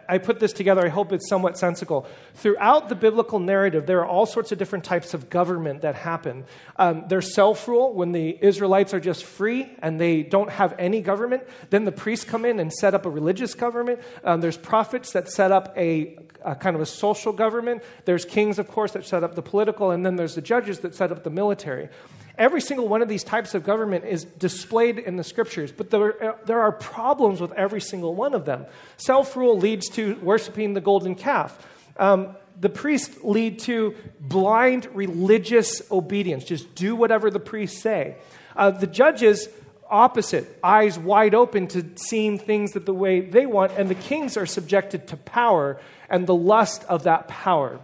I 0.08 0.18
put 0.18 0.40
this 0.40 0.52
together. 0.52 0.86
I 0.86 0.90
hope 0.90 1.14
it's 1.14 1.30
somewhat 1.30 1.58
sensical. 1.58 2.06
Throughout 2.36 2.90
the 2.90 2.96
biblical 2.96 3.40
narrative, 3.40 3.86
there 3.86 4.00
are 4.00 4.06
all 4.06 4.26
sorts 4.26 4.52
of 4.52 4.58
different 4.58 4.84
types 4.84 5.14
of 5.14 5.30
government 5.30 5.82
that 5.82 5.96
happen. 5.96 6.46
Um, 6.76 7.06
there's 7.08 7.34
self 7.34 7.68
rule 7.68 7.94
when 7.94 8.12
the 8.12 8.38
Israelites 8.42 8.94
are 8.94 9.00
just 9.00 9.24
free 9.24 9.72
and 9.82 10.00
they 10.00 10.24
don't 10.24 10.50
have 10.50 10.76
any 10.78 11.02
government. 11.02 11.44
Then 11.70 11.86
the 11.86 11.92
priests 11.92 12.26
come 12.26 12.46
in 12.46 12.60
and 12.60 12.74
set 12.74 12.94
up 12.94 13.06
a 13.06 13.10
religious 13.10 13.54
government. 13.54 14.02
Um, 14.24 14.42
there's 14.42 14.58
prophets 14.58 15.14
that 15.14 15.30
set 15.30 15.52
up 15.52 15.74
a, 15.78 16.18
a, 16.44 16.56
kind 16.56 16.76
of 16.76 16.82
a 16.82 16.86
social 16.86 17.34
government. 17.34 17.84
There's 18.06 18.26
kings, 18.26 18.60
of 18.60 18.68
course, 18.68 18.94
that 18.94 19.06
set 19.06 19.24
up 19.24 19.36
the 19.36 19.42
political. 19.42 19.92
And 19.92 20.06
then 20.06 20.16
there's 20.16 20.36
the 20.36 20.42
judges 20.42 20.80
that 20.80 20.96
set 20.96 21.12
up 21.12 21.24
the 21.24 21.30
military. 21.30 21.90
Every 22.38 22.62
single 22.62 22.88
one 22.88 23.02
of 23.02 23.10
these 23.10 23.24
types 23.26 23.54
of 23.54 23.66
government 23.66 24.06
is 24.06 24.24
displayed 24.24 24.98
in 24.98 25.18
the 25.18 25.26
scriptures, 25.26 25.74
but 25.74 25.90
there, 25.90 26.38
there 26.46 26.62
are 26.62 26.72
problems 26.72 27.42
with 27.42 27.52
every 27.52 27.82
single 27.82 28.16
one 28.16 28.34
of 28.34 28.46
them. 28.46 28.66
Self 28.96 29.36
rule 29.36 29.58
leads 29.58 29.90
to 29.90 30.16
worshiping 30.22 30.74
the 30.74 30.80
golden 30.80 31.16
calf. 31.16 31.68
Um, 31.98 32.38
the 32.58 32.70
priests 32.70 33.24
lead 33.24 33.60
to 33.60 33.94
blind 34.22 34.88
religious 34.94 35.82
obedience. 35.92 36.46
Just 36.46 36.76
do 36.76 36.96
whatever 36.96 37.30
the 37.30 37.42
priests 37.42 37.82
say. 37.82 38.16
Uh, 38.56 38.72
the 38.72 38.88
judges, 38.88 39.50
opposite, 39.90 40.60
eyes 40.64 40.98
wide 40.98 41.36
open 41.36 41.68
to 41.68 41.86
seeing 41.96 42.38
things 42.38 42.72
that 42.72 42.86
the 42.86 42.94
way 42.94 43.20
they 43.20 43.46
want. 43.46 43.74
And 43.78 43.90
the 43.90 43.96
kings 43.96 44.38
are 44.38 44.46
subjected 44.46 45.08
to 45.10 45.18
power 45.18 45.80
and 46.10 46.28
the 46.28 46.36
lust 46.36 46.84
of 46.86 47.04
that 47.04 47.28
power. 47.28 47.80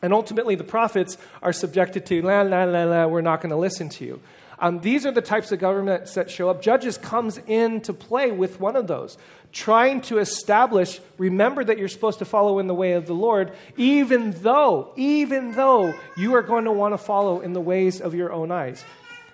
And 0.00 0.12
ultimately, 0.12 0.54
the 0.54 0.64
prophets 0.64 1.18
are 1.42 1.52
subjected 1.52 2.06
to, 2.06 2.22
la, 2.22 2.42
la, 2.42 2.64
la, 2.64 2.84
la, 2.84 3.06
we're 3.06 3.20
not 3.20 3.40
going 3.40 3.50
to 3.50 3.56
listen 3.56 3.88
to 3.90 4.04
you. 4.04 4.20
Um, 4.60 4.80
these 4.80 5.06
are 5.06 5.12
the 5.12 5.22
types 5.22 5.52
of 5.52 5.60
governments 5.60 6.14
that 6.14 6.30
show 6.30 6.50
up. 6.50 6.62
Judges 6.62 6.98
comes 6.98 7.38
into 7.38 7.92
play 7.92 8.32
with 8.32 8.58
one 8.58 8.74
of 8.74 8.88
those, 8.88 9.16
trying 9.52 10.00
to 10.02 10.18
establish, 10.18 11.00
remember 11.16 11.62
that 11.62 11.78
you're 11.78 11.88
supposed 11.88 12.18
to 12.18 12.24
follow 12.24 12.58
in 12.58 12.66
the 12.66 12.74
way 12.74 12.92
of 12.92 13.06
the 13.06 13.14
Lord, 13.14 13.52
even 13.76 14.32
though, 14.32 14.92
even 14.96 15.52
though 15.52 15.94
you 16.16 16.34
are 16.34 16.42
going 16.42 16.64
to 16.64 16.72
want 16.72 16.92
to 16.94 16.98
follow 16.98 17.40
in 17.40 17.52
the 17.52 17.60
ways 17.60 18.00
of 18.00 18.14
your 18.14 18.32
own 18.32 18.50
eyes. 18.50 18.84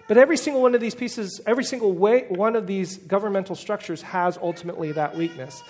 But 0.07 0.19
every 0.19 0.37
single 0.37 0.61
one 0.61 0.75
of 0.75 0.83
these 0.83 0.95
pieces, 0.95 1.41
every 1.47 1.65
single 1.65 1.93
way, 1.93 2.27
one 2.29 2.57
of 2.57 2.67
these 2.67 2.99
governmental 2.99 3.57
structures 3.57 4.03
has 4.03 4.37
ultimately 4.37 4.93
that 4.93 5.17
weakness. 5.17 5.63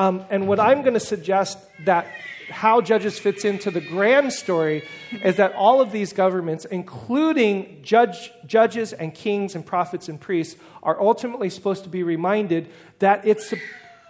Um, 0.00 0.24
and 0.30 0.48
what 0.48 0.58
I'm 0.58 0.80
going 0.80 0.94
to 0.94 0.98
suggest 0.98 1.58
that 1.84 2.06
how 2.48 2.80
Judges 2.80 3.18
fits 3.18 3.44
into 3.44 3.70
the 3.70 3.82
grand 3.82 4.32
story 4.32 4.82
is 5.22 5.36
that 5.36 5.52
all 5.52 5.82
of 5.82 5.92
these 5.92 6.14
governments, 6.14 6.64
including 6.64 7.80
judge, 7.82 8.32
judges 8.46 8.94
and 8.94 9.14
kings 9.14 9.54
and 9.54 9.64
prophets 9.64 10.08
and 10.08 10.18
priests, 10.18 10.58
are 10.82 10.98
ultimately 10.98 11.50
supposed 11.50 11.84
to 11.84 11.90
be 11.90 12.02
reminded 12.02 12.70
that 13.00 13.26
it's 13.26 13.52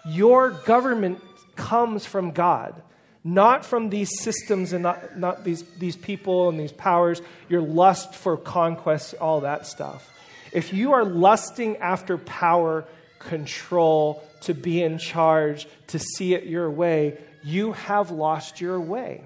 your 0.07 0.51
government 0.51 1.21
comes 1.57 2.07
from 2.07 2.31
God, 2.31 2.81
not 3.25 3.65
from 3.65 3.91
these 3.91 4.21
systems 4.21 4.73
and 4.73 4.85
not, 4.85 5.19
not 5.19 5.43
these, 5.43 5.65
these 5.81 5.97
people 5.97 6.49
and 6.49 6.61
these 6.61 6.71
powers, 6.71 7.21
your 7.49 7.63
lust 7.63 8.15
for 8.15 8.37
conquest, 8.37 9.17
all 9.21 9.41
that 9.41 9.67
stuff. 9.67 10.09
If 10.53 10.73
you 10.73 10.93
are 10.93 11.05
lusting 11.05 11.79
after 11.79 12.17
power, 12.17 12.85
control, 13.21 14.27
to 14.41 14.55
be 14.55 14.83
in 14.83 14.99
charge, 14.99 15.69
to 15.87 15.99
see 16.01 16.35
it 16.35 16.45
your 16.45 16.69
way, 16.69 17.19
you 17.45 17.73
have 17.73 18.11
lost 18.11 18.61
your 18.61 18.81
way. 18.81 19.23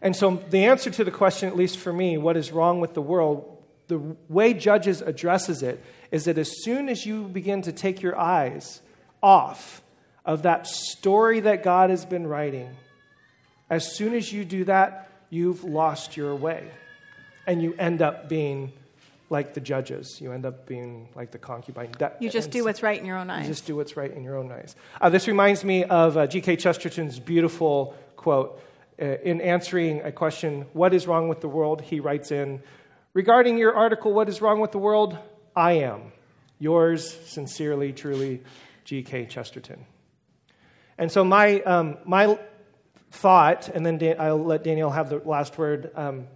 And 0.00 0.14
so, 0.14 0.42
the 0.48 0.64
answer 0.64 0.90
to 0.90 1.04
the 1.04 1.10
question, 1.10 1.48
at 1.48 1.56
least 1.56 1.78
for 1.78 1.92
me, 1.92 2.16
what 2.16 2.36
is 2.36 2.52
wrong 2.52 2.80
with 2.80 2.94
the 2.94 3.02
world, 3.02 3.62
the 3.88 4.00
way 4.28 4.54
Judges 4.54 5.02
addresses 5.02 5.62
it 5.62 5.82
is 6.10 6.24
that 6.24 6.38
as 6.38 6.62
soon 6.62 6.88
as 6.88 7.04
you 7.04 7.24
begin 7.24 7.62
to 7.62 7.72
take 7.72 8.00
your 8.00 8.16
eyes 8.16 8.80
off 9.22 9.82
of 10.24 10.42
that 10.42 10.66
story 10.66 11.40
that 11.40 11.64
God 11.64 11.90
has 11.90 12.04
been 12.04 12.26
writing, 12.26 12.70
as 13.68 13.96
soon 13.96 14.14
as 14.14 14.32
you 14.32 14.44
do 14.44 14.64
that, 14.64 15.10
you've 15.30 15.64
lost 15.64 16.16
your 16.16 16.34
way. 16.34 16.70
And 17.46 17.62
you 17.62 17.74
end 17.78 18.02
up 18.02 18.28
being 18.28 18.72
like 19.30 19.54
the 19.54 19.60
judges. 19.60 20.20
You 20.20 20.32
end 20.32 20.46
up 20.46 20.66
being 20.66 21.08
like 21.14 21.30
the 21.30 21.38
concubine. 21.38 21.90
That, 21.98 22.20
you 22.20 22.30
just 22.30 22.50
do 22.50 22.64
what's 22.64 22.82
right 22.82 22.98
in 22.98 23.04
your 23.04 23.18
own 23.18 23.30
eyes. 23.30 23.46
You 23.46 23.52
just 23.52 23.66
do 23.66 23.76
what's 23.76 23.96
right 23.96 24.12
in 24.12 24.24
your 24.24 24.36
own 24.36 24.50
eyes. 24.50 24.74
Uh, 25.00 25.10
this 25.10 25.28
reminds 25.28 25.64
me 25.64 25.84
of 25.84 26.16
uh, 26.16 26.26
G.K. 26.26 26.56
Chesterton's 26.56 27.18
beautiful 27.18 27.94
quote. 28.16 28.60
Uh, 29.00 29.04
in 29.22 29.40
answering 29.40 30.00
a 30.02 30.10
question, 30.10 30.62
What 30.72 30.92
is 30.92 31.06
wrong 31.06 31.28
with 31.28 31.40
the 31.40 31.48
world? 31.48 31.82
he 31.82 32.00
writes 32.00 32.32
in, 32.32 32.62
Regarding 33.12 33.58
your 33.58 33.74
article, 33.74 34.12
What 34.12 34.28
is 34.28 34.40
wrong 34.40 34.60
with 34.60 34.72
the 34.72 34.78
world? 34.78 35.16
I 35.54 35.72
am. 35.72 36.12
Yours 36.58 37.16
sincerely, 37.26 37.92
truly, 37.92 38.42
G.K. 38.84 39.26
Chesterton. 39.26 39.84
And 40.96 41.12
so, 41.12 41.22
my, 41.22 41.60
um, 41.62 41.98
my 42.04 42.38
thought, 43.10 43.68
and 43.68 43.86
then 43.86 43.98
Dan- 43.98 44.16
I'll 44.18 44.42
let 44.42 44.64
Daniel 44.64 44.90
have 44.90 45.10
the 45.10 45.18
last 45.18 45.56
word. 45.58 45.92
Um, 45.94 46.26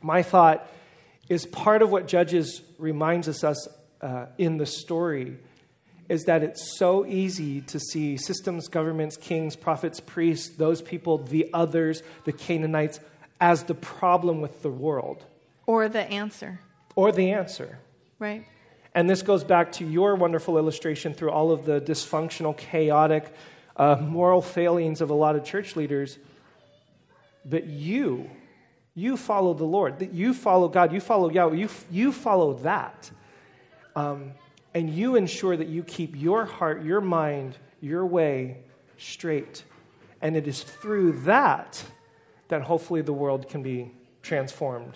my 0.00 0.22
thought 0.22 0.68
is 1.28 1.46
part 1.46 1.82
of 1.82 1.90
what 1.90 2.06
Judges 2.06 2.62
reminds 2.78 3.28
us, 3.28 3.42
us 3.44 3.68
uh, 4.00 4.26
in 4.38 4.58
the 4.58 4.66
story 4.66 5.38
is 6.08 6.24
that 6.24 6.42
it's 6.42 6.78
so 6.78 7.04
easy 7.04 7.60
to 7.62 7.80
see 7.80 8.16
systems, 8.16 8.68
governments, 8.68 9.16
kings, 9.16 9.56
prophets, 9.56 10.00
priests, 10.00 10.56
those 10.56 10.80
people, 10.80 11.18
the 11.18 11.50
others, 11.52 12.02
the 12.24 12.32
Canaanites, 12.32 13.00
as 13.40 13.64
the 13.64 13.74
problem 13.74 14.40
with 14.40 14.62
the 14.62 14.70
world. 14.70 15.24
Or 15.66 15.88
the 15.88 16.02
answer. 16.02 16.60
Or 16.94 17.10
the 17.12 17.32
answer. 17.32 17.78
Right. 18.18 18.46
And 18.94 19.10
this 19.10 19.22
goes 19.22 19.44
back 19.44 19.72
to 19.72 19.84
your 19.84 20.14
wonderful 20.14 20.56
illustration 20.56 21.12
through 21.12 21.30
all 21.30 21.50
of 21.50 21.66
the 21.66 21.80
dysfunctional, 21.80 22.56
chaotic, 22.56 23.34
uh, 23.76 23.96
moral 24.00 24.40
failings 24.40 25.00
of 25.00 25.10
a 25.10 25.14
lot 25.14 25.36
of 25.36 25.44
church 25.44 25.76
leaders. 25.76 26.18
But 27.44 27.66
you, 27.66 28.30
you 28.96 29.18
follow 29.18 29.52
the 29.52 29.64
Lord. 29.64 30.08
You 30.12 30.32
follow 30.32 30.68
God. 30.68 30.90
You 30.90 31.00
follow 31.00 31.30
Yahweh. 31.30 31.54
You, 31.54 31.68
you 31.90 32.12
follow 32.12 32.54
that. 32.54 33.10
Um, 33.94 34.32
and 34.74 34.88
you 34.88 35.16
ensure 35.16 35.56
that 35.56 35.68
you 35.68 35.82
keep 35.84 36.16
your 36.16 36.46
heart, 36.46 36.82
your 36.82 37.02
mind, 37.02 37.58
your 37.80 38.06
way 38.06 38.56
straight. 38.96 39.64
And 40.22 40.34
it 40.34 40.48
is 40.48 40.62
through 40.62 41.12
that 41.20 41.84
that 42.48 42.62
hopefully 42.62 43.02
the 43.02 43.12
world 43.12 43.48
can 43.48 43.62
be 43.62 43.92
transformed 44.22 44.94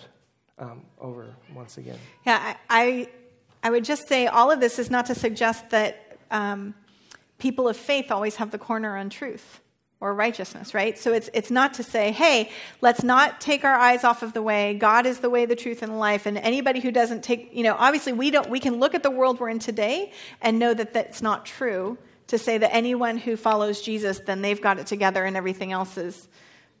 um, 0.57 0.81
over 0.99 1.27
once 1.53 1.77
again. 1.77 1.97
Yeah, 2.25 2.55
I, 2.69 3.07
I, 3.63 3.69
would 3.69 3.83
just 3.83 4.07
say 4.07 4.27
all 4.27 4.49
of 4.49 4.59
this 4.59 4.79
is 4.79 4.89
not 4.89 5.05
to 5.07 5.15
suggest 5.15 5.69
that 5.71 6.17
um, 6.31 6.73
people 7.39 7.67
of 7.67 7.77
faith 7.77 8.11
always 8.11 8.37
have 8.37 8.51
the 8.51 8.57
corner 8.57 8.97
on 8.97 9.09
truth 9.09 9.59
or 10.01 10.15
righteousness, 10.15 10.73
right? 10.73 10.97
So 10.97 11.13
it's, 11.13 11.29
it's 11.31 11.51
not 11.51 11.75
to 11.75 11.83
say, 11.83 12.11
hey, 12.11 12.49
let's 12.81 13.03
not 13.03 13.39
take 13.39 13.63
our 13.63 13.75
eyes 13.75 14.03
off 14.03 14.23
of 14.23 14.33
the 14.33 14.41
way. 14.41 14.73
God 14.73 15.05
is 15.05 15.19
the 15.19 15.29
way, 15.29 15.45
the 15.45 15.55
truth, 15.55 15.83
and 15.83 15.99
life. 15.99 16.25
And 16.25 16.39
anybody 16.39 16.79
who 16.79 16.91
doesn't 16.91 17.23
take, 17.23 17.51
you 17.53 17.63
know, 17.63 17.75
obviously 17.77 18.11
we 18.11 18.31
don't, 18.31 18.49
we 18.49 18.59
can 18.59 18.79
look 18.79 18.95
at 18.95 19.03
the 19.03 19.11
world 19.11 19.39
we're 19.39 19.49
in 19.49 19.59
today 19.59 20.11
and 20.41 20.57
know 20.57 20.73
that 20.73 20.93
that's 20.93 21.21
not 21.21 21.45
true. 21.45 21.97
To 22.27 22.37
say 22.37 22.57
that 22.57 22.73
anyone 22.73 23.17
who 23.17 23.35
follows 23.35 23.81
Jesus, 23.81 24.19
then 24.19 24.41
they've 24.41 24.61
got 24.61 24.79
it 24.79 24.87
together 24.87 25.25
and 25.25 25.35
everything 25.35 25.73
else 25.73 25.97
is, 25.97 26.29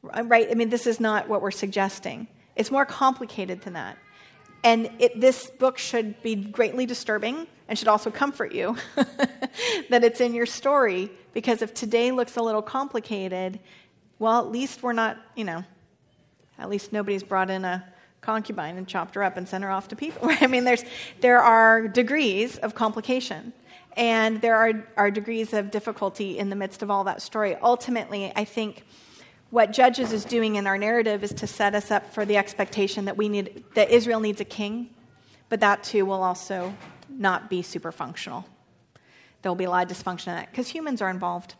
right? 0.01 0.47
I 0.49 0.53
mean, 0.53 0.69
this 0.69 0.87
is 0.87 1.01
not 1.01 1.27
what 1.27 1.41
we're 1.41 1.51
suggesting. 1.51 2.27
It's 2.55 2.71
more 2.71 2.85
complicated 2.85 3.61
than 3.61 3.73
that. 3.73 3.97
And 4.63 4.89
it, 4.99 5.19
this 5.19 5.49
book 5.49 5.77
should 5.77 6.21
be 6.21 6.35
greatly 6.35 6.85
disturbing 6.85 7.47
and 7.67 7.77
should 7.77 7.87
also 7.87 8.11
comfort 8.11 8.51
you 8.51 8.75
that 9.89 10.03
it's 10.03 10.21
in 10.21 10.33
your 10.33 10.45
story 10.45 11.09
because 11.33 11.61
if 11.61 11.73
today 11.73 12.11
looks 12.11 12.37
a 12.37 12.41
little 12.41 12.61
complicated, 12.61 13.59
well, 14.19 14.39
at 14.39 14.51
least 14.51 14.83
we're 14.83 14.93
not, 14.93 15.17
you 15.35 15.43
know, 15.43 15.63
at 16.59 16.69
least 16.69 16.93
nobody's 16.93 17.23
brought 17.23 17.49
in 17.49 17.65
a 17.65 17.83
concubine 18.21 18.77
and 18.77 18.87
chopped 18.87 19.15
her 19.15 19.23
up 19.23 19.35
and 19.35 19.47
sent 19.47 19.63
her 19.63 19.71
off 19.71 19.87
to 19.87 19.95
people. 19.95 20.29
I 20.41 20.47
mean, 20.47 20.63
there's, 20.63 20.83
there 21.21 21.39
are 21.39 21.87
degrees 21.87 22.57
of 22.57 22.75
complication. 22.75 23.53
And 23.97 24.41
there 24.41 24.55
are, 24.55 24.87
are 24.95 25.11
degrees 25.11 25.53
of 25.53 25.69
difficulty 25.69 26.37
in 26.37 26.49
the 26.49 26.55
midst 26.55 26.81
of 26.81 26.89
all 26.89 27.03
that 27.05 27.21
story. 27.21 27.55
Ultimately, 27.55 28.31
I 28.35 28.45
think 28.45 28.85
what 29.51 29.73
Judges 29.73 30.13
is 30.13 30.25
doing 30.25 30.55
in 30.55 30.65
our 30.65 30.77
narrative 30.77 31.23
is 31.23 31.33
to 31.33 31.45
set 31.45 31.75
us 31.75 31.91
up 31.91 32.11
for 32.13 32.25
the 32.25 32.37
expectation 32.37 33.05
that 33.05 33.17
we 33.17 33.29
need 33.29 33.63
that 33.75 33.91
Israel 33.91 34.21
needs 34.21 34.39
a 34.41 34.45
king, 34.45 34.89
but 35.49 35.59
that 35.59 35.83
too 35.83 36.05
will 36.05 36.23
also 36.23 36.73
not 37.09 37.49
be 37.49 37.61
super 37.61 37.91
functional. 37.91 38.45
There'll 39.41 39.55
be 39.55 39.65
a 39.65 39.69
lot 39.69 39.91
of 39.91 39.95
dysfunction 39.95 40.27
in 40.27 40.35
that 40.35 40.51
because 40.51 40.69
humans 40.69 41.01
are 41.01 41.09
involved. 41.09 41.55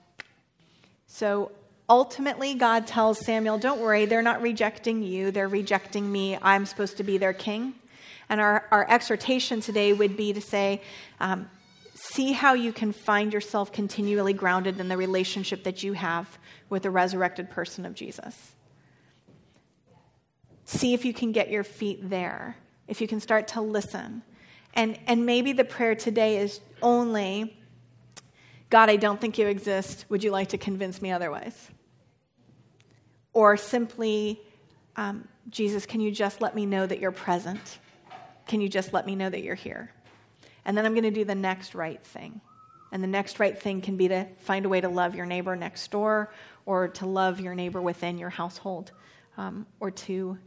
So 1.08 1.52
ultimately, 1.90 2.56
God 2.56 2.88
tells 2.88 3.20
Samuel, 3.20 3.58
Don't 3.58 3.82
worry, 3.82 4.06
they're 4.06 4.22
not 4.22 4.42
rejecting 4.42 5.04
you, 5.04 5.32
they're 5.32 5.50
rejecting 5.50 6.10
me. 6.10 6.38
I'm 6.42 6.66
supposed 6.66 6.96
to 6.98 7.04
be 7.04 7.18
their 7.18 7.34
king. 7.34 7.74
And 8.30 8.40
our, 8.40 8.66
our 8.72 8.90
exhortation 8.90 9.60
today 9.60 9.92
would 9.92 10.16
be 10.16 10.32
to 10.32 10.40
say, 10.40 10.82
um, 11.20 11.50
See 12.04 12.32
how 12.32 12.56
you 12.56 12.74
can 12.74 12.92
find 12.94 13.32
yourself 13.32 13.72
continually 13.72 14.34
grounded 14.34 14.80
in 14.80 14.88
the 14.88 14.98
relationship 14.98 15.64
that 15.66 15.84
you 15.84 15.94
have 15.94 16.40
with 16.68 16.82
the 16.82 16.90
resurrected 16.90 17.52
person 17.52 17.86
of 17.86 17.94
Jesus. 17.94 18.56
See 20.66 20.96
if 20.96 21.06
you 21.06 21.14
can 21.14 21.32
get 21.32 21.52
your 21.52 21.64
feet 21.64 22.10
there, 22.10 22.58
if 22.88 23.02
you 23.02 23.08
can 23.08 23.20
start 23.20 23.50
to 23.50 23.62
listen. 23.62 24.24
And, 24.74 25.00
and 25.06 25.28
maybe 25.28 25.54
the 25.54 25.64
prayer 25.64 25.94
today 25.94 26.40
is 26.40 26.60
only 26.82 27.56
God, 28.72 28.90
I 28.90 28.96
don't 28.96 29.22
think 29.22 29.38
you 29.38 29.46
exist. 29.46 30.06
Would 30.10 30.24
you 30.24 30.32
like 30.32 30.50
to 30.50 30.58
convince 30.58 31.04
me 31.04 31.12
otherwise? 31.12 31.70
Or 33.32 33.58
simply, 33.58 34.42
um, 34.96 35.28
Jesus, 35.52 35.86
can 35.86 36.02
you 36.02 36.10
just 36.10 36.42
let 36.42 36.56
me 36.56 36.66
know 36.66 36.88
that 36.88 37.00
you're 37.00 37.12
present? 37.12 37.78
Can 38.48 38.60
you 38.60 38.70
just 38.70 38.92
let 38.92 39.06
me 39.06 39.16
know 39.16 39.30
that 39.30 39.44
you're 39.44 39.54
here? 39.54 39.92
And 40.66 40.78
then 40.78 40.86
I'm 40.86 40.94
going 40.94 41.04
to 41.04 41.12
do 41.12 41.26
the 41.26 41.36
next 41.36 41.76
right 41.76 42.04
thing. 42.04 42.42
And 42.92 43.02
the 43.02 43.08
next 43.08 43.40
right 43.40 43.58
thing 43.58 43.82
can 43.82 43.98
be 43.98 44.08
to 44.10 44.26
find 44.40 44.66
a 44.66 44.70
way 44.70 44.82
to 44.82 44.90
love 44.90 45.16
your 45.16 45.26
neighbor 45.26 45.56
next 45.56 45.90
door, 45.92 46.34
or 46.66 46.90
to 46.90 47.06
love 47.06 47.40
your 47.40 47.56
neighbor 47.56 47.82
within 47.82 48.18
your 48.18 48.30
household, 48.30 48.92
um, 49.38 49.66
or 49.80 49.92
to 49.92 50.38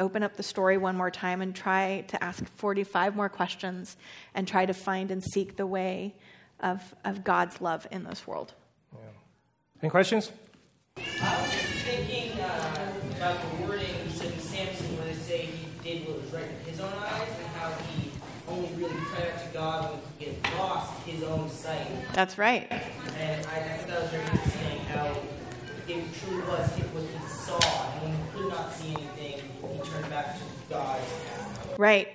open 0.00 0.22
up 0.22 0.36
the 0.36 0.42
story 0.42 0.76
one 0.76 0.96
more 0.96 1.10
time 1.10 1.42
and 1.42 1.54
try 1.54 2.04
to 2.08 2.22
ask 2.22 2.44
45 2.56 3.14
more 3.14 3.28
questions 3.28 3.96
and 4.34 4.48
try 4.48 4.66
to 4.66 4.74
find 4.74 5.10
and 5.10 5.22
seek 5.22 5.56
the 5.56 5.66
way 5.66 6.14
of, 6.60 6.94
of 7.04 7.24
God's 7.24 7.60
love 7.60 7.86
in 7.90 8.04
this 8.04 8.26
world. 8.26 8.54
Yeah. 8.92 9.00
Any 9.82 9.90
questions? 9.90 10.32
I 10.96 11.42
was 11.42 11.52
just 11.52 11.66
thinking 11.84 12.40
uh, 12.40 12.92
about 13.16 13.38
the 13.40 13.66
wording 13.66 13.86
you 14.04 14.10
said 14.10 14.32
in 14.32 14.40
Samson 14.40 14.96
where 14.98 15.06
they 15.06 15.14
say 15.14 15.38
he 15.46 15.66
did 15.82 16.06
what 16.08 16.20
was 16.22 16.32
right 16.32 16.44
in 16.44 16.70
his 16.70 16.80
own 16.80 16.92
eyes 16.98 17.28
and 17.38 17.46
how 17.56 17.72
he 17.90 18.10
only 18.48 18.68
really 18.74 19.00
cried 19.06 19.30
out 19.32 19.46
to 19.46 19.52
God 19.52 19.90
when 19.90 20.00
he 20.18 20.24
had 20.26 20.58
lost 20.58 20.92
his 21.22 21.30
own 21.30 21.48
sight. 21.48 21.86
That's 22.12 22.38
right. 22.38 22.70
And 22.70 23.46
I, 23.46 23.60
thought 23.60 23.88
that 23.88 24.02
was 24.02 24.10
very 24.10 24.24
interesting 24.24 24.78
how 24.86 25.16
it 25.88 26.14
truly 26.14 26.42
was 26.42 26.68
what 26.70 27.04
he 27.04 27.28
saw. 27.28 27.92
And 27.92 28.02
when 28.02 28.12
he 28.12 28.32
could 28.32 28.50
not 28.50 28.72
see 28.72 28.92
anything, 28.92 29.48
he 29.72 29.90
turned 29.90 30.10
back 30.10 30.36
to 30.36 30.44
God. 30.70 31.00
Right. 31.78 32.08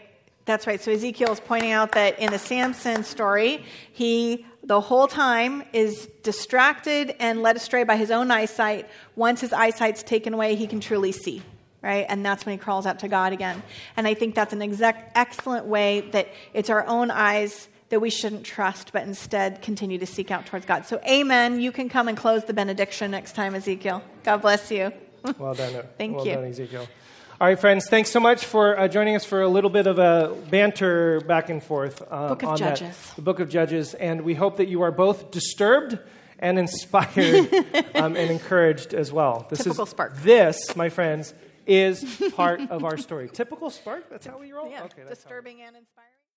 That's 0.45 0.67
right. 0.67 0.81
So 0.81 0.91
Ezekiel 0.91 1.31
is 1.31 1.39
pointing 1.39 1.71
out 1.71 1.91
that 1.93 2.19
in 2.19 2.31
the 2.31 2.39
Samson 2.39 3.03
story, 3.03 3.65
he 3.91 4.45
the 4.63 4.81
whole 4.81 5.07
time 5.07 5.63
is 5.71 6.09
distracted 6.23 7.15
and 7.19 7.41
led 7.41 7.55
astray 7.55 7.85
by 7.85 7.95
his 7.95 8.11
own 8.11 8.29
eyesight. 8.31 8.89
Once 9.15 9.39
his 9.39 9.53
eyesight's 9.53 10.03
taken 10.03 10.33
away, 10.33 10.55
he 10.55 10.67
can 10.67 10.81
truly 10.81 11.13
see. 11.13 11.41
right? 11.81 12.05
And 12.09 12.25
that's 12.25 12.45
when 12.45 12.57
he 12.57 12.61
crawls 12.61 12.85
out 12.85 12.99
to 12.99 13.07
God 13.07 13.31
again. 13.31 13.63
And 13.95 14.07
I 14.07 14.13
think 14.13 14.35
that's 14.35 14.51
an 14.51 14.61
exact, 14.61 15.15
excellent 15.15 15.65
way 15.65 16.01
that 16.11 16.27
it's 16.53 16.69
our 16.69 16.85
own 16.85 17.11
eyes 17.11 17.69
that 17.89 17.99
we 17.99 18.09
shouldn't 18.09 18.43
trust, 18.43 18.91
but 18.93 19.03
instead 19.03 19.61
continue 19.61 19.97
to 19.97 20.05
seek 20.05 20.29
out 20.31 20.45
towards 20.45 20.65
God. 20.65 20.85
So, 20.85 20.99
amen. 21.07 21.61
You 21.61 21.71
can 21.71 21.87
come 21.89 22.07
and 22.07 22.17
close 22.17 22.43
the 22.45 22.53
benediction 22.53 23.11
next 23.11 23.33
time, 23.33 23.55
Ezekiel. 23.55 24.01
God 24.23 24.37
bless 24.41 24.71
you. 24.71 24.91
Well 25.37 25.53
done. 25.55 25.83
Thank 25.97 26.15
well 26.17 26.25
you. 26.27 26.33
done, 26.35 26.45
Ezekiel. 26.45 26.87
All 27.41 27.47
right, 27.47 27.59
friends, 27.59 27.87
thanks 27.89 28.09
so 28.09 28.19
much 28.19 28.45
for 28.45 28.79
uh, 28.79 28.87
joining 28.87 29.15
us 29.15 29.25
for 29.25 29.41
a 29.41 29.47
little 29.47 29.69
bit 29.69 29.85
of 29.85 29.99
a 29.99 30.35
banter 30.49 31.19
back 31.21 31.49
and 31.49 31.61
forth 31.61 32.01
uh, 32.09 32.29
Book 32.29 32.43
of 32.43 32.49
on 32.49 32.59
that, 32.59 32.77
Judges. 32.77 33.11
the 33.15 33.21
book 33.21 33.39
of 33.39 33.49
Judges. 33.49 33.93
And 33.93 34.21
we 34.21 34.33
hope 34.35 34.57
that 34.57 34.67
you 34.69 34.81
are 34.83 34.91
both 34.91 35.29
disturbed 35.31 35.99
and 36.39 36.57
inspired 36.63 37.53
um, 37.95 38.15
and 38.15 38.31
encouraged 38.31 38.93
as 38.93 39.11
well. 39.11 39.45
This 39.49 39.59
Typical 39.63 39.83
is, 39.83 39.89
Spark. 39.89 40.15
This, 40.17 40.75
my 40.75 40.89
friends, 40.89 41.33
is 41.65 42.05
part 42.35 42.61
of 42.71 42.83
our 42.85 42.97
story. 42.97 43.29
Typical 43.29 43.69
spark? 43.69 44.09
That's 44.09 44.25
how 44.25 44.39
we 44.39 44.51
roll? 44.53 44.69
Yeah, 44.69 44.83
Okay, 44.85 45.03
that's 45.07 45.23
how 45.23 45.29
we- 45.29 45.35
disturbing 45.35 45.61
and 45.61 45.75
inspiring. 45.75 46.06